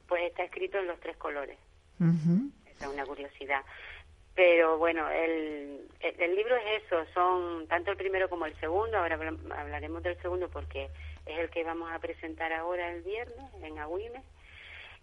pues 0.07 0.23
está 0.23 0.43
escrito 0.43 0.79
en 0.79 0.87
los 0.87 0.99
tres 0.99 1.15
colores 1.17 1.57
esa 1.99 2.85
es 2.85 2.93
una 2.93 3.05
curiosidad. 3.05 3.61
Pero 4.35 4.77
bueno 4.77 5.09
el, 5.09 5.87
el, 6.01 6.35
libro 6.35 6.55
es 6.57 6.83
eso 6.83 7.05
son 7.13 7.67
tanto 7.67 7.91
el 7.91 7.97
primero 7.97 8.29
como 8.29 8.45
el 8.45 8.59
segundo 8.59 8.97
ahora 8.97 9.17
hablaremos 9.55 10.03
del 10.03 10.21
segundo 10.21 10.49
porque 10.49 10.89
es 11.25 11.39
el 11.39 11.49
que 11.49 11.63
vamos 11.63 11.89
a 11.91 11.99
presentar 11.99 12.51
ahora 12.51 12.91
el 12.91 13.01
viernes 13.01 13.53
en 13.63 13.79
Agüime. 13.79 14.21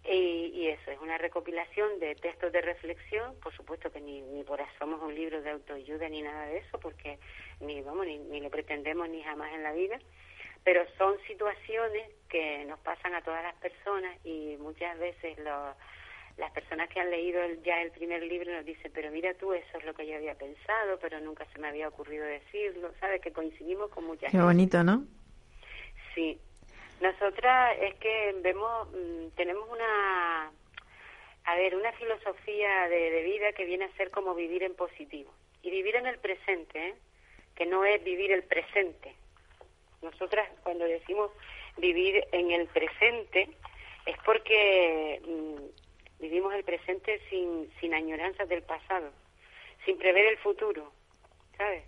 Y, 0.05 0.67
eso, 0.67 0.91
es 0.91 0.99
una 0.99 1.17
recopilación 1.17 1.99
de 1.99 2.15
textos 2.15 2.51
de 2.51 2.61
reflexión, 2.61 3.35
por 3.41 3.55
supuesto 3.55 3.89
que 3.89 4.01
ni, 4.01 4.21
ni 4.21 4.43
por 4.43 4.59
somos 4.77 5.01
un 5.01 5.15
libro 5.15 5.41
de 5.41 5.51
autoayuda 5.51 6.09
ni 6.09 6.21
nada 6.21 6.45
de 6.47 6.57
eso, 6.57 6.77
porque 6.79 7.19
ni, 7.61 7.81
vamos, 7.81 8.05
ni, 8.05 8.17
ni 8.17 8.41
lo 8.41 8.49
pretendemos 8.49 9.07
ni 9.07 9.23
jamás 9.23 9.53
en 9.53 9.63
la 9.63 9.71
vida, 9.71 9.97
pero 10.65 10.85
son 10.97 11.17
situaciones 11.25 12.09
que 12.27 12.65
nos 12.65 12.79
pasan 12.79 13.13
a 13.15 13.21
todas 13.21 13.43
las 13.43 13.55
personas 13.55 14.17
y 14.25 14.57
muchas 14.59 14.97
veces 14.99 15.37
las 16.37 16.51
personas 16.51 16.89
que 16.89 16.99
han 16.99 17.11
leído 17.11 17.41
ya 17.63 17.81
el 17.81 17.91
primer 17.91 18.23
libro 18.23 18.51
nos 18.51 18.65
dicen, 18.65 18.91
pero 18.93 19.11
mira 19.11 19.33
tú, 19.35 19.53
eso 19.53 19.77
es 19.77 19.85
lo 19.85 19.93
que 19.93 20.07
yo 20.07 20.15
había 20.15 20.35
pensado, 20.35 20.97
pero 20.99 21.19
nunca 21.19 21.45
se 21.53 21.59
me 21.59 21.67
había 21.67 21.87
ocurrido 21.87 22.25
decirlo, 22.25 22.91
¿sabes? 22.99 23.21
Que 23.21 23.31
coincidimos 23.31 23.89
con 23.91 24.05
muchas 24.05 24.31
Qué 24.31 24.39
bonito, 24.39 24.83
¿no? 24.83 25.05
Sí, 26.15 26.39
nosotras 27.01 27.75
es 27.81 27.95
que 27.95 28.35
vemos, 28.41 28.87
mm, 28.91 29.35
tenemos 29.35 29.69
una, 29.69 30.51
a 31.43 31.55
ver, 31.55 31.75
una 31.75 31.91
filosofía 31.93 32.87
de, 32.87 33.23
vida 33.23 33.51
que 33.53 33.65
viene 33.65 33.85
a 33.85 33.97
ser 33.97 34.09
como 34.09 34.33
vivir 34.33 34.63
en 34.63 34.75
positivo. 34.75 35.31
Y 35.61 35.69
vivir 35.69 35.95
en 35.95 36.07
el 36.07 36.17
presente, 36.19 36.87
¿eh? 36.87 36.95
que 37.55 37.65
no 37.65 37.85
es 37.85 38.03
vivir 38.03 38.31
el 38.31 38.43
presente. 38.43 39.15
Nosotras 40.01 40.49
cuando 40.63 40.85
decimos 40.85 41.31
vivir 41.77 42.23
en 42.31 42.51
el 42.51 42.67
presente 42.67 43.49
es 44.05 44.17
porque 44.25 45.21
mm, 45.25 45.82
vivimos 46.23 46.53
el 46.53 46.63
presente 46.63 47.19
sin, 47.29 47.69
sin 47.81 47.93
añoranzas 47.93 48.47
del 48.47 48.63
pasado, 48.63 49.11
sin 49.83 49.97
prever 49.97 50.25
el 50.25 50.37
futuro, 50.37 50.89
¿sabes? 51.57 51.83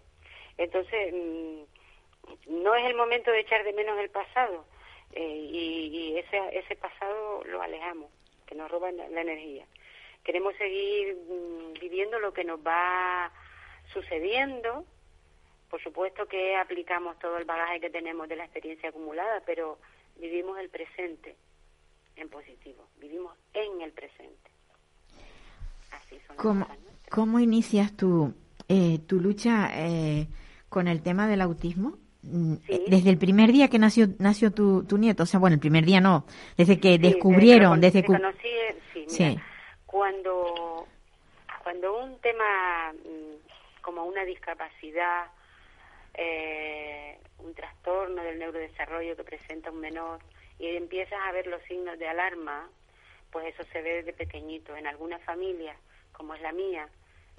Entonces, 0.57 1.13
mm, 1.13 2.63
no 2.63 2.75
es 2.75 2.85
el 2.85 2.95
momento 2.95 3.31
de 3.31 3.39
echar 3.39 3.63
de 3.63 3.71
menos 3.71 3.97
el 3.97 4.09
pasado, 4.09 4.65
eh, 5.13 5.21
y, 5.23 6.17
ese, 6.17 6.37
ese 6.51 6.75
pasado 6.75 7.45
lo 7.45 7.61
alejamos, 7.61 8.11
que 8.45 8.55
nos 8.55 8.69
roba 8.69 8.91
la, 8.91 9.21
energía. 9.21 9.65
Queremos 10.25 10.53
seguir 10.57 11.15
mm, 11.15 11.79
viviendo 11.79 12.19
lo 12.19 12.33
que 12.33 12.43
nos 12.43 12.59
va 12.59 13.31
sucediendo. 13.93 14.83
Por 15.69 15.81
supuesto 15.81 16.27
que 16.27 16.57
aplicamos 16.57 17.17
todo 17.19 17.37
el 17.37 17.45
bagaje 17.45 17.79
que 17.79 17.89
tenemos 17.89 18.27
de 18.27 18.35
la 18.35 18.43
experiencia 18.43 18.89
acumulada, 18.89 19.41
pero 19.45 19.77
vivimos 20.17 20.59
el 20.59 20.69
presente 20.69 21.37
en 22.15 22.29
positivo, 22.29 22.87
vivimos 22.99 23.33
en 23.53 23.81
el 23.81 23.91
presente. 23.91 24.51
Así 25.91 26.19
son 26.27 26.35
¿Cómo, 26.37 26.67
¿Cómo 27.09 27.39
inicias 27.39 27.95
tu, 27.95 28.33
eh, 28.67 28.99
tu 29.07 29.19
lucha 29.19 29.69
eh, 29.73 30.27
con 30.69 30.87
el 30.87 31.01
tema 31.01 31.27
del 31.27 31.41
autismo? 31.41 31.97
Mm, 32.23 32.55
desde 32.87 33.09
el 33.11 33.17
primer 33.17 33.51
día 33.51 33.67
que 33.67 33.77
nació 33.77 34.07
nació 34.17 34.51
tu, 34.51 34.83
tu 34.83 34.97
nieto, 34.97 35.23
o 35.23 35.25
sea, 35.25 35.39
bueno, 35.39 35.53
el 35.53 35.59
primer 35.59 35.85
día 35.85 36.01
no, 36.01 36.25
desde 36.57 36.79
que 36.79 36.97
descubrieron, 36.97 37.79
desde, 37.79 38.01
que 38.01 38.07
conocí, 38.07 38.49
sí, 39.07 39.37
cuando 39.85 40.87
cuando 41.61 42.03
un 42.03 42.19
tema 42.19 42.93
mm, 42.93 43.81
como 43.81 44.05
una 44.05 44.25
discapacidad, 44.25 45.27
eh, 46.15 47.19
un 47.39 47.53
trastorno 47.53 48.23
del 48.23 48.39
neurodesarrollo 48.39 49.15
que 49.15 49.23
presenta 49.23 49.69
un 49.69 49.79
menor 49.79 50.19
y 50.59 50.75
empiezas 50.75 51.19
a 51.21 51.31
ver 51.31 51.47
los 51.47 51.61
signos 51.63 51.99
de 51.99 52.07
alarma, 52.07 52.69
pues 53.31 53.53
eso 53.53 53.63
se 53.71 53.81
ve 53.81 53.95
desde 53.95 54.13
pequeñito. 54.13 54.75
En 54.75 54.87
algunas 54.87 55.21
familias, 55.23 55.77
como 56.11 56.35
es 56.35 56.41
la 56.41 56.51
mía, 56.51 56.87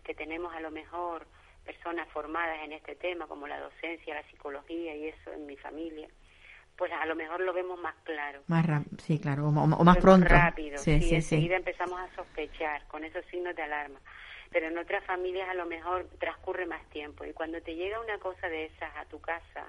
que 0.04 0.14
tenemos 0.14 0.54
a 0.54 0.60
lo 0.60 0.70
mejor 0.70 1.26
personas 1.64 2.08
formadas 2.08 2.58
en 2.64 2.72
este 2.72 2.94
tema, 2.94 3.26
como 3.26 3.46
la 3.46 3.58
docencia, 3.58 4.14
la 4.14 4.22
psicología 4.30 4.94
y 4.94 5.08
eso 5.08 5.32
en 5.32 5.46
mi 5.46 5.56
familia, 5.56 6.08
pues 6.76 6.92
a 6.92 7.04
lo 7.06 7.16
mejor 7.16 7.40
lo 7.40 7.52
vemos 7.52 7.78
más 7.80 7.94
claro. 8.04 8.42
Más 8.46 8.66
sí, 8.98 9.18
claro, 9.18 9.48
o, 9.48 9.50
más 9.52 9.96
pronto. 9.98 10.28
Rápido, 10.28 10.78
sí, 10.78 11.00
sí, 11.00 11.14
enseguida 11.16 11.56
empezamos 11.56 11.98
a 11.98 12.14
sospechar 12.14 12.86
con 12.86 13.04
esos 13.04 13.24
signos 13.26 13.56
de 13.56 13.62
alarma. 13.62 13.98
Pero 14.50 14.68
en 14.68 14.78
otras 14.78 15.04
familias 15.04 15.48
a 15.48 15.54
lo 15.54 15.66
mejor 15.66 16.08
transcurre 16.18 16.66
más 16.66 16.84
tiempo 16.90 17.24
y 17.24 17.32
cuando 17.32 17.60
te 17.62 17.74
llega 17.74 18.00
una 18.00 18.18
cosa 18.18 18.48
de 18.48 18.66
esas 18.66 18.94
a 18.96 19.04
tu 19.06 19.20
casa, 19.20 19.68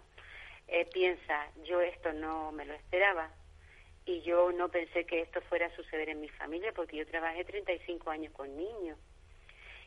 eh, 0.67 0.85
piensa, 0.91 1.47
yo 1.63 1.81
esto 1.81 2.13
no 2.13 2.51
me 2.51 2.65
lo 2.65 2.73
esperaba 2.73 3.31
y 4.05 4.21
yo 4.21 4.51
no 4.51 4.69
pensé 4.69 5.05
que 5.05 5.21
esto 5.21 5.41
fuera 5.41 5.67
a 5.67 5.75
suceder 5.75 6.09
en 6.09 6.21
mi 6.21 6.29
familia 6.29 6.71
porque 6.73 6.97
yo 6.97 7.05
trabajé 7.07 7.43
35 7.45 8.09
años 8.09 8.33
con 8.33 8.55
niños 8.55 8.97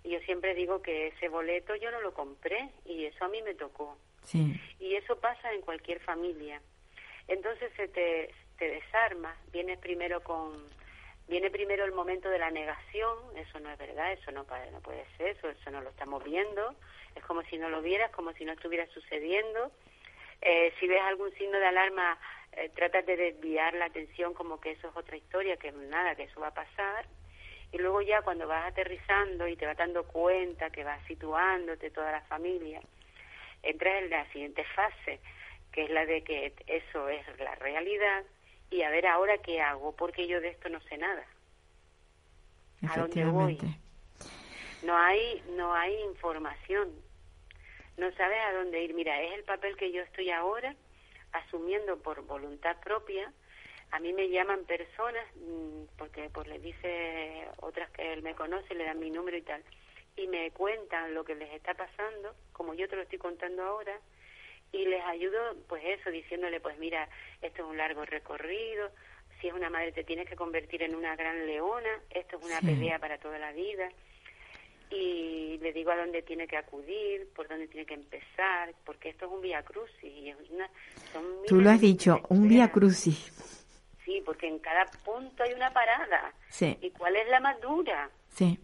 y 0.02 0.10
yo 0.10 0.20
siempre 0.20 0.54
digo 0.54 0.82
que 0.82 1.08
ese 1.08 1.28
boleto 1.28 1.76
yo 1.76 1.90
no 1.90 2.00
lo 2.00 2.14
compré 2.14 2.70
y 2.84 3.04
eso 3.04 3.24
a 3.24 3.28
mí 3.28 3.42
me 3.42 3.54
tocó. 3.54 3.98
Y 4.78 4.94
eso 4.94 5.18
pasa 5.18 5.52
en 5.52 5.62
cualquier 5.62 5.98
familia. 6.00 6.60
Entonces 7.26 7.72
se 7.76 7.88
te, 7.88 8.32
te 8.58 8.68
desarma, 8.68 9.34
vienes 9.52 9.78
primero 9.78 10.22
con 10.22 10.68
viene 11.30 11.48
primero 11.48 11.84
el 11.84 11.92
momento 11.92 12.28
de 12.28 12.40
la 12.40 12.50
negación, 12.50 13.16
eso 13.36 13.60
no 13.60 13.70
es 13.70 13.78
verdad, 13.78 14.12
eso 14.12 14.32
no, 14.32 14.44
no 14.72 14.80
puede 14.80 15.06
ser, 15.16 15.28
eso, 15.28 15.48
eso 15.48 15.70
no 15.70 15.80
lo 15.80 15.90
estamos 15.90 16.24
viendo, 16.24 16.74
es 17.14 17.22
como 17.24 17.42
si 17.42 17.56
no 17.56 17.68
lo 17.68 17.80
vieras, 17.82 18.10
como 18.10 18.32
si 18.32 18.44
no 18.44 18.52
estuviera 18.52 18.86
sucediendo. 18.88 19.70
Eh, 20.42 20.72
si 20.80 20.86
ves 20.88 21.02
algún 21.02 21.32
signo 21.34 21.58
de 21.58 21.66
alarma, 21.66 22.18
eh, 22.52 22.70
tratas 22.74 23.04
de 23.06 23.16
desviar 23.16 23.74
la 23.74 23.86
atención 23.86 24.34
como 24.34 24.60
que 24.60 24.72
eso 24.72 24.88
es 24.88 24.96
otra 24.96 25.16
historia, 25.16 25.56
que 25.56 25.72
nada, 25.72 26.14
que 26.14 26.24
eso 26.24 26.40
va 26.40 26.48
a 26.48 26.54
pasar 26.54 27.06
y 27.72 27.78
luego 27.78 28.02
ya 28.02 28.22
cuando 28.22 28.48
vas 28.48 28.66
aterrizando 28.66 29.46
y 29.46 29.56
te 29.56 29.66
vas 29.66 29.76
dando 29.76 30.04
cuenta 30.04 30.70
que 30.70 30.84
vas 30.84 31.00
situándote 31.06 31.90
toda 31.90 32.10
la 32.10 32.22
familia, 32.22 32.80
entras 33.62 34.02
en 34.02 34.10
la 34.10 34.26
siguiente 34.32 34.64
fase, 34.74 35.20
que 35.72 35.84
es 35.84 35.90
la 35.90 36.04
de 36.04 36.22
que 36.22 36.52
eso 36.66 37.08
es 37.08 37.24
la 37.38 37.54
realidad 37.56 38.24
y 38.70 38.82
a 38.82 38.90
ver 38.90 39.06
ahora 39.06 39.38
qué 39.38 39.60
hago, 39.60 39.94
porque 39.94 40.26
yo 40.26 40.40
de 40.40 40.48
esto 40.48 40.68
no 40.68 40.80
sé 40.82 40.98
nada. 40.98 41.24
¿A 42.88 42.98
dónde 42.98 43.24
voy? 43.24 43.58
No 44.82 44.96
hay, 44.96 45.42
no 45.50 45.74
hay 45.74 45.94
información. 46.04 46.90
No 48.00 48.10
sabes 48.16 48.38
a 48.40 48.52
dónde 48.52 48.82
ir. 48.82 48.94
Mira, 48.94 49.20
es 49.22 49.32
el 49.34 49.44
papel 49.44 49.76
que 49.76 49.92
yo 49.92 50.02
estoy 50.02 50.30
ahora 50.30 50.74
asumiendo 51.32 51.98
por 51.98 52.22
voluntad 52.26 52.76
propia 52.80 53.32
a 53.92 53.98
mí 53.98 54.12
me 54.12 54.28
llaman 54.28 54.64
personas, 54.64 55.24
mm, 55.34 55.96
porque 55.98 56.30
pues 56.32 56.46
les 56.46 56.62
dice 56.62 57.48
otras 57.60 57.90
que 57.90 58.12
él 58.12 58.22
me 58.22 58.34
conoce, 58.34 58.74
le 58.74 58.84
dan 58.84 59.00
mi 59.00 59.10
número 59.10 59.36
y 59.36 59.42
tal, 59.42 59.62
y 60.16 60.28
me 60.28 60.50
cuentan 60.52 61.14
lo 61.14 61.24
que 61.24 61.34
les 61.34 61.52
está 61.52 61.74
pasando, 61.74 62.34
como 62.52 62.74
yo 62.74 62.88
te 62.88 62.96
lo 62.96 63.02
estoy 63.02 63.18
contando 63.18 63.62
ahora, 63.62 63.98
y 64.72 64.84
les 64.86 65.02
ayudo, 65.04 65.56
pues 65.68 65.82
eso, 65.84 66.10
diciéndole, 66.10 66.60
pues 66.60 66.78
mira, 66.78 67.08
esto 67.42 67.62
es 67.62 67.68
un 67.68 67.76
largo 67.76 68.04
recorrido, 68.04 68.90
si 69.40 69.48
es 69.48 69.54
una 69.54 69.70
madre 69.70 69.90
te 69.90 70.04
tienes 70.04 70.28
que 70.28 70.36
convertir 70.36 70.82
en 70.82 70.94
una 70.94 71.16
gran 71.16 71.46
leona, 71.46 72.00
esto 72.10 72.36
es 72.38 72.44
una 72.44 72.60
pelea 72.60 72.98
para 72.98 73.18
toda 73.18 73.38
la 73.38 73.52
vida. 73.52 73.90
Y 74.90 75.58
le 75.58 75.72
digo 75.72 75.90
a 75.92 75.96
dónde 75.96 76.22
tiene 76.22 76.46
que 76.48 76.56
acudir, 76.56 77.28
por 77.34 77.46
dónde 77.48 77.68
tiene 77.68 77.86
que 77.86 77.94
empezar, 77.94 78.74
porque 78.84 79.10
esto 79.10 79.26
es 79.26 79.32
un 79.32 79.40
vía 79.40 79.62
crucis. 79.62 80.02
Y 80.02 80.30
es 80.30 80.36
una, 80.50 80.68
son 81.12 81.24
Tú 81.46 81.60
lo 81.60 81.70
has 81.70 81.80
dicho, 81.80 82.20
un 82.28 82.48
vía 82.48 82.70
crucis. 82.70 83.32
Sí, 84.04 84.22
porque 84.24 84.48
en 84.48 84.58
cada 84.58 84.84
punto 85.04 85.42
hay 85.44 85.52
una 85.52 85.72
parada. 85.72 86.32
Sí, 86.48 86.76
¿Y 86.80 86.90
cuál 86.90 87.14
es 87.16 87.28
la 87.28 87.40
más 87.40 87.60
dura? 87.60 88.10
sí, 88.28 88.58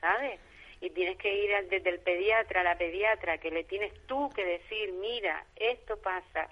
¿Sabes? 0.00 0.40
Y 0.80 0.90
tienes 0.90 1.16
que 1.16 1.32
ir 1.44 1.50
desde 1.68 1.90
el 1.90 2.00
pediatra 2.00 2.62
a 2.62 2.64
la 2.64 2.76
pediatra, 2.76 3.38
que 3.38 3.52
le 3.52 3.62
tienes 3.62 3.92
tú 4.06 4.28
que 4.34 4.44
decir, 4.44 4.92
mira, 4.94 5.44
esto 5.54 5.96
pasa. 5.98 6.48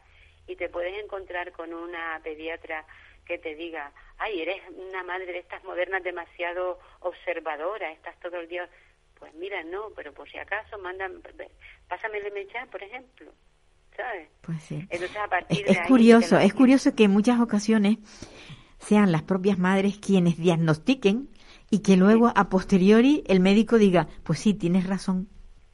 Y 0.46 0.54
te 0.54 0.68
puedes 0.68 1.02
encontrar 1.02 1.50
con 1.50 1.74
una 1.74 2.20
pediatra 2.22 2.84
que 3.24 3.38
te 3.38 3.56
diga, 3.56 3.92
ay, 4.18 4.42
eres 4.42 4.60
una 4.76 5.02
madre 5.02 5.32
de 5.32 5.38
estas 5.38 5.64
modernas 5.64 6.02
demasiado 6.04 6.78
observadora, 7.00 7.90
estás 7.90 8.18
todo 8.20 8.38
el 8.38 8.48
día. 8.48 8.68
Pues 9.20 9.32
mira, 9.34 9.62
no, 9.64 9.90
pero 9.94 10.12
por 10.12 10.28
si 10.28 10.38
acaso, 10.38 10.78
mandan, 10.78 11.22
pásame 11.88 12.18
el 12.18 12.26
MHA, 12.32 12.66
por 12.66 12.82
ejemplo. 12.82 13.32
¿Sabes? 13.96 14.28
pues 14.40 14.62
sí. 14.62 14.86
Entonces, 14.90 15.16
a 15.16 15.28
Es, 15.48 15.60
partir 15.60 15.66
de 15.66 15.72
es 15.72 15.78
ahí, 15.78 15.86
curioso, 15.88 16.38
es 16.38 16.54
curioso 16.54 16.94
que 16.96 17.04
en 17.04 17.10
muchas 17.12 17.40
ocasiones 17.40 17.98
sean 18.78 19.12
las 19.12 19.22
propias 19.22 19.58
madres 19.58 19.98
quienes 19.98 20.38
diagnostiquen 20.38 21.28
y 21.70 21.82
que 21.82 21.96
luego 21.96 22.32
a 22.34 22.48
posteriori 22.48 23.22
el 23.28 23.40
médico 23.40 23.78
diga, 23.78 24.08
pues 24.24 24.38
sí, 24.40 24.54
tienes 24.54 24.86
razón. 24.86 25.28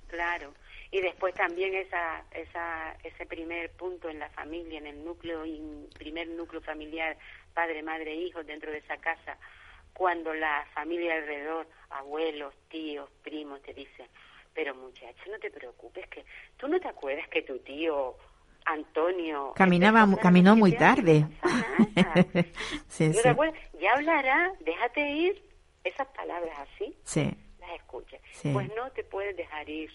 Claro. 0.08 0.54
Y 0.90 1.00
después 1.00 1.34
también 1.34 1.74
esa, 1.74 2.24
esa, 2.32 2.92
ese 3.04 3.26
primer 3.26 3.70
punto 3.72 4.08
en 4.08 4.18
la 4.18 4.30
familia, 4.30 4.78
en 4.78 4.86
el 4.86 5.04
núcleo, 5.04 5.44
in- 5.44 5.88
primer 5.98 6.28
núcleo 6.28 6.60
familiar, 6.62 7.18
padre, 7.54 7.82
madre, 7.82 8.14
hijos 8.14 8.46
dentro 8.46 8.70
de 8.70 8.78
esa 8.78 8.96
casa, 8.98 9.36
cuando 9.96 10.34
la 10.34 10.66
familia 10.74 11.14
alrededor, 11.14 11.66
abuelos, 11.88 12.52
tíos, 12.68 13.08
primos, 13.22 13.62
te 13.62 13.72
dicen, 13.72 14.06
pero 14.52 14.74
muchacho, 14.74 15.22
no 15.30 15.38
te 15.38 15.50
preocupes, 15.50 16.06
que 16.08 16.22
tú 16.58 16.68
no 16.68 16.78
te 16.78 16.88
acuerdas 16.88 17.26
que 17.28 17.40
tu 17.40 17.58
tío 17.60 18.14
Antonio... 18.66 19.54
Caminaba, 19.56 20.06
caminó 20.20 20.54
muy 20.54 20.72
tarde. 20.76 21.20
no 21.20 21.30
pasa 21.40 21.66
nada". 21.94 22.24
sí, 22.88 23.08
¿No 23.08 23.14
sí? 23.14 23.30
Ya 23.80 23.94
hablará, 23.94 24.52
déjate 24.60 25.00
ir. 25.10 25.42
Esas 25.82 26.08
palabras 26.08 26.58
así, 26.58 26.98
sí, 27.04 27.30
las 27.60 27.70
escuchas. 27.76 28.20
Sí. 28.32 28.50
Pues 28.52 28.68
no 28.74 28.90
te 28.90 29.04
puedes 29.04 29.36
dejar 29.36 29.70
ir. 29.70 29.88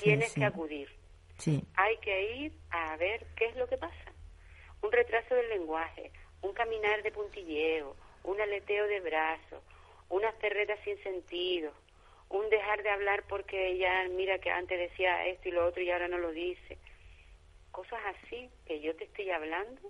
Tienes 0.00 0.32
que 0.32 0.44
acudir. 0.44 0.88
sí, 1.36 1.62
Hay 1.74 1.96
que 1.98 2.36
ir 2.36 2.52
a 2.70 2.96
ver 2.96 3.26
qué 3.36 3.46
es 3.46 3.56
lo 3.56 3.66
que 3.66 3.76
pasa. 3.76 4.12
Un 4.80 4.92
retraso 4.92 5.34
del 5.34 5.48
lenguaje, 5.48 6.12
un 6.42 6.52
caminar 6.52 7.02
de 7.02 7.10
puntilleo, 7.10 7.96
un 8.24 8.40
aleteo 8.40 8.86
de 8.86 9.00
brazos, 9.00 9.62
unas 10.08 10.34
perretas 10.36 10.78
sin 10.84 11.00
sentido, 11.02 11.72
un 12.28 12.48
dejar 12.50 12.82
de 12.82 12.90
hablar 12.90 13.24
porque 13.28 13.76
ya 13.78 14.06
mira 14.10 14.38
que 14.38 14.50
antes 14.50 14.78
decía 14.78 15.26
esto 15.26 15.48
y 15.48 15.52
lo 15.52 15.66
otro 15.66 15.82
y 15.82 15.90
ahora 15.90 16.08
no 16.08 16.18
lo 16.18 16.30
dice. 16.32 16.78
Cosas 17.70 18.00
así 18.14 18.48
que 18.66 18.80
yo 18.80 18.94
te 18.96 19.04
estoy 19.04 19.30
hablando 19.30 19.80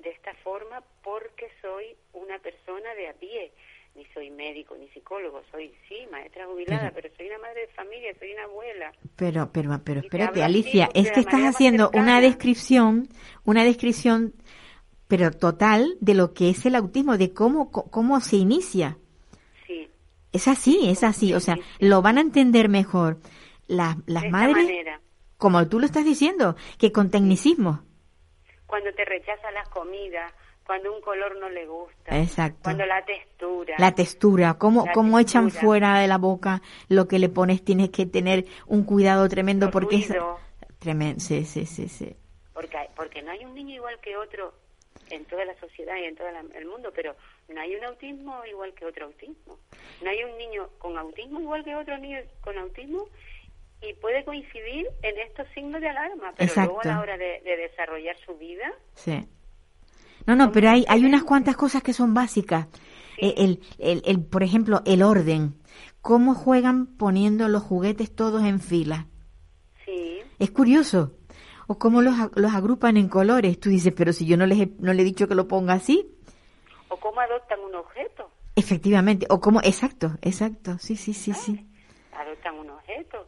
de 0.00 0.10
esta 0.10 0.34
forma 0.42 0.82
porque 1.04 1.48
soy 1.60 1.96
una 2.12 2.38
persona 2.40 2.94
de 2.94 3.08
a 3.08 3.12
pie. 3.14 3.52
Ni 3.94 4.06
soy 4.06 4.30
médico 4.30 4.74
ni 4.74 4.88
psicólogo, 4.88 5.42
soy 5.50 5.70
sí 5.86 6.06
maestra 6.10 6.46
jubilada, 6.46 6.90
Pero- 6.92 7.02
pero 7.10 7.16
soy 7.16 7.26
una 7.28 7.38
madre 7.40 7.60
de 7.62 7.66
familia, 7.74 8.14
soy 8.18 8.32
una 8.32 8.44
abuela. 8.44 8.90
pero, 9.16 9.50
pero, 9.52 9.68
pero 9.84 10.00
te 10.00 10.06
espérate, 10.06 10.42
Alicia, 10.42 10.88
es 10.94 11.10
que 11.12 11.20
estás 11.20 11.42
haciendo 11.42 11.90
una 11.92 12.20
descripción, 12.22 13.06
una 13.44 13.64
descripción, 13.64 14.32
pero 15.12 15.30
total 15.30 15.98
de 16.00 16.14
lo 16.14 16.32
que 16.32 16.48
es 16.48 16.64
el 16.64 16.74
autismo, 16.74 17.18
de 17.18 17.34
cómo, 17.34 17.70
cómo 17.70 18.18
se 18.20 18.36
inicia. 18.36 18.96
Sí, 19.66 19.90
Es 20.32 20.48
así, 20.48 20.88
es 20.88 21.04
así, 21.04 21.34
o 21.34 21.40
sea, 21.40 21.58
lo 21.80 22.00
van 22.00 22.16
a 22.16 22.22
entender 22.22 22.70
mejor 22.70 23.18
las, 23.66 23.98
las 24.06 24.22
de 24.22 24.30
madres, 24.30 24.64
manera. 24.64 25.02
como 25.36 25.68
tú 25.68 25.80
lo 25.80 25.84
estás 25.84 26.06
diciendo, 26.06 26.56
que 26.78 26.92
con 26.92 27.10
tecnicismo. 27.10 27.82
Cuando 28.64 28.90
te 28.94 29.04
rechazan 29.04 29.52
las 29.52 29.68
comidas, 29.68 30.32
cuando 30.64 30.90
un 30.90 31.02
color 31.02 31.38
no 31.38 31.50
le 31.50 31.66
gusta, 31.66 32.18
Exacto. 32.18 32.60
cuando 32.62 32.86
la 32.86 33.04
textura. 33.04 33.74
La 33.78 33.94
textura, 33.94 34.54
cómo, 34.54 34.86
La 34.86 34.92
cómo 34.92 35.18
echan 35.18 35.50
fuera 35.50 35.98
de 35.98 36.08
la 36.08 36.16
boca 36.16 36.62
lo 36.88 37.06
que 37.06 37.18
le 37.18 37.28
pones, 37.28 37.62
tienes 37.62 37.90
que 37.90 38.06
tener 38.06 38.46
un 38.66 38.84
cuidado 38.84 39.28
tremendo 39.28 39.66
Los 39.66 39.72
porque 39.74 39.96
es 39.96 40.08
tremendo, 40.78 41.20
sí, 41.20 41.44
sí, 41.44 41.66
sí, 41.66 41.88
sí. 41.88 42.16
porque, 42.54 42.78
porque 42.96 43.20
no 43.20 43.30
hay 43.30 43.44
un 43.44 43.52
niño 43.54 43.74
igual 43.74 44.00
que 44.00 44.16
otro 44.16 44.61
en 45.12 45.24
toda 45.26 45.44
la 45.44 45.54
sociedad 45.60 45.96
y 46.00 46.04
en 46.04 46.16
todo 46.16 46.28
el 46.28 46.66
mundo, 46.66 46.90
pero 46.94 47.14
no 47.48 47.60
hay 47.60 47.74
un 47.76 47.84
autismo 47.84 48.44
igual 48.46 48.72
que 48.74 48.86
otro 48.86 49.06
autismo. 49.06 49.58
No 50.02 50.10
hay 50.10 50.24
un 50.24 50.36
niño 50.38 50.68
con 50.78 50.96
autismo 50.98 51.40
igual 51.40 51.62
que 51.64 51.74
otro 51.76 51.96
niño 51.98 52.18
con 52.40 52.56
autismo 52.58 53.06
y 53.82 53.94
puede 53.94 54.24
coincidir 54.24 54.86
en 55.02 55.18
estos 55.18 55.46
signos 55.54 55.80
de 55.80 55.88
alarma, 55.88 56.32
pero 56.36 56.52
luego 56.54 56.72
a 56.78 56.82
Exacto. 56.82 56.88
la 56.88 57.00
hora 57.00 57.16
de, 57.18 57.40
de 57.42 57.56
desarrollar 57.56 58.16
su 58.24 58.36
vida, 58.38 58.72
Sí. 58.94 59.26
No, 60.26 60.36
no, 60.36 60.52
pero 60.52 60.70
hay, 60.70 60.84
hay 60.88 61.04
unas 61.04 61.24
cuantas 61.24 61.56
cosas 61.56 61.82
que 61.82 61.92
son 61.92 62.14
básicas. 62.14 62.68
Sí. 63.16 63.26
Eh, 63.26 63.34
El, 63.38 63.60
el, 63.78 64.02
el, 64.06 64.24
por 64.24 64.44
ejemplo, 64.44 64.80
el 64.86 65.02
orden. 65.02 65.54
¿Cómo 66.00 66.34
juegan 66.34 66.86
poniendo 66.96 67.48
los 67.48 67.62
juguetes 67.64 68.14
todos 68.14 68.42
en 68.44 68.60
fila? 68.60 69.06
sí, 69.84 70.20
Es 70.38 70.50
curioso. 70.52 71.12
O 71.72 71.78
cómo 71.78 72.02
los, 72.02 72.14
los 72.36 72.52
agrupan 72.54 72.96
en 72.98 73.08
colores. 73.08 73.58
Tú 73.58 73.70
dices, 73.70 73.92
pero 73.96 74.12
si 74.12 74.26
yo 74.26 74.36
no 74.36 74.44
les 74.46 74.60
he, 74.60 74.68
no 74.78 74.92
le 74.92 75.00
he 75.02 75.04
dicho 75.04 75.26
que 75.26 75.34
lo 75.34 75.48
ponga 75.48 75.72
así. 75.74 76.06
o 76.88 76.96
cómo 76.98 77.20
adoptan 77.20 77.60
un 77.60 77.74
objeto. 77.74 78.30
Efectivamente. 78.56 79.26
O 79.30 79.40
cómo, 79.40 79.60
exacto, 79.62 80.12
exacto. 80.20 80.76
Sí, 80.78 80.96
sí, 80.96 81.14
sí, 81.14 81.32
sí. 81.32 81.66
adoptan 82.12 82.58
un 82.58 82.68
objeto 82.70 83.26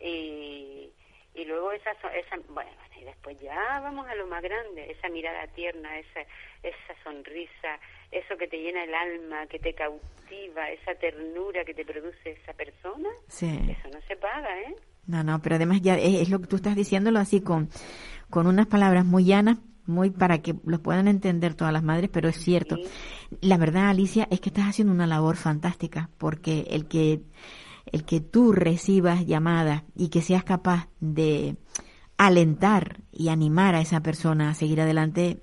y, 0.00 0.90
y 1.34 1.44
luego 1.46 1.72
esa, 1.72 1.92
esa 1.92 2.36
bueno 2.50 2.70
y 3.00 3.04
después 3.04 3.38
ya 3.40 3.80
vamos 3.80 4.06
a 4.08 4.14
lo 4.14 4.26
más 4.26 4.42
grande 4.42 4.90
esa 4.90 5.08
mirada 5.08 5.46
tierna 5.48 5.98
esa 5.98 6.20
esa 6.62 6.94
sonrisa 7.04 7.78
eso 8.10 8.36
que 8.36 8.46
te 8.48 8.58
llena 8.58 8.84
el 8.84 8.94
alma 8.94 9.46
que 9.46 9.58
te 9.58 9.72
cautiva 9.74 10.70
esa 10.70 10.94
ternura 10.96 11.64
que 11.64 11.74
te 11.74 11.84
produce 11.84 12.30
esa 12.42 12.52
persona 12.52 13.08
Sí. 13.28 13.48
eso 13.70 13.88
no 13.88 14.00
se 14.08 14.16
paga 14.16 14.60
eh 14.60 14.74
No, 15.06 15.22
no, 15.22 15.40
pero 15.40 15.56
además 15.56 15.80
ya 15.82 15.96
es, 15.96 16.22
es 16.22 16.30
lo 16.30 16.40
que 16.40 16.46
tú 16.48 16.56
estás 16.56 16.74
diciéndolo 16.74 17.18
así 17.18 17.40
con, 17.40 17.68
con 18.30 18.46
unas 18.46 18.66
palabras 18.66 19.04
muy 19.04 19.24
llanas, 19.24 19.58
muy 19.86 20.10
para 20.10 20.38
que 20.42 20.54
lo 20.64 20.80
puedan 20.82 21.06
entender 21.06 21.54
todas 21.54 21.72
las 21.72 21.82
madres, 21.84 22.10
pero 22.12 22.28
es 22.28 22.36
cierto. 22.36 22.76
La 23.40 23.56
verdad, 23.56 23.88
Alicia, 23.88 24.26
es 24.30 24.40
que 24.40 24.48
estás 24.48 24.64
haciendo 24.68 24.92
una 24.92 25.06
labor 25.06 25.36
fantástica, 25.36 26.10
porque 26.18 26.66
el 26.70 26.86
que, 26.88 27.20
el 27.92 28.04
que 28.04 28.20
tú 28.20 28.52
recibas 28.52 29.24
llamadas 29.26 29.84
y 29.94 30.08
que 30.08 30.22
seas 30.22 30.42
capaz 30.42 30.88
de 30.98 31.56
alentar 32.18 32.98
y 33.12 33.28
animar 33.28 33.74
a 33.74 33.80
esa 33.80 34.00
persona 34.00 34.50
a 34.50 34.54
seguir 34.54 34.80
adelante, 34.80 35.42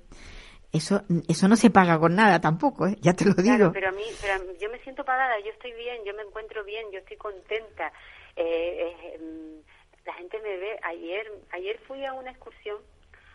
eso, 0.72 1.02
eso 1.28 1.48
no 1.48 1.56
se 1.56 1.70
paga 1.70 1.98
con 1.98 2.14
nada 2.16 2.40
tampoco, 2.40 2.86
¿eh? 2.88 2.98
ya 3.00 3.14
te 3.14 3.24
lo 3.24 3.34
digo. 3.34 3.56
Claro, 3.56 3.72
pero 3.72 3.88
a 3.88 3.92
mí, 3.92 4.02
pero 4.20 4.34
a 4.34 4.38
mí- 4.40 4.58
yo 4.60 4.68
me 4.70 4.78
siento 4.80 5.04
pagada, 5.04 5.34
yo 5.44 5.52
estoy 5.52 5.72
bien, 5.72 5.98
yo 6.04 6.12
me 6.14 6.22
encuentro 6.22 6.64
bien, 6.64 6.84
yo 6.92 6.98
estoy 6.98 7.16
contenta. 7.16 7.92
Eh, 8.36 9.18
mm, 9.20 10.06
la 10.06 10.14
gente 10.14 10.38
me 10.40 10.56
ve. 10.56 10.78
Ayer, 10.82 11.30
ayer 11.50 11.78
fui 11.86 12.04
a 12.04 12.12
una 12.12 12.30
excursión. 12.30 12.78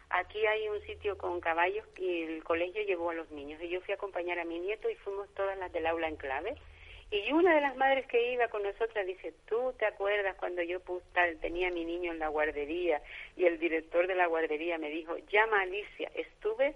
Aquí 0.10 0.46
hay 0.46 0.68
un 0.70 0.82
sitio 0.82 1.18
con 1.18 1.40
caballos 1.40 1.86
y 1.98 2.24
el 2.24 2.44
colegio 2.44 2.84
llevó 2.84 3.12
a 3.12 3.14
los 3.14 3.30
niños. 3.32 3.62
Y 3.62 3.70
yo 3.70 3.82
fui 3.82 3.92
a 3.94 3.96
acompañar 3.96 4.40
a 4.40 4.46
mi 4.46 4.60
nieto 4.60 4.90
y 4.90 4.96
fuimos 4.96 5.28
todas 5.36 5.58
las 5.58 5.72
del 5.72 5.86
aula 5.86 6.08
en 6.08 6.16
clave. 6.16 6.56
Y 7.12 7.32
una 7.32 7.56
de 7.56 7.62
las 7.62 7.76
madres 7.76 8.06
que 8.06 8.34
iba 8.34 8.48
con 8.50 8.62
nosotras 8.62 9.06
dice, 9.06 9.34
¿tú 9.48 9.74
te 9.80 9.86
acuerdas 9.86 10.36
cuando 10.36 10.62
yo 10.62 10.80
tal, 11.14 11.40
tenía 11.40 11.70
a 11.70 11.72
mi 11.72 11.84
niño 11.84 12.12
en 12.12 12.20
la 12.20 12.28
guardería 12.28 13.02
y 13.36 13.46
el 13.46 13.58
director 13.58 14.06
de 14.06 14.14
la 14.14 14.28
guardería 14.28 14.78
me 14.78 14.90
dijo, 14.90 15.18
llama 15.32 15.62
Alicia? 15.62 16.12
Estuve 16.14 16.76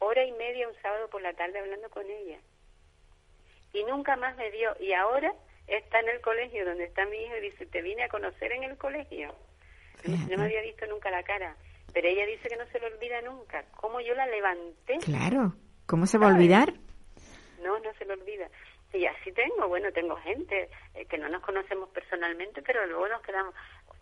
hora 0.00 0.24
y 0.24 0.32
media 0.32 0.68
un 0.68 0.74
sábado 0.82 1.08
por 1.10 1.22
la 1.22 1.34
tarde 1.34 1.60
hablando 1.60 1.88
con 1.90 2.10
ella 2.10 2.38
y 3.72 3.84
nunca 3.84 4.16
más 4.16 4.36
me 4.36 4.50
vio. 4.50 4.74
Y 4.80 4.92
ahora 4.92 5.32
está 5.68 6.00
en 6.00 6.08
el 6.08 6.20
colegio 6.20 6.64
donde 6.64 6.84
está 6.84 7.04
mi 7.06 7.18
hijo 7.18 7.36
y 7.36 7.50
dice, 7.50 7.66
te 7.66 7.82
vine 7.82 8.04
a 8.04 8.08
conocer 8.08 8.52
en 8.52 8.64
el 8.64 8.76
colegio. 8.76 9.34
No, 10.04 10.16
no 10.16 10.36
me 10.38 10.44
había 10.44 10.62
visto 10.62 10.86
nunca 10.86 11.10
la 11.10 11.22
cara, 11.22 11.56
pero 11.92 12.08
ella 12.08 12.26
dice 12.26 12.48
que 12.48 12.56
no 12.56 12.66
se 12.66 12.78
lo 12.78 12.86
olvida 12.86 13.20
nunca. 13.22 13.64
¿Cómo 13.76 14.00
yo 14.00 14.14
la 14.14 14.26
levanté? 14.26 14.98
Claro, 14.98 15.54
¿cómo 15.86 16.06
se 16.06 16.18
va 16.18 16.26
a 16.26 16.34
olvidar? 16.34 16.72
No, 17.62 17.78
no 17.80 17.92
se 17.94 18.04
lo 18.04 18.14
olvida. 18.14 18.48
Y 18.92 19.04
así 19.04 19.32
tengo, 19.32 19.68
bueno, 19.68 19.92
tengo 19.92 20.16
gente 20.16 20.70
eh, 20.94 21.04
que 21.06 21.18
no 21.18 21.28
nos 21.28 21.42
conocemos 21.42 21.90
personalmente, 21.90 22.62
pero 22.62 22.86
luego 22.86 23.08
nos 23.08 23.20
quedamos. 23.22 23.54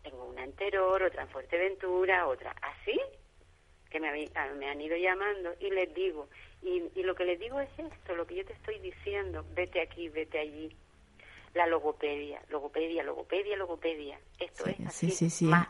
Tengo 0.03 0.27
una 0.27 0.45
en 0.45 0.53
Teror, 0.53 1.03
otra 1.03 1.23
en 1.23 1.29
Fuerteventura, 1.29 2.29
otra 2.29 2.55
así, 2.63 3.01
que 3.91 3.99
me, 3.99 4.29
ah, 4.37 4.49
me 4.57 4.71
han 4.71 4.81
ido 4.81 4.97
llamando 4.97 5.55
y 5.59 5.71
les 5.71 5.93
digo. 5.93 6.29
Y, 6.63 6.85
y 6.95 7.03
lo 7.03 7.17
que 7.17 7.25
les 7.25 7.41
digo 7.41 7.61
es 7.61 7.71
esto, 7.77 8.15
lo 8.15 8.27
que 8.27 8.37
yo 8.37 8.45
te 8.45 8.53
estoy 8.53 8.79
diciendo, 8.79 9.45
vete 9.55 9.81
aquí, 9.81 10.09
vete 10.09 10.39
allí. 10.39 10.77
La 11.57 11.67
logopedia, 11.67 12.41
logopedia, 12.51 13.03
logopedia, 13.03 13.57
logopedia. 13.57 14.21
Esto 14.39 14.65
Sí, 14.65 14.77
es 14.79 14.87
así. 14.87 15.11
sí, 15.11 15.17
sí, 15.17 15.31
sí. 15.31 15.45
Más 15.47 15.69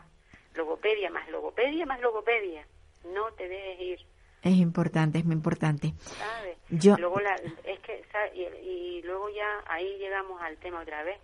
logopedia, 0.53 1.09
más 1.09 1.29
logopedia, 1.29 1.85
más 1.85 1.99
logopedia. 2.01 2.67
No 3.05 3.31
te 3.33 3.47
dejes 3.47 3.79
ir. 3.79 3.99
Es 4.43 4.55
importante, 4.57 5.19
es 5.19 5.25
muy 5.25 5.35
importante. 5.35 5.93
¿sabes? 5.99 6.57
Yo- 6.69 6.97
Luego 6.97 7.19
la, 7.21 7.35
es 7.63 7.79
que, 7.79 8.03
¿sabes? 8.11 8.33
Y, 8.35 8.41
y 8.43 9.01
luego 9.03 9.29
ya 9.29 9.63
ahí 9.67 9.97
llegamos 9.97 10.41
al 10.41 10.57
tema 10.57 10.81
otra 10.81 11.03
vez. 11.03 11.19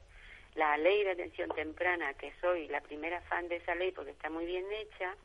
la 0.55 0.77
ley 0.77 1.03
de 1.03 1.11
atención 1.11 1.49
temprana, 1.55 2.13
que 2.13 2.31
soy 2.39 2.67
la 2.67 2.79
primera 2.81 3.19
fan 3.21 3.47
de 3.49 3.55
esa 3.57 3.73
ley 3.75 3.91
porque 3.91 4.11
está 4.11 4.29
muy 4.29 4.45
bien 4.45 4.65
hecha, 4.71 5.15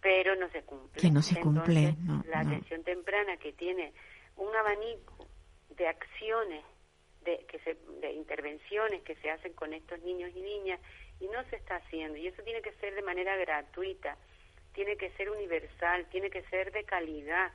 pero 0.00 0.34
no 0.36 0.48
se 0.50 0.62
cumple. 0.62 1.00
Que 1.02 1.10
no 1.10 1.20
se 1.20 1.38
cumple, 1.40 1.80
Entonces, 1.88 2.04
no, 2.04 2.24
la 2.30 2.42
no. 2.44 2.50
atención 2.50 2.84
temprana 2.84 3.36
que 3.38 3.52
tiene 3.52 3.92
un 4.36 4.54
abanico 4.54 5.26
de 5.76 5.88
acciones, 5.88 6.64
de, 7.24 7.44
que 7.46 7.58
se, 7.60 7.76
de 8.00 8.12
intervenciones 8.12 9.02
que 9.02 9.14
se 9.16 9.30
hacen 9.30 9.52
con 9.52 9.72
estos 9.72 10.00
niños 10.00 10.30
y 10.34 10.40
niñas 10.40 10.80
y 11.20 11.26
no 11.28 11.42
se 11.44 11.56
está 11.56 11.76
haciendo. 11.76 12.16
Y 12.16 12.26
eso 12.26 12.42
tiene 12.42 12.62
que 12.62 12.72
ser 12.74 12.94
de 12.94 13.02
manera 13.02 13.36
gratuita, 13.36 14.16
tiene 14.72 14.96
que 14.96 15.10
ser 15.12 15.30
universal, 15.30 16.06
tiene 16.10 16.30
que 16.30 16.42
ser 16.44 16.72
de 16.72 16.84
calidad, 16.84 17.52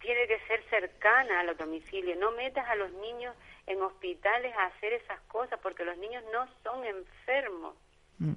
tiene 0.00 0.26
que 0.26 0.38
ser 0.46 0.62
cercana 0.70 1.40
a 1.40 1.44
los 1.44 1.56
domicilios. 1.56 2.18
No 2.18 2.30
metas 2.32 2.68
a 2.68 2.74
los 2.76 2.92
niños 2.92 3.34
en 3.66 3.82
hospitales 3.82 4.54
a 4.56 4.66
hacer 4.66 4.92
esas 4.92 5.20
cosas 5.22 5.58
porque 5.60 5.84
los 5.84 5.96
niños 5.98 6.22
no 6.32 6.46
son 6.62 6.84
enfermos. 6.84 7.74
Mm. 8.18 8.34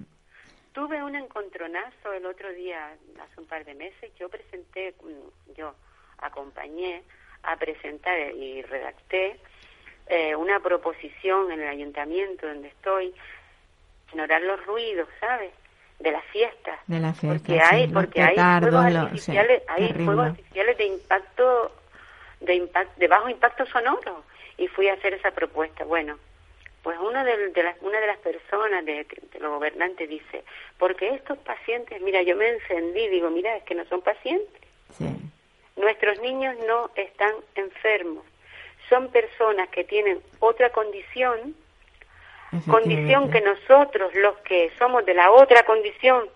Tuve 0.71 1.03
un 1.03 1.15
encontronazo 1.15 2.13
el 2.13 2.25
otro 2.25 2.51
día, 2.53 2.95
hace 3.19 3.39
un 3.41 3.47
par 3.47 3.65
de 3.65 3.73
meses. 3.73 4.13
Yo 4.15 4.29
presenté, 4.29 4.95
mm, 5.01 5.53
yo 5.53 5.75
acompañé 6.19 7.03
a 7.43 7.57
presentar 7.57 8.17
y 8.35 8.61
redacté 8.63 9.39
eh, 10.09 10.35
una 10.35 10.59
proposición 10.59 11.51
en 11.51 11.61
el 11.61 11.67
ayuntamiento 11.69 12.47
donde 12.47 12.67
estoy, 12.69 13.13
ignorar 14.11 14.41
los 14.41 14.65
ruidos, 14.65 15.07
¿sabes? 15.19 15.51
De 15.99 16.11
las 16.11 16.23
fiestas. 16.25 16.79
De 16.87 16.99
la 16.99 17.13
fiesta, 17.13 17.37
Porque 17.47 17.59
hay, 17.61 17.87
porque 17.87 18.21
hay 18.21 18.35
fuegos 18.35 18.83
lo- 18.85 18.89
sí, 18.91 18.97
artificiales, 18.97 19.63
hay 19.67 19.87
terrible. 19.87 20.05
fuegos 20.05 20.25
artificiales 20.27 20.77
de 20.77 20.85
impacto, 20.85 21.71
de 22.39 22.55
impact, 22.55 22.97
de 22.97 23.07
bajo 23.07 23.29
impacto 23.29 23.65
sonoro. 23.65 24.23
Y 24.57 24.67
fui 24.67 24.87
a 24.89 24.93
hacer 24.93 25.13
esa 25.13 25.31
propuesta. 25.31 25.83
Bueno, 25.85 26.17
pues 26.83 26.97
uno 26.99 27.23
de, 27.23 27.49
de 27.49 27.63
las, 27.63 27.75
una 27.81 27.99
de 27.99 28.07
las 28.07 28.17
personas 28.19 28.85
de, 28.85 29.03
de 29.05 29.39
los 29.39 29.51
gobernantes 29.51 30.07
dice, 30.09 30.43
porque 30.79 31.09
estos 31.15 31.37
pacientes, 31.39 32.01
mira, 32.01 32.21
yo 32.21 32.35
me 32.35 32.47
encendí, 32.49 33.07
digo, 33.09 33.29
mira, 33.29 33.55
es 33.57 33.63
que 33.63 33.75
no 33.75 33.85
son 33.85 34.01
pacientes. 34.01 34.61
Sí. 34.97 35.05
Nuestros 35.75 36.19
niños 36.21 36.55
no 36.67 36.89
están 36.95 37.33
enfermos. 37.55 38.23
Son 38.89 39.09
personas 39.09 39.69
que 39.69 39.83
tienen 39.83 40.19
otra 40.39 40.71
condición, 40.71 41.55
condición 42.69 43.29
que 43.29 43.41
nosotros, 43.41 44.13
los 44.15 44.37
que 44.39 44.71
somos 44.79 45.05
de 45.05 45.13
la 45.13 45.31
otra 45.31 45.63
condición, 45.63 46.29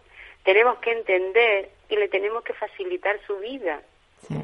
tenemos 0.43 0.77
que 0.79 0.91
entender 0.91 1.69
y 1.89 1.95
le 1.95 2.07
tenemos 2.07 2.43
que 2.43 2.53
facilitar 2.53 3.19
su 3.25 3.37
vida. 3.37 3.81
Sí. 4.27 4.35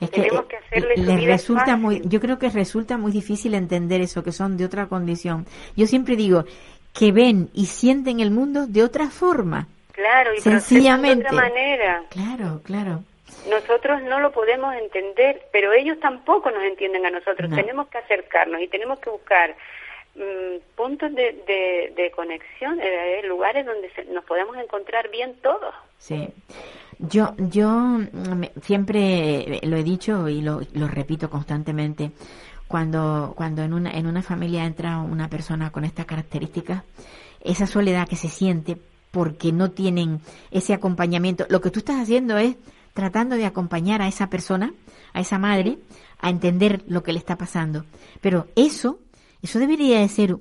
Es 0.00 0.10
que, 0.10 0.20
Tenemos 0.20 0.44
eh, 0.44 0.48
que 0.48 0.56
hacerle 0.56 0.96
les 0.96 1.24
resulta 1.24 1.64
fácil. 1.64 1.78
muy, 1.78 2.02
yo 2.04 2.20
creo 2.20 2.38
que 2.38 2.50
resulta 2.50 2.98
muy 2.98 3.12
difícil 3.12 3.54
entender 3.54 4.00
eso, 4.00 4.22
que 4.22 4.32
son 4.32 4.56
de 4.56 4.64
otra 4.66 4.88
condición. 4.88 5.46
Yo 5.74 5.86
siempre 5.86 6.16
digo 6.16 6.44
que 6.92 7.12
ven 7.12 7.48
y 7.54 7.66
sienten 7.66 8.20
el 8.20 8.30
mundo 8.30 8.66
de 8.66 8.82
otra 8.82 9.08
forma. 9.08 9.68
Claro, 9.92 10.34
y 10.34 10.40
Sencillamente. 10.40 11.24
de 11.24 11.34
otra 11.34 11.48
manera. 11.48 12.04
Claro, 12.10 12.60
claro. 12.62 13.04
Nosotros 13.48 14.02
no 14.02 14.20
lo 14.20 14.32
podemos 14.32 14.74
entender, 14.74 15.42
pero 15.52 15.72
ellos 15.72 15.98
tampoco 16.00 16.50
nos 16.50 16.62
entienden 16.64 17.06
a 17.06 17.10
nosotros. 17.10 17.48
No. 17.50 17.56
Tenemos 17.56 17.88
que 17.88 17.98
acercarnos 17.98 18.60
y 18.60 18.68
tenemos 18.68 18.98
que 18.98 19.10
buscar 19.10 19.54
mm, 20.14 20.74
puntos 20.76 21.14
de, 21.14 21.42
de, 21.46 21.92
de 21.96 22.10
conexión, 22.10 22.78
eh, 22.80 23.22
lugares 23.24 23.64
donde 23.66 23.90
se- 23.90 24.04
nos 24.06 24.24
podamos 24.24 24.56
encontrar 24.56 25.10
bien 25.10 25.34
todos. 25.42 25.74
Sí. 25.98 26.28
Yo, 26.98 27.34
yo 27.36 27.68
mm, 27.68 28.44
siempre 28.62 29.60
lo 29.62 29.76
he 29.76 29.82
dicho 29.84 30.28
y 30.28 30.40
lo, 30.42 30.60
lo 30.74 30.88
repito 30.88 31.28
constantemente. 31.30 32.10
Cuando, 32.68 33.32
cuando 33.36 33.62
en 33.62 33.72
una, 33.72 33.92
en 33.92 34.06
una 34.08 34.22
familia 34.22 34.64
entra 34.64 34.98
una 34.98 35.28
persona 35.28 35.70
con 35.70 35.84
estas 35.84 36.04
características, 36.04 36.82
esa 37.44 37.66
soledad 37.66 38.08
que 38.08 38.16
se 38.16 38.28
siente 38.28 38.76
porque 39.12 39.52
no 39.52 39.70
tienen 39.70 40.18
ese 40.50 40.74
acompañamiento, 40.74 41.46
lo 41.48 41.60
que 41.60 41.70
tú 41.70 41.78
estás 41.78 42.00
haciendo 42.02 42.36
es 42.38 42.56
tratando 42.96 43.36
de 43.36 43.44
acompañar 43.46 44.00
a 44.02 44.08
esa 44.08 44.28
persona, 44.28 44.72
a 45.12 45.20
esa 45.20 45.38
madre, 45.38 45.78
a 46.18 46.30
entender 46.30 46.82
lo 46.88 47.02
que 47.04 47.12
le 47.12 47.20
está 47.20 47.36
pasando. 47.36 47.84
Pero 48.20 48.48
eso, 48.56 48.98
eso 49.42 49.58
debería 49.60 50.00
de 50.00 50.08
ser 50.08 50.36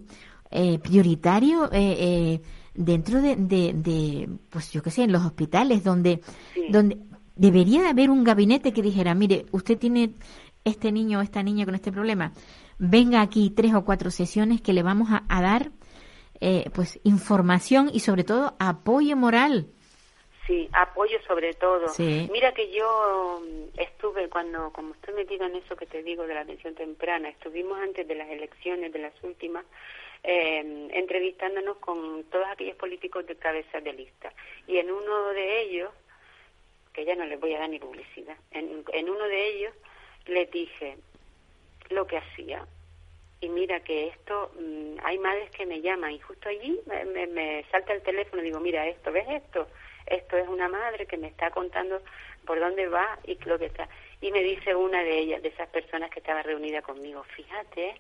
eh, 0.50 0.80
prioritario 0.80 1.66
eh, 1.72 1.96
eh, 2.00 2.42
dentro 2.74 3.22
de, 3.22 3.36
de, 3.36 3.74
de, 3.74 4.30
pues 4.50 4.72
yo 4.72 4.82
qué 4.82 4.90
sé, 4.90 5.04
en 5.04 5.12
los 5.12 5.24
hospitales, 5.26 5.84
donde, 5.84 6.22
Sí. 6.54 6.62
donde 6.72 6.98
debería 7.36 7.82
de 7.84 7.90
haber 7.90 8.10
un 8.10 8.24
gabinete 8.24 8.72
que 8.72 8.82
dijera, 8.82 9.14
mire, 9.14 9.46
usted 9.52 9.78
tiene 9.78 10.14
este 10.64 10.92
niño 10.92 11.20
o 11.20 11.22
esta 11.22 11.44
niña 11.44 11.66
con 11.66 11.76
este 11.76 11.92
problema, 11.92 12.32
venga 12.80 13.22
aquí 13.22 13.50
tres 13.52 13.74
o 13.76 13.84
cuatro 13.84 14.10
sesiones 14.12 14.62
que 14.62 14.74
le 14.74 14.82
vamos 14.82 15.10
a, 15.12 15.24
a 15.28 15.42
dar 15.42 15.72
eh, 16.42 16.70
pues 16.74 17.00
información 17.04 17.90
y 17.94 18.00
sobre 18.00 18.24
todo 18.24 18.56
apoyo 18.60 19.16
moral. 19.18 19.68
Sí, 20.48 20.70
apoyo 20.74 21.20
sobre 21.24 21.54
todo. 21.56 21.88
Sí. 21.90 22.28
Mira 22.32 22.54
que 22.54 22.70
yo 22.72 23.42
mm, 23.44 23.80
estuve 23.80 24.30
cuando, 24.30 24.72
como 24.72 24.94
estoy 24.94 25.16
metida 25.16 25.48
en 25.48 25.56
eso 25.56 25.76
que 25.76 25.88
te 25.88 26.04
digo 26.04 26.28
de 26.28 26.36
la 26.36 26.42
atención 26.42 26.76
temprana, 26.76 27.30
estuvimos 27.30 27.80
antes 27.80 28.08
de 28.08 28.14
las 28.16 28.30
elecciones, 28.30 28.94
de 28.94 29.00
las 29.00 29.14
últimas, 29.24 29.66
eh, 30.24 30.88
entrevistándonos 30.92 31.78
con 31.78 32.24
todos 32.26 32.46
aquellos 32.48 32.76
políticos 32.78 33.26
de 33.26 33.36
cabeza 33.38 33.80
de 33.82 33.94
lista. 33.94 34.32
Y 34.68 34.78
en 34.78 34.92
uno 34.92 35.30
de 35.30 35.62
ellos, 35.62 35.92
que 36.94 37.06
ya 37.06 37.16
no 37.16 37.26
les 37.26 37.40
voy 37.40 37.54
a 37.56 37.60
dar 37.60 37.70
ni 37.70 37.80
publicidad, 37.80 38.38
en, 38.52 38.84
en 38.94 39.10
uno 39.10 39.26
de 39.26 39.48
ellos 39.50 39.74
les 40.28 40.50
dije 40.52 40.98
lo 41.90 42.06
que 42.06 42.18
hacía. 42.18 42.66
Y 43.42 43.50
mira 43.50 43.80
que 43.82 44.08
esto, 44.08 44.52
mm, 44.60 44.98
hay 45.04 45.18
madres 45.20 45.50
que 45.52 45.66
me 45.66 45.82
llaman 45.82 46.12
y 46.12 46.20
justo 46.20 46.50
allí 46.50 46.80
me, 46.86 47.04
me- 47.06 47.28
me 47.28 47.66
salta 47.72 47.94
el 47.94 48.02
teléfono 48.02 48.42
y 48.42 48.46
digo, 48.46 48.60
mira 48.60 48.88
esto, 48.88 49.12
¿ves 49.12 49.28
esto? 49.30 49.68
Esto 50.06 50.38
es 50.38 50.48
una 50.48 50.68
madre 50.70 51.06
que 51.06 51.18
me 51.18 51.28
está 51.28 51.50
contando 51.52 52.02
por 52.46 52.60
dónde 52.60 52.88
va 52.88 53.18
y 53.26 53.38
lo 53.46 53.58
que 53.58 53.66
está. 53.66 53.88
Y 54.22 54.32
me 54.32 54.44
dice 54.44 54.76
una 54.76 55.04
de 55.04 55.18
ellas, 55.20 55.42
de 55.42 55.50
esas 55.50 55.68
personas 55.70 56.10
que 56.12 56.20
estaba 56.20 56.42
reunida 56.44 56.82
conmigo, 56.82 57.24
fíjate, 57.36 58.00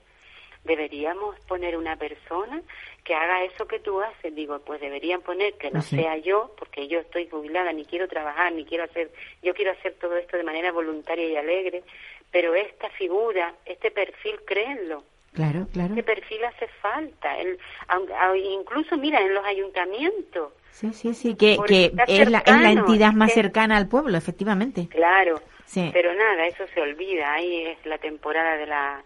deberíamos 0.64 1.40
poner 1.42 1.78
una 1.78 1.96
persona 1.96 2.62
que 3.04 3.14
haga 3.14 3.44
eso 3.44 3.68
que 3.68 3.80
tú 3.80 4.02
haces. 4.02 4.34
Digo, 4.34 4.60
pues 4.60 4.82
deberían 4.82 5.22
poner 5.22 5.54
que 5.56 5.68
no 5.68 5.74
Pues 5.80 5.86
sí. 5.86 5.98
sea 5.98 6.18
yo, 6.18 6.56
porque 6.58 6.88
yo 6.88 7.00
estoy 7.00 7.28
jubilada, 7.30 7.72
ni 7.74 7.86
quiero 7.86 8.08
trabajar, 8.08 8.52
ni 8.52 8.66
quiero 8.66 8.84
hacer, 8.86 9.12
yo 9.44 9.54
quiero 9.54 9.72
hacer 9.72 9.94
todo 9.96 10.16
esto 10.18 10.38
de 10.38 10.44
manera 10.44 10.72
voluntaria 10.72 11.28
y 11.28 11.36
alegre, 11.38 11.84
pero 12.32 12.56
esta 12.56 12.90
figura, 12.92 13.54
este 13.66 13.92
perfil, 13.92 14.40
créenlo, 14.46 15.04
Claro, 15.34 15.68
claro. 15.74 15.90
este 15.90 16.04
perfil 16.04 16.44
hace 16.46 16.68
falta. 16.82 17.38
El, 17.40 17.60
aun- 17.90 18.12
a- 18.12 18.38
incluso, 18.38 18.96
mira, 18.98 19.20
en 19.22 19.34
los 19.34 19.44
ayuntamientos, 19.46 20.54
Sí, 20.76 20.92
sí, 20.92 21.14
sí, 21.14 21.36
que, 21.36 21.58
que 21.66 21.94
es, 22.08 22.30
la, 22.30 22.40
es 22.40 22.62
la 22.62 22.72
entidad 22.72 23.14
más 23.14 23.32
cercana 23.34 23.78
al 23.78 23.88
pueblo, 23.88 24.18
efectivamente. 24.18 24.90
claro, 24.90 25.42
Sí. 25.66 25.90
pero 25.94 26.14
nada, 26.14 26.46
eso 26.48 26.66
se 26.74 26.82
olvida, 26.82 27.32
ahí 27.34 27.66
es 27.68 27.86
la 27.86 27.98
temporada 27.98 28.58
de 28.58 28.68
la 28.68 29.02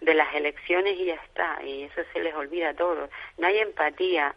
de 0.00 0.14
las 0.14 0.34
elecciones 0.34 0.98
y 0.98 1.04
ya 1.06 1.14
está, 1.14 1.62
y 1.62 1.82
eso 1.84 2.00
se 2.12 2.20
les 2.20 2.34
olvida 2.34 2.70
a 2.70 2.74
todos. 2.74 3.08
No 3.38 3.46
hay 3.46 3.58
empatía. 3.58 4.34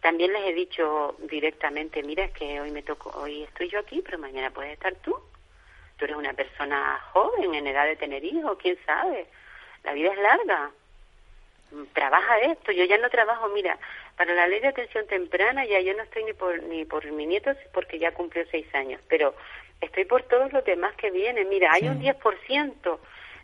También 0.00 0.32
les 0.32 0.44
he 0.46 0.52
dicho 0.54 1.16
directamente, 1.30 2.02
mira, 2.02 2.24
es 2.24 2.32
que 2.32 2.60
hoy 2.60 2.70
me 2.70 2.82
tocó, 2.82 3.10
hoy 3.20 3.42
estoy 3.44 3.68
yo 3.68 3.78
aquí, 3.80 4.02
pero 4.02 4.18
mañana 4.18 4.50
puedes 4.50 4.72
estar 4.72 4.94
tú. 4.96 5.14
Tú 5.98 6.04
eres 6.06 6.16
una 6.16 6.32
persona 6.32 6.98
joven, 7.12 7.54
en 7.54 7.66
edad 7.66 7.84
de 7.86 7.96
tener 7.96 8.24
hijos, 8.24 8.58
quién 8.60 8.76
sabe. 8.86 9.26
La 9.84 9.92
vida 9.92 10.12
es 10.12 10.18
larga. 10.18 10.70
Trabaja 11.92 12.38
esto. 12.40 12.72
Yo 12.72 12.84
ya 12.84 12.96
no 12.98 13.10
trabajo, 13.10 13.48
mira, 13.48 13.78
para 14.16 14.32
la 14.34 14.46
ley 14.46 14.60
de 14.60 14.68
atención 14.68 15.06
temprana 15.06 15.64
ya 15.66 15.80
yo 15.80 15.94
no 15.94 16.02
estoy 16.04 16.24
ni 16.24 16.32
por 16.32 16.62
ni 16.62 16.84
por 16.84 17.10
mi 17.12 17.26
nieto 17.26 17.50
porque 17.74 17.98
ya 17.98 18.12
cumplió 18.12 18.44
seis 18.50 18.66
años, 18.74 19.00
pero 19.08 19.34
estoy 19.80 20.04
por 20.04 20.22
todos 20.22 20.52
los 20.52 20.64
demás 20.64 20.94
que 20.96 21.10
vienen. 21.10 21.48
Mira, 21.48 21.72
hay 21.72 21.82
Sí. 21.82 21.88
un 21.88 22.00
10% 22.00 22.98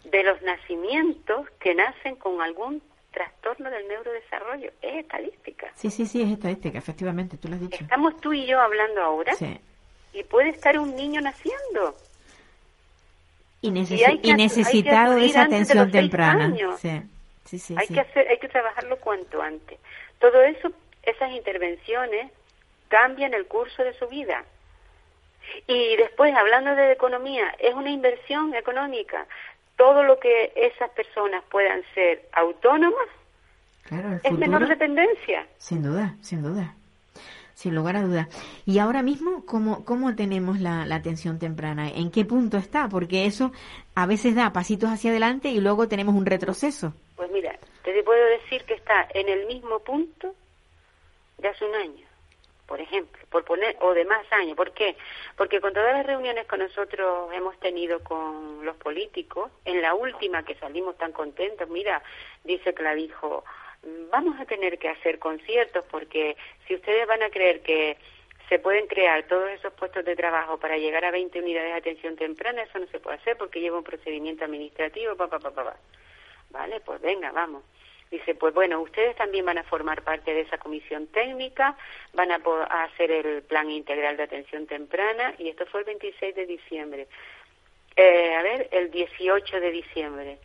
de 0.05 0.23
los 0.23 0.41
nacimientos 0.43 1.49
que 1.61 1.75
nacen 1.75 2.17
con 2.17 2.41
algún 2.41 2.83
trastorno 3.13 3.71
del 3.71 3.87
neurodesarrollo. 3.89 4.71
Es 4.81 4.95
estadística. 5.05 5.71
Sí, 5.75 5.91
sí, 5.91 6.07
sí, 6.07 6.23
es 6.23 6.31
estadística, 6.31 6.79
efectivamente, 6.79 7.37
tú 7.37 7.49
lo 7.49 7.55
has 7.57 7.61
dicho. 7.61 7.77
Estamos 7.83 8.19
tú 8.21 8.33
y 8.33 8.47
yo 8.47 8.59
hablando 8.61 9.03
ahora 9.03 9.35
Sí. 9.35 9.61
y 10.15 10.23
puede 10.25 10.49
estar 10.51 10.79
un 10.79 10.97
niño 10.97 11.21
naciendo. 11.21 11.95
Y, 13.61 13.71
necesi- 13.71 14.21
Y 14.23 14.35
necesitado 14.35 15.17
de 15.17 15.27
esa 15.27 15.43
atención 15.43 15.91
temprana. 15.91 16.53
Sí, 16.79 17.03
sí, 17.45 17.59
sí. 17.59 17.75
hay 17.79 17.87
sí. 17.87 17.95
que 17.95 18.01
hacer, 18.01 18.29
hay 18.29 18.39
que 18.39 18.49
trabajarlo 18.49 18.97
cuanto 18.99 19.41
antes. 19.43 19.79
Todo 20.19 20.43
eso, 20.43 20.71
esas 21.03 21.31
intervenciones 21.33 22.31
cambian 22.89 23.35
el 23.35 23.47
curso 23.47 23.83
de 23.83 23.95
su 23.95 24.07
vida. 24.09 24.45
Y 25.67 25.97
después, 25.97 26.35
hablando 26.35 26.75
de 26.75 26.93
economía, 26.93 27.55
es 27.59 27.75
una 27.75 27.91
inversión 27.91 28.55
económica. 28.55 29.27
Todo 29.77 30.03
lo 30.05 30.19
que 30.21 30.53
esas 30.55 30.91
personas 30.91 31.43
puedan 31.51 31.83
ser 31.95 32.29
autónomas 32.33 33.09
Claro, 33.85 34.21
es 34.23 34.23
futuro, 34.23 34.39
menor 34.39 34.69
dependencia. 34.69 35.47
sin 35.59 35.83
duda, 35.83 36.17
sin 36.21 36.43
duda. 36.43 36.77
Sin 37.55 37.75
lugar 37.75 37.97
a 37.97 38.03
duda. 38.03 38.29
Y 38.65 38.79
ahora 38.79 39.03
mismo, 39.03 39.45
¿cómo, 39.47 39.85
cómo 39.85 40.15
tenemos 40.17 40.59
la, 40.61 40.87
la 40.87 40.97
atención 40.97 41.39
temprana? 41.39 41.89
¿En 41.91 42.11
qué 42.11 42.25
punto 42.25 42.57
está? 42.57 42.89
Porque 42.89 43.27
eso 43.27 43.53
a 43.95 44.07
veces 44.07 44.35
da 44.35 44.53
pasitos 44.53 44.91
hacia 44.91 45.11
adelante 45.11 45.49
y 45.51 45.61
luego 45.61 45.87
tenemos 45.87 46.15
un 46.15 46.27
retroceso. 46.27 46.95
Pues 47.17 47.31
mira, 47.31 47.59
te 47.85 48.03
puedo 48.03 48.25
decir 48.27 48.65
que 48.65 48.75
está 48.75 49.07
en 49.15 49.29
el 49.29 49.47
mismo 49.47 49.81
punto 49.81 50.35
de 51.39 51.49
hace 51.49 51.65
un 51.65 51.75
año, 51.75 52.07
por 52.67 52.81
ejemplo, 52.81 53.21
por 53.31 53.45
poner, 53.45 53.77
o 53.81 53.93
de 53.95 54.05
más 54.05 54.25
años. 54.33 54.57
¿Por 54.57 54.73
qué? 54.73 54.97
Porque 55.37 55.61
con 55.61 55.73
todas 55.73 55.93
las 55.93 56.07
reuniones 56.07 56.47
que 56.47 56.57
nosotros 56.57 57.33
hemos 57.33 57.59
tenido 57.61 58.03
con 58.03 58.65
los 58.65 58.77
políticos, 58.77 59.51
en 59.65 59.83
la 59.83 59.95
última 59.95 60.45
que 60.45 60.55
salimos 60.57 60.97
tan 60.97 61.13
contentos, 61.13 61.69
mira, 61.69 62.03
dice 62.45 62.73
Clavijo, 62.73 63.45
vamos 64.11 64.39
a 64.41 64.47
tener 64.47 64.79
que 64.79 64.89
hacer 64.89 65.19
conciertos 65.19 65.85
porque 65.91 66.37
si 66.67 66.75
ustedes 66.75 67.07
van 67.07 67.23
a 67.23 67.31
creer 67.31 67.63
que 67.63 67.99
se 68.49 68.59
pueden 68.59 68.87
crear 68.87 69.27
todos 69.29 69.51
esos 69.51 69.73
puestos 69.73 70.05
de 70.05 70.15
trabajo 70.15 70.59
para 70.59 70.77
llegar 70.77 71.05
a 71.05 71.11
20 71.11 71.39
unidades 71.41 71.73
de 71.73 71.79
atención 71.79 72.17
temprana, 72.17 72.63
eso 72.63 72.79
no 72.79 72.87
se 72.89 73.01
puede 73.01 73.17
hacer 73.17 73.37
porque 73.37 73.61
lleva 73.61 73.79
un 73.79 73.85
procedimiento 73.85 74.45
administrativo, 74.45 75.17
pa, 75.17 75.29
pa, 75.29 75.39
pa, 75.39 75.51
pa, 75.51 75.77
Vale, 76.53 76.81
pues 76.81 77.01
venga, 77.01 77.33
vamos. 77.33 77.65
Dice, 78.11 78.35
pues 78.35 78.53
bueno, 78.53 78.81
ustedes 78.81 79.17
también 79.17 79.47
van 79.47 79.57
a 79.57 79.65
formar 79.65 80.03
parte 80.03 80.35
de 80.35 80.43
esa 80.43 80.59
comisión 80.59 81.07
técnica, 81.07 81.77
van 82.13 82.31
a, 82.31 82.37
hacer 82.85 83.11
el 83.11 83.43
plan 83.43 83.71
integral 83.71 84.19
de 84.19 84.25
atención 84.25 84.67
temprana 84.67 85.35
y 85.39 85.49
esto 85.49 85.65
fue 85.65 85.81
el 85.81 85.87
26 85.87 86.35
de 86.35 86.47
diciembre. 86.47 87.09
Eh, 87.97 88.35
a 88.35 88.43
ver, 88.43 88.69
el 88.71 88.91
18 88.91 89.61
de 89.61 89.71
diciembre. 89.71 90.39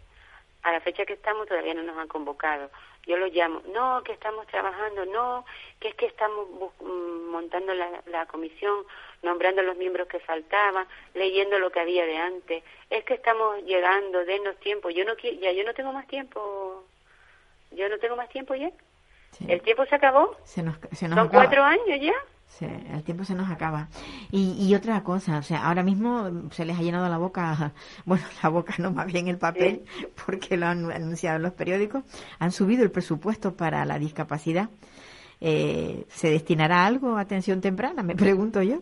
A 0.64 0.72
la 0.72 0.80
fecha 0.80 1.06
que 1.06 1.14
estamos 1.14 1.48
todavía 1.48 1.74
no 1.74 1.84
nos 1.84 1.98
han 1.98 2.08
convocado 2.08 2.72
yo 3.08 3.18
lo 3.18 3.28
llamo, 3.28 3.62
no, 3.74 4.04
que 4.04 4.12
estamos 4.12 4.46
trabajando, 4.48 5.06
no, 5.06 5.46
que 5.80 5.88
es 5.90 5.96
que 5.96 6.08
estamos 6.08 6.48
mm, 6.82 7.32
montando 7.32 7.74
la, 7.74 8.26
comisión, 8.26 8.84
nombrando 9.24 9.62
los 9.62 9.78
miembros 9.78 10.08
que 10.08 10.20
faltaban, 10.20 10.86
leyendo 11.14 11.58
lo 11.58 11.72
que 11.72 11.80
había 11.80 12.06
de 12.06 12.18
antes, 12.18 12.64
es 12.90 13.04
que 13.06 13.14
estamos 13.14 13.64
llegando, 13.64 14.26
denos 14.26 14.58
tiempo, 14.58 14.90
yo 14.90 15.06
no 15.06 15.16
ya 15.16 15.52
yo 15.54 15.64
no 15.64 15.74
tengo 15.74 15.94
más 15.94 16.06
tiempo, 16.08 16.84
yo 17.72 17.88
no 17.90 17.98
tengo 17.98 18.18
más 18.18 18.30
tiempo 18.30 18.56
ya, 18.56 18.72
el 19.48 19.62
tiempo 19.62 19.86
se 19.86 19.96
acabó, 19.96 20.36
se 20.44 20.62
nos, 20.62 20.78
se 20.92 21.08
son 21.08 21.30
cuatro 21.30 21.64
años 21.64 22.00
ya, 22.02 22.14
El 22.60 23.04
tiempo 23.04 23.24
se 23.24 23.36
nos 23.36 23.50
acaba. 23.52 23.88
Y, 24.32 24.56
y 24.60 24.74
otra 24.74 25.04
cosa, 25.04 25.38
o 25.38 25.44
sea, 25.44 25.66
ahora 25.66 25.84
mismo 25.84 26.50
se 26.52 26.66
les 26.66 26.78
ha 26.78 26.82
llenado 26.82 27.08
la 27.08 27.18
boca, 27.18 27.74
bueno, 28.06 28.24
la 28.42 28.50
boca 28.50 28.76
no, 28.80 28.92
más 28.92 29.06
bien 29.08 29.28
el 29.28 29.38
papel, 29.38 29.84
porque 30.26 30.58
lo 30.58 30.66
han 30.66 30.92
anunciado 30.92 31.38
en 31.38 31.44
los 31.44 31.54
periódicos, 31.54 32.04
han 32.40 32.52
subido 32.52 32.84
el 32.84 32.92
presupuesto 32.92 33.56
para 33.56 33.86
la 33.86 34.00
discapacidad. 34.00 34.70
Eh, 35.40 36.06
¿Se 36.10 36.32
destinará 36.32 36.86
algo 36.86 37.18
a 37.18 37.22
atención 37.22 37.62
temprana? 37.62 38.02
Me 38.02 38.16
pregunto 38.16 38.62
yo. 38.64 38.82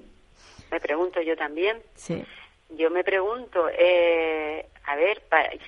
Me 0.71 0.79
pregunto 0.79 1.21
yo 1.21 1.35
también. 1.35 1.77
Sí. 1.95 2.23
Yo 2.69 2.89
me 2.89 3.03
pregunto, 3.03 3.69
eh, 3.71 4.65
a 4.85 4.95
ver, 4.95 5.21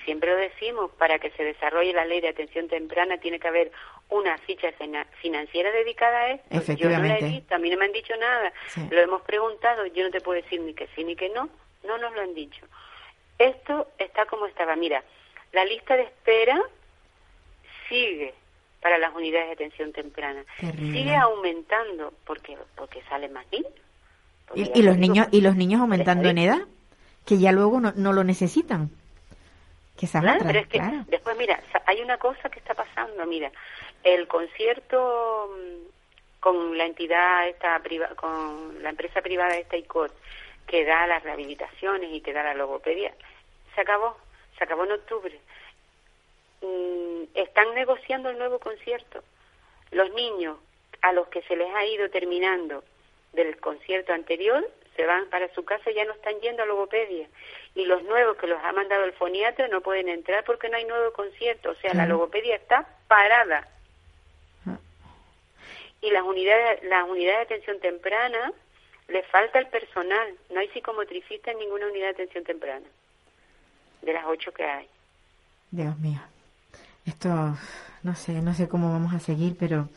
siempre 0.04 0.30
lo 0.30 0.36
decimos, 0.36 0.90
para 0.98 1.18
que 1.18 1.30
se 1.30 1.44
desarrolle 1.44 1.92
la 1.92 2.04
ley 2.04 2.20
de 2.20 2.28
atención 2.28 2.68
temprana 2.68 3.18
tiene 3.18 3.38
que 3.38 3.48
haber 3.48 3.70
una 4.10 4.36
ficha 4.38 4.72
financiera 5.20 5.70
dedicada 5.70 6.18
a 6.18 6.30
esto. 6.32 6.46
Efectivamente. 6.50 7.08
Yo 7.08 7.14
no 7.14 7.20
la 7.20 7.26
he 7.26 7.30
visto, 7.30 7.54
a 7.54 7.58
mí 7.58 7.70
no 7.70 7.76
me 7.78 7.84
han 7.84 7.92
dicho 7.92 8.14
nada. 8.16 8.52
Lo 8.90 9.00
hemos 9.00 9.22
preguntado, 9.22 9.86
yo 9.86 10.04
no 10.04 10.10
te 10.10 10.20
puedo 10.20 10.40
decir 10.40 10.60
ni 10.60 10.74
que 10.74 10.88
sí 10.94 11.04
ni 11.04 11.14
que 11.14 11.28
no, 11.28 11.48
no 11.84 11.98
nos 11.98 12.12
lo 12.14 12.20
han 12.20 12.34
dicho. 12.34 12.66
Esto 13.38 13.88
está 13.98 14.26
como 14.26 14.46
estaba. 14.46 14.74
Mira, 14.76 15.02
la 15.52 15.64
lista 15.64 15.96
de 15.96 16.02
espera 16.02 16.60
sigue 17.88 18.34
para 18.80 18.98
las 18.98 19.14
unidades 19.14 19.48
de 19.48 19.52
atención 19.52 19.92
temprana. 19.92 20.44
Sigue 20.60 21.14
aumentando 21.14 22.12
porque 22.24 22.56
porque 22.76 23.02
salen 23.08 23.32
más 23.32 23.46
niños. 23.52 23.72
¿Y, 24.54 24.82
los 24.82 24.96
niños 24.96 25.28
y 25.30 25.42
los 25.42 25.56
niños 25.56 25.80
aumentando 25.82 26.28
en 26.28 26.38
edad, 26.38 26.66
que 27.28 27.38
ya 27.38 27.52
luego 27.52 27.78
no, 27.78 27.92
no 27.94 28.14
lo 28.14 28.24
necesitan. 28.24 28.88
Que 29.98 30.06
claro, 30.06 30.44
pero 30.46 30.60
es 30.60 30.68
que 30.68 30.80
después 31.08 31.36
mira, 31.36 31.60
hay 31.84 32.00
una 32.00 32.16
cosa 32.16 32.48
que 32.48 32.58
está 32.58 32.72
pasando, 32.72 33.26
mira, 33.26 33.50
el 34.02 34.26
concierto 34.26 35.50
mm, 35.52 36.40
con 36.40 36.78
la 36.78 36.86
entidad 36.86 37.48
esta 37.48 37.82
con 38.16 38.82
la 38.82 38.90
empresa 38.90 39.20
privada 39.20 39.56
esta 39.56 39.76
ICOT 39.76 40.12
que 40.66 40.86
da 40.86 41.06
las 41.06 41.22
rehabilitaciones 41.22 42.10
y 42.12 42.20
que 42.22 42.32
da 42.32 42.44
la 42.44 42.54
logopedia 42.54 43.12
se 43.74 43.80
acabó 43.82 44.16
se 44.56 44.64
acabó 44.64 44.84
en 44.84 44.92
octubre. 44.92 45.38
Mm, 46.62 47.24
están 47.34 47.74
negociando 47.74 48.30
el 48.30 48.38
nuevo 48.38 48.58
concierto. 48.58 49.22
Los 49.90 50.10
niños 50.14 50.56
a 51.02 51.12
los 51.12 51.28
que 51.28 51.42
se 51.42 51.56
les 51.56 51.74
ha 51.74 51.84
ido 51.84 52.08
terminando 52.08 52.84
del 53.32 53.60
concierto 53.60 54.14
anterior 54.14 54.66
se 54.98 55.06
van 55.06 55.30
para 55.30 55.48
su 55.54 55.64
casa 55.64 55.90
y 55.90 55.94
ya 55.94 56.04
no 56.04 56.12
están 56.12 56.34
yendo 56.40 56.64
a 56.64 56.66
logopedia 56.66 57.28
y 57.76 57.84
los 57.84 58.02
nuevos 58.02 58.36
que 58.36 58.48
los 58.48 58.58
ha 58.64 58.72
mandado 58.72 59.04
el 59.04 59.12
foniatra 59.12 59.68
no 59.68 59.80
pueden 59.80 60.08
entrar 60.08 60.42
porque 60.44 60.68
no 60.68 60.76
hay 60.76 60.84
nuevo 60.86 61.12
concierto 61.12 61.70
o 61.70 61.74
sea 61.76 61.94
la 61.94 62.06
logopedia 62.06 62.56
está 62.56 62.84
parada 63.06 63.68
y 66.00 66.10
las 66.10 66.22
unidades, 66.22 66.82
las 66.84 67.08
unidades 67.08 67.48
de 67.48 67.54
atención 67.54 67.80
temprana 67.80 68.52
le 69.08 69.22
falta 69.24 69.58
el 69.58 69.66
personal. 69.66 70.34
No 70.52 70.60
hay 70.60 70.68
psicomotricista 70.68 71.50
en 71.50 71.58
ninguna 71.58 71.86
unidad 71.86 72.06
de 72.06 72.12
atención 72.12 72.44
temprana, 72.44 72.86
de 74.02 74.12
las 74.12 74.24
ocho 74.26 74.52
que 74.52 74.64
hay. 74.64 74.88
Dios 75.70 75.98
mío. 75.98 76.20
Esto, 77.04 77.28
no 78.02 78.14
sé, 78.14 78.32
no 78.42 78.54
sé 78.54 78.68
cómo 78.68 78.92
vamos 78.92 79.14
a 79.14 79.20
seguir, 79.20 79.56
pero 79.58 79.88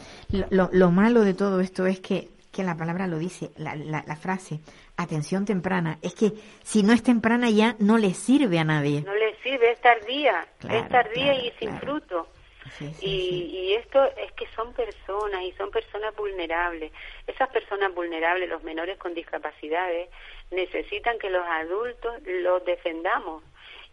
lo, 0.50 0.70
lo 0.72 0.92
malo 0.92 1.22
de 1.22 1.34
todo 1.34 1.60
esto 1.60 1.86
es 1.86 2.00
que, 2.00 2.30
que 2.52 2.64
la 2.64 2.76
palabra 2.76 3.08
lo 3.08 3.18
dice, 3.18 3.52
la, 3.58 3.76
la, 3.76 4.04
la, 4.06 4.16
frase, 4.16 4.60
atención 4.98 5.46
temprana, 5.46 5.98
es 6.02 6.14
que 6.14 6.34
si 6.64 6.84
no 6.84 6.94
es 6.94 7.04
temprana 7.04 7.50
ya 7.50 7.76
no 7.80 7.98
le 7.98 8.14
sirve 8.14 8.60
a 8.60 8.64
nadie. 8.64 9.02
No 9.02 9.16
le 9.16 9.36
sirve, 9.42 9.72
es 9.72 9.82
tardía, 9.82 10.46
es 10.70 10.90
tardía 10.90 11.34
y 11.36 11.52
sin 11.60 11.78
fruto 11.80 12.28
y, 13.02 13.08
y 13.08 13.74
esto 13.74 14.04
es 14.18 14.32
que 14.34 14.48
son 14.56 14.74
personas 14.74 15.42
y 15.44 15.52
son 15.54 15.72
personas 15.72 16.16
vulnerables. 16.16 16.92
Esas 17.28 17.50
personas 17.50 17.94
vulnerables, 17.94 18.50
los 18.50 18.64
menores 18.64 18.98
con 18.98 19.14
discapacidades, 19.14 20.10
necesitan 20.52 21.18
que 21.20 21.30
los 21.30 21.46
adultos 21.46 22.16
los 22.26 22.64
defendamos. 22.66 23.44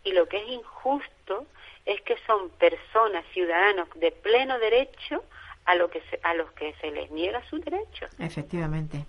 Y 0.05 0.13
lo 0.13 0.29
que 0.29 0.39
es 0.39 0.49
injusto 0.49 1.47
es 1.85 2.01
que 2.03 2.17
son 2.27 2.51
personas, 2.51 3.25
ciudadanos 3.33 3.89
de 3.95 4.13
pleno 4.13 4.59
derecho 4.59 5.25
a, 5.69 5.75
lo 5.75 5.89
que 5.91 6.03
a 6.23 6.35
los 6.35 6.51
que 6.53 6.75
se 6.81 6.91
les 6.91 7.11
niega 7.11 7.43
su 7.49 7.59
derecho. 7.59 8.07
Efectivamente. 8.19 9.05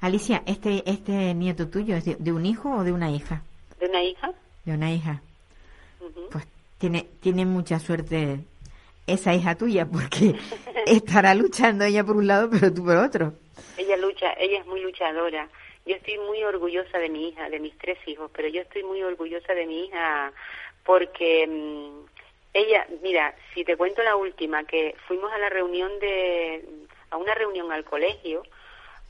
Alicia, 0.00 0.42
¿este, 0.46 0.88
este 0.88 1.34
nieto 1.34 1.68
tuyo 1.68 1.96
es 1.96 2.04
de, 2.04 2.32
un 2.32 2.46
hijo 2.46 2.70
o 2.70 2.84
de 2.84 2.92
una 2.92 3.10
hija? 3.10 3.42
De 3.80 3.86
una 3.86 4.02
hija. 4.02 4.32
De 4.64 4.72
una 4.72 4.92
hija. 4.92 5.20
Pues 6.30 6.46
tiene, 6.78 7.08
tiene 7.20 7.44
mucha 7.44 7.80
suerte 7.80 8.38
esa 9.08 9.34
hija 9.34 9.56
tuya, 9.56 9.86
porque 9.86 10.36
estará 10.86 11.34
luchando 11.34 11.84
ella 11.84 12.04
por 12.04 12.16
un 12.16 12.28
lado, 12.28 12.48
pero 12.48 12.72
tú 12.72 12.84
por 12.84 12.96
otro. 12.96 13.32
Ella 13.76 13.96
lucha, 13.96 14.32
ella 14.38 14.60
es 14.60 14.66
muy 14.66 14.80
luchadora. 14.80 15.48
Yo 15.84 15.96
estoy 15.96 16.18
muy 16.18 16.44
orgullosa 16.44 16.98
de 16.98 17.08
mi 17.08 17.30
hija, 17.30 17.48
de 17.48 17.58
mis 17.58 17.76
tres 17.78 17.98
hijos, 18.06 18.30
pero 18.32 18.46
yo 18.48 18.60
estoy 18.60 18.84
muy 18.84 19.02
orgullosa 19.02 19.52
de 19.54 19.66
mi 19.66 19.86
hija 19.86 20.32
porque 20.84 21.46
mm, 21.46 22.17
ella, 22.58 22.86
mira, 23.02 23.34
si 23.54 23.64
te 23.64 23.76
cuento 23.76 24.02
la 24.02 24.16
última, 24.16 24.64
que 24.64 24.96
fuimos 25.06 25.32
a 25.32 25.38
la 25.38 25.48
reunión 25.48 25.98
de, 26.00 26.64
a 27.10 27.16
una 27.16 27.34
reunión 27.34 27.72
al 27.72 27.84
colegio, 27.84 28.42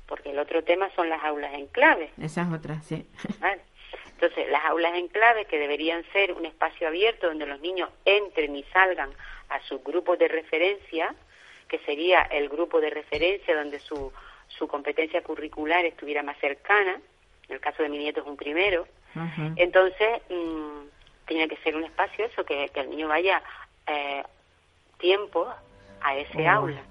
porque 0.07 0.31
el 0.31 0.39
otro 0.39 0.65
tema 0.65 0.91
son 0.95 1.09
las 1.09 1.23
aulas 1.23 1.53
en 1.55 1.67
clave. 1.67 2.11
Esas 2.21 2.53
otras, 2.53 2.85
sí. 2.85 3.07
Entonces, 4.13 4.51
las 4.51 4.65
aulas 4.65 4.95
en 4.95 5.09
clave, 5.09 5.45
que 5.45 5.59
deberían 5.59 6.05
ser 6.13 6.33
un 6.33 6.45
espacio 6.45 6.89
abierto 6.89 7.29
donde 7.29 7.47
los 7.47 7.61
niños 7.61 7.91
entren 8.05 8.57
y 8.57 8.65
salgan 8.65 9.11
a 9.49 9.61
sus 9.61 9.83
grupos 9.85 10.19
de 10.19 10.29
referencia, 10.29 11.15
que 11.69 11.79
sería 11.81 12.23
el 12.23 12.49
grupo 12.49 12.81
de 12.81 12.91
referencia 12.91 13.55
donde 13.57 13.79
su, 13.79 14.13
su 14.49 14.67
competencia 14.67 15.23
curricular 15.23 15.85
estuviera 15.85 16.23
más 16.23 16.39
cercana, 16.39 17.01
en 17.49 17.55
el 17.55 17.61
caso 17.61 17.83
de 17.83 17.89
mi 17.89 17.99
nieto 17.99 18.21
es 18.21 18.27
un 18.27 18.37
primero, 18.37 18.87
entonces 19.57 20.21
mm, 20.29 20.83
tenía 21.29 21.47
que 21.47 21.57
ser 21.59 21.77
un 21.77 21.85
espacio 21.85 22.25
eso, 22.25 22.45
que, 22.45 22.71
el 22.75 22.91
niño 22.91 23.09
vaya 23.09 23.43
eh, 23.87 24.25
tiempo 24.99 25.47
a 26.01 26.17
ese 26.17 26.49
oh. 26.49 26.51
aula. 26.51 26.83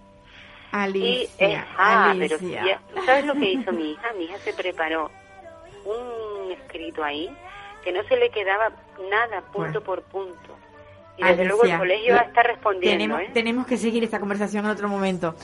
Alicia, 0.71 1.49
y, 1.49 1.57
ah, 1.77 2.13
pero 2.19 2.37
¿tú 2.37 3.05
sabes 3.05 3.25
lo 3.25 3.33
que 3.33 3.51
hizo 3.53 3.71
mi 3.71 3.91
hija? 3.91 4.13
Mi 4.13 4.25
hija 4.25 4.37
se 4.39 4.53
preparó 4.53 5.09
un 5.85 6.51
escrito 6.51 7.03
ahí 7.03 7.29
que 7.83 7.93
no 7.93 8.03
se 8.03 8.17
le 8.17 8.29
quedaba 8.29 8.69
nada 9.09 9.41
punto 9.53 9.81
por 9.81 10.03
punto. 10.03 10.57
Y 11.17 11.23
desde 11.23 11.45
luego 11.45 11.63
el 11.63 11.77
colegio 11.77 12.13
va 12.13 12.21
a 12.21 12.25
estar 12.25 12.45
respondiendo. 12.45 12.97
Tenemos, 12.97 13.21
¿eh? 13.21 13.31
tenemos 13.33 13.65
que 13.65 13.77
seguir 13.77 14.03
esta 14.03 14.19
conversación 14.19 14.65
en 14.65 14.71
otro 14.71 14.87
momento. 14.87 15.35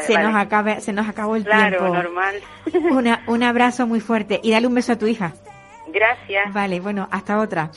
se, 0.00 0.18
nos 0.18 0.34
acaba, 0.34 0.80
se 0.80 0.92
nos 0.92 1.08
acabó 1.08 1.36
el 1.36 1.44
claro, 1.44 1.78
tiempo. 1.78 1.94
normal. 1.94 2.42
Una, 2.90 3.22
un 3.28 3.42
abrazo 3.42 3.86
muy 3.86 4.00
fuerte 4.00 4.40
y 4.42 4.50
dale 4.50 4.66
un 4.66 4.74
beso 4.74 4.92
a 4.92 4.98
tu 4.98 5.06
hija. 5.06 5.34
Gracias. 5.88 6.52
Vale, 6.52 6.80
bueno, 6.80 7.06
hasta 7.12 7.38
otra. 7.38 7.70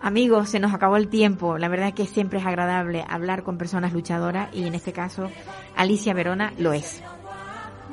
Amigos, 0.00 0.48
se 0.48 0.60
nos 0.60 0.72
acabó 0.72 0.96
el 0.96 1.08
tiempo. 1.08 1.58
La 1.58 1.68
verdad 1.68 1.88
es 1.88 1.94
que 1.94 2.06
siempre 2.06 2.38
es 2.38 2.46
agradable 2.46 3.04
hablar 3.08 3.42
con 3.42 3.58
personas 3.58 3.92
luchadoras 3.92 4.48
y 4.54 4.66
en 4.66 4.74
este 4.74 4.92
caso 4.92 5.30
Alicia 5.76 6.14
Verona 6.14 6.52
lo 6.58 6.72
es. 6.72 7.02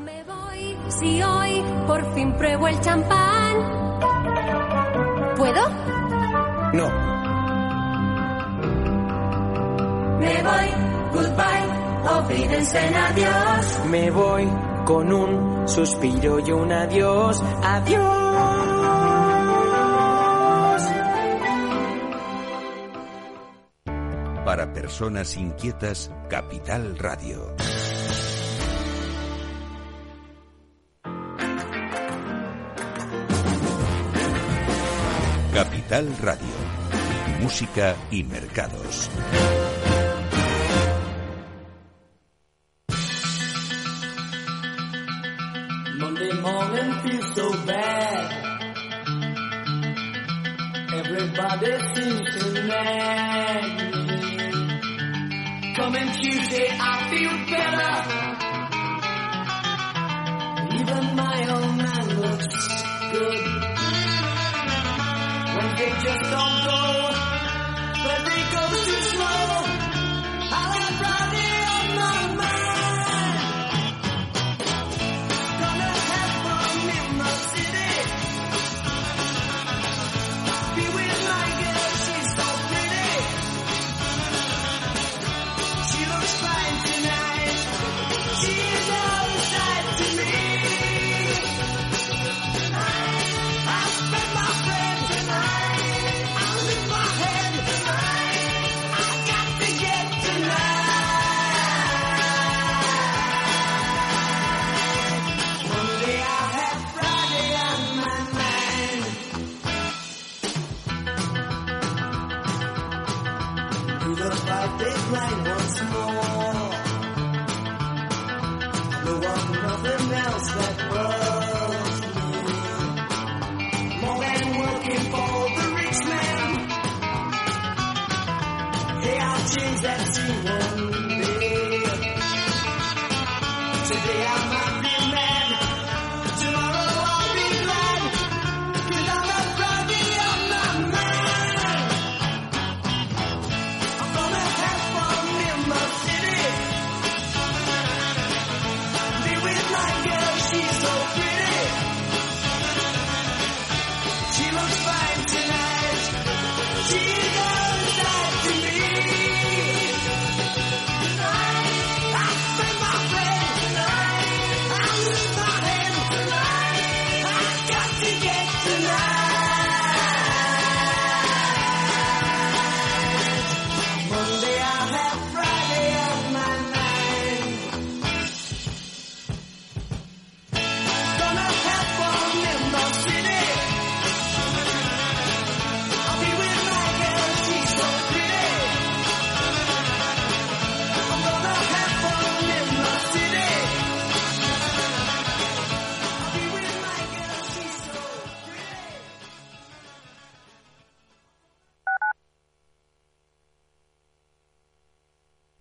Me 0.03 0.23
voy, 0.23 0.77
si 0.89 1.21
hoy 1.21 1.63
por 1.85 2.13
fin 2.13 2.33
pruebo 2.33 2.67
el 2.67 2.79
champán. 2.79 3.55
¿Puedo? 5.35 5.69
No. 6.73 6.89
Me 10.19 10.43
voy 10.43 10.87
goodbye, 11.17 12.09
olvídense 12.09 12.79
en 12.87 12.95
adiós. 12.95 13.79
Me 13.89 14.11
voy 14.11 14.47
con 14.85 15.11
un 15.11 15.67
suspiro 15.67 16.39
y 16.39 16.51
un 16.51 16.71
adiós, 16.71 17.43
adiós. 17.63 18.26
Personas 24.87 25.35
inquietas, 25.35 26.09
Capital 26.29 26.97
Radio. 26.97 27.53
Capital 35.53 36.17
Radio. 36.21 36.47
Música 37.41 37.97
y 38.11 38.23
mercados. 38.23 39.09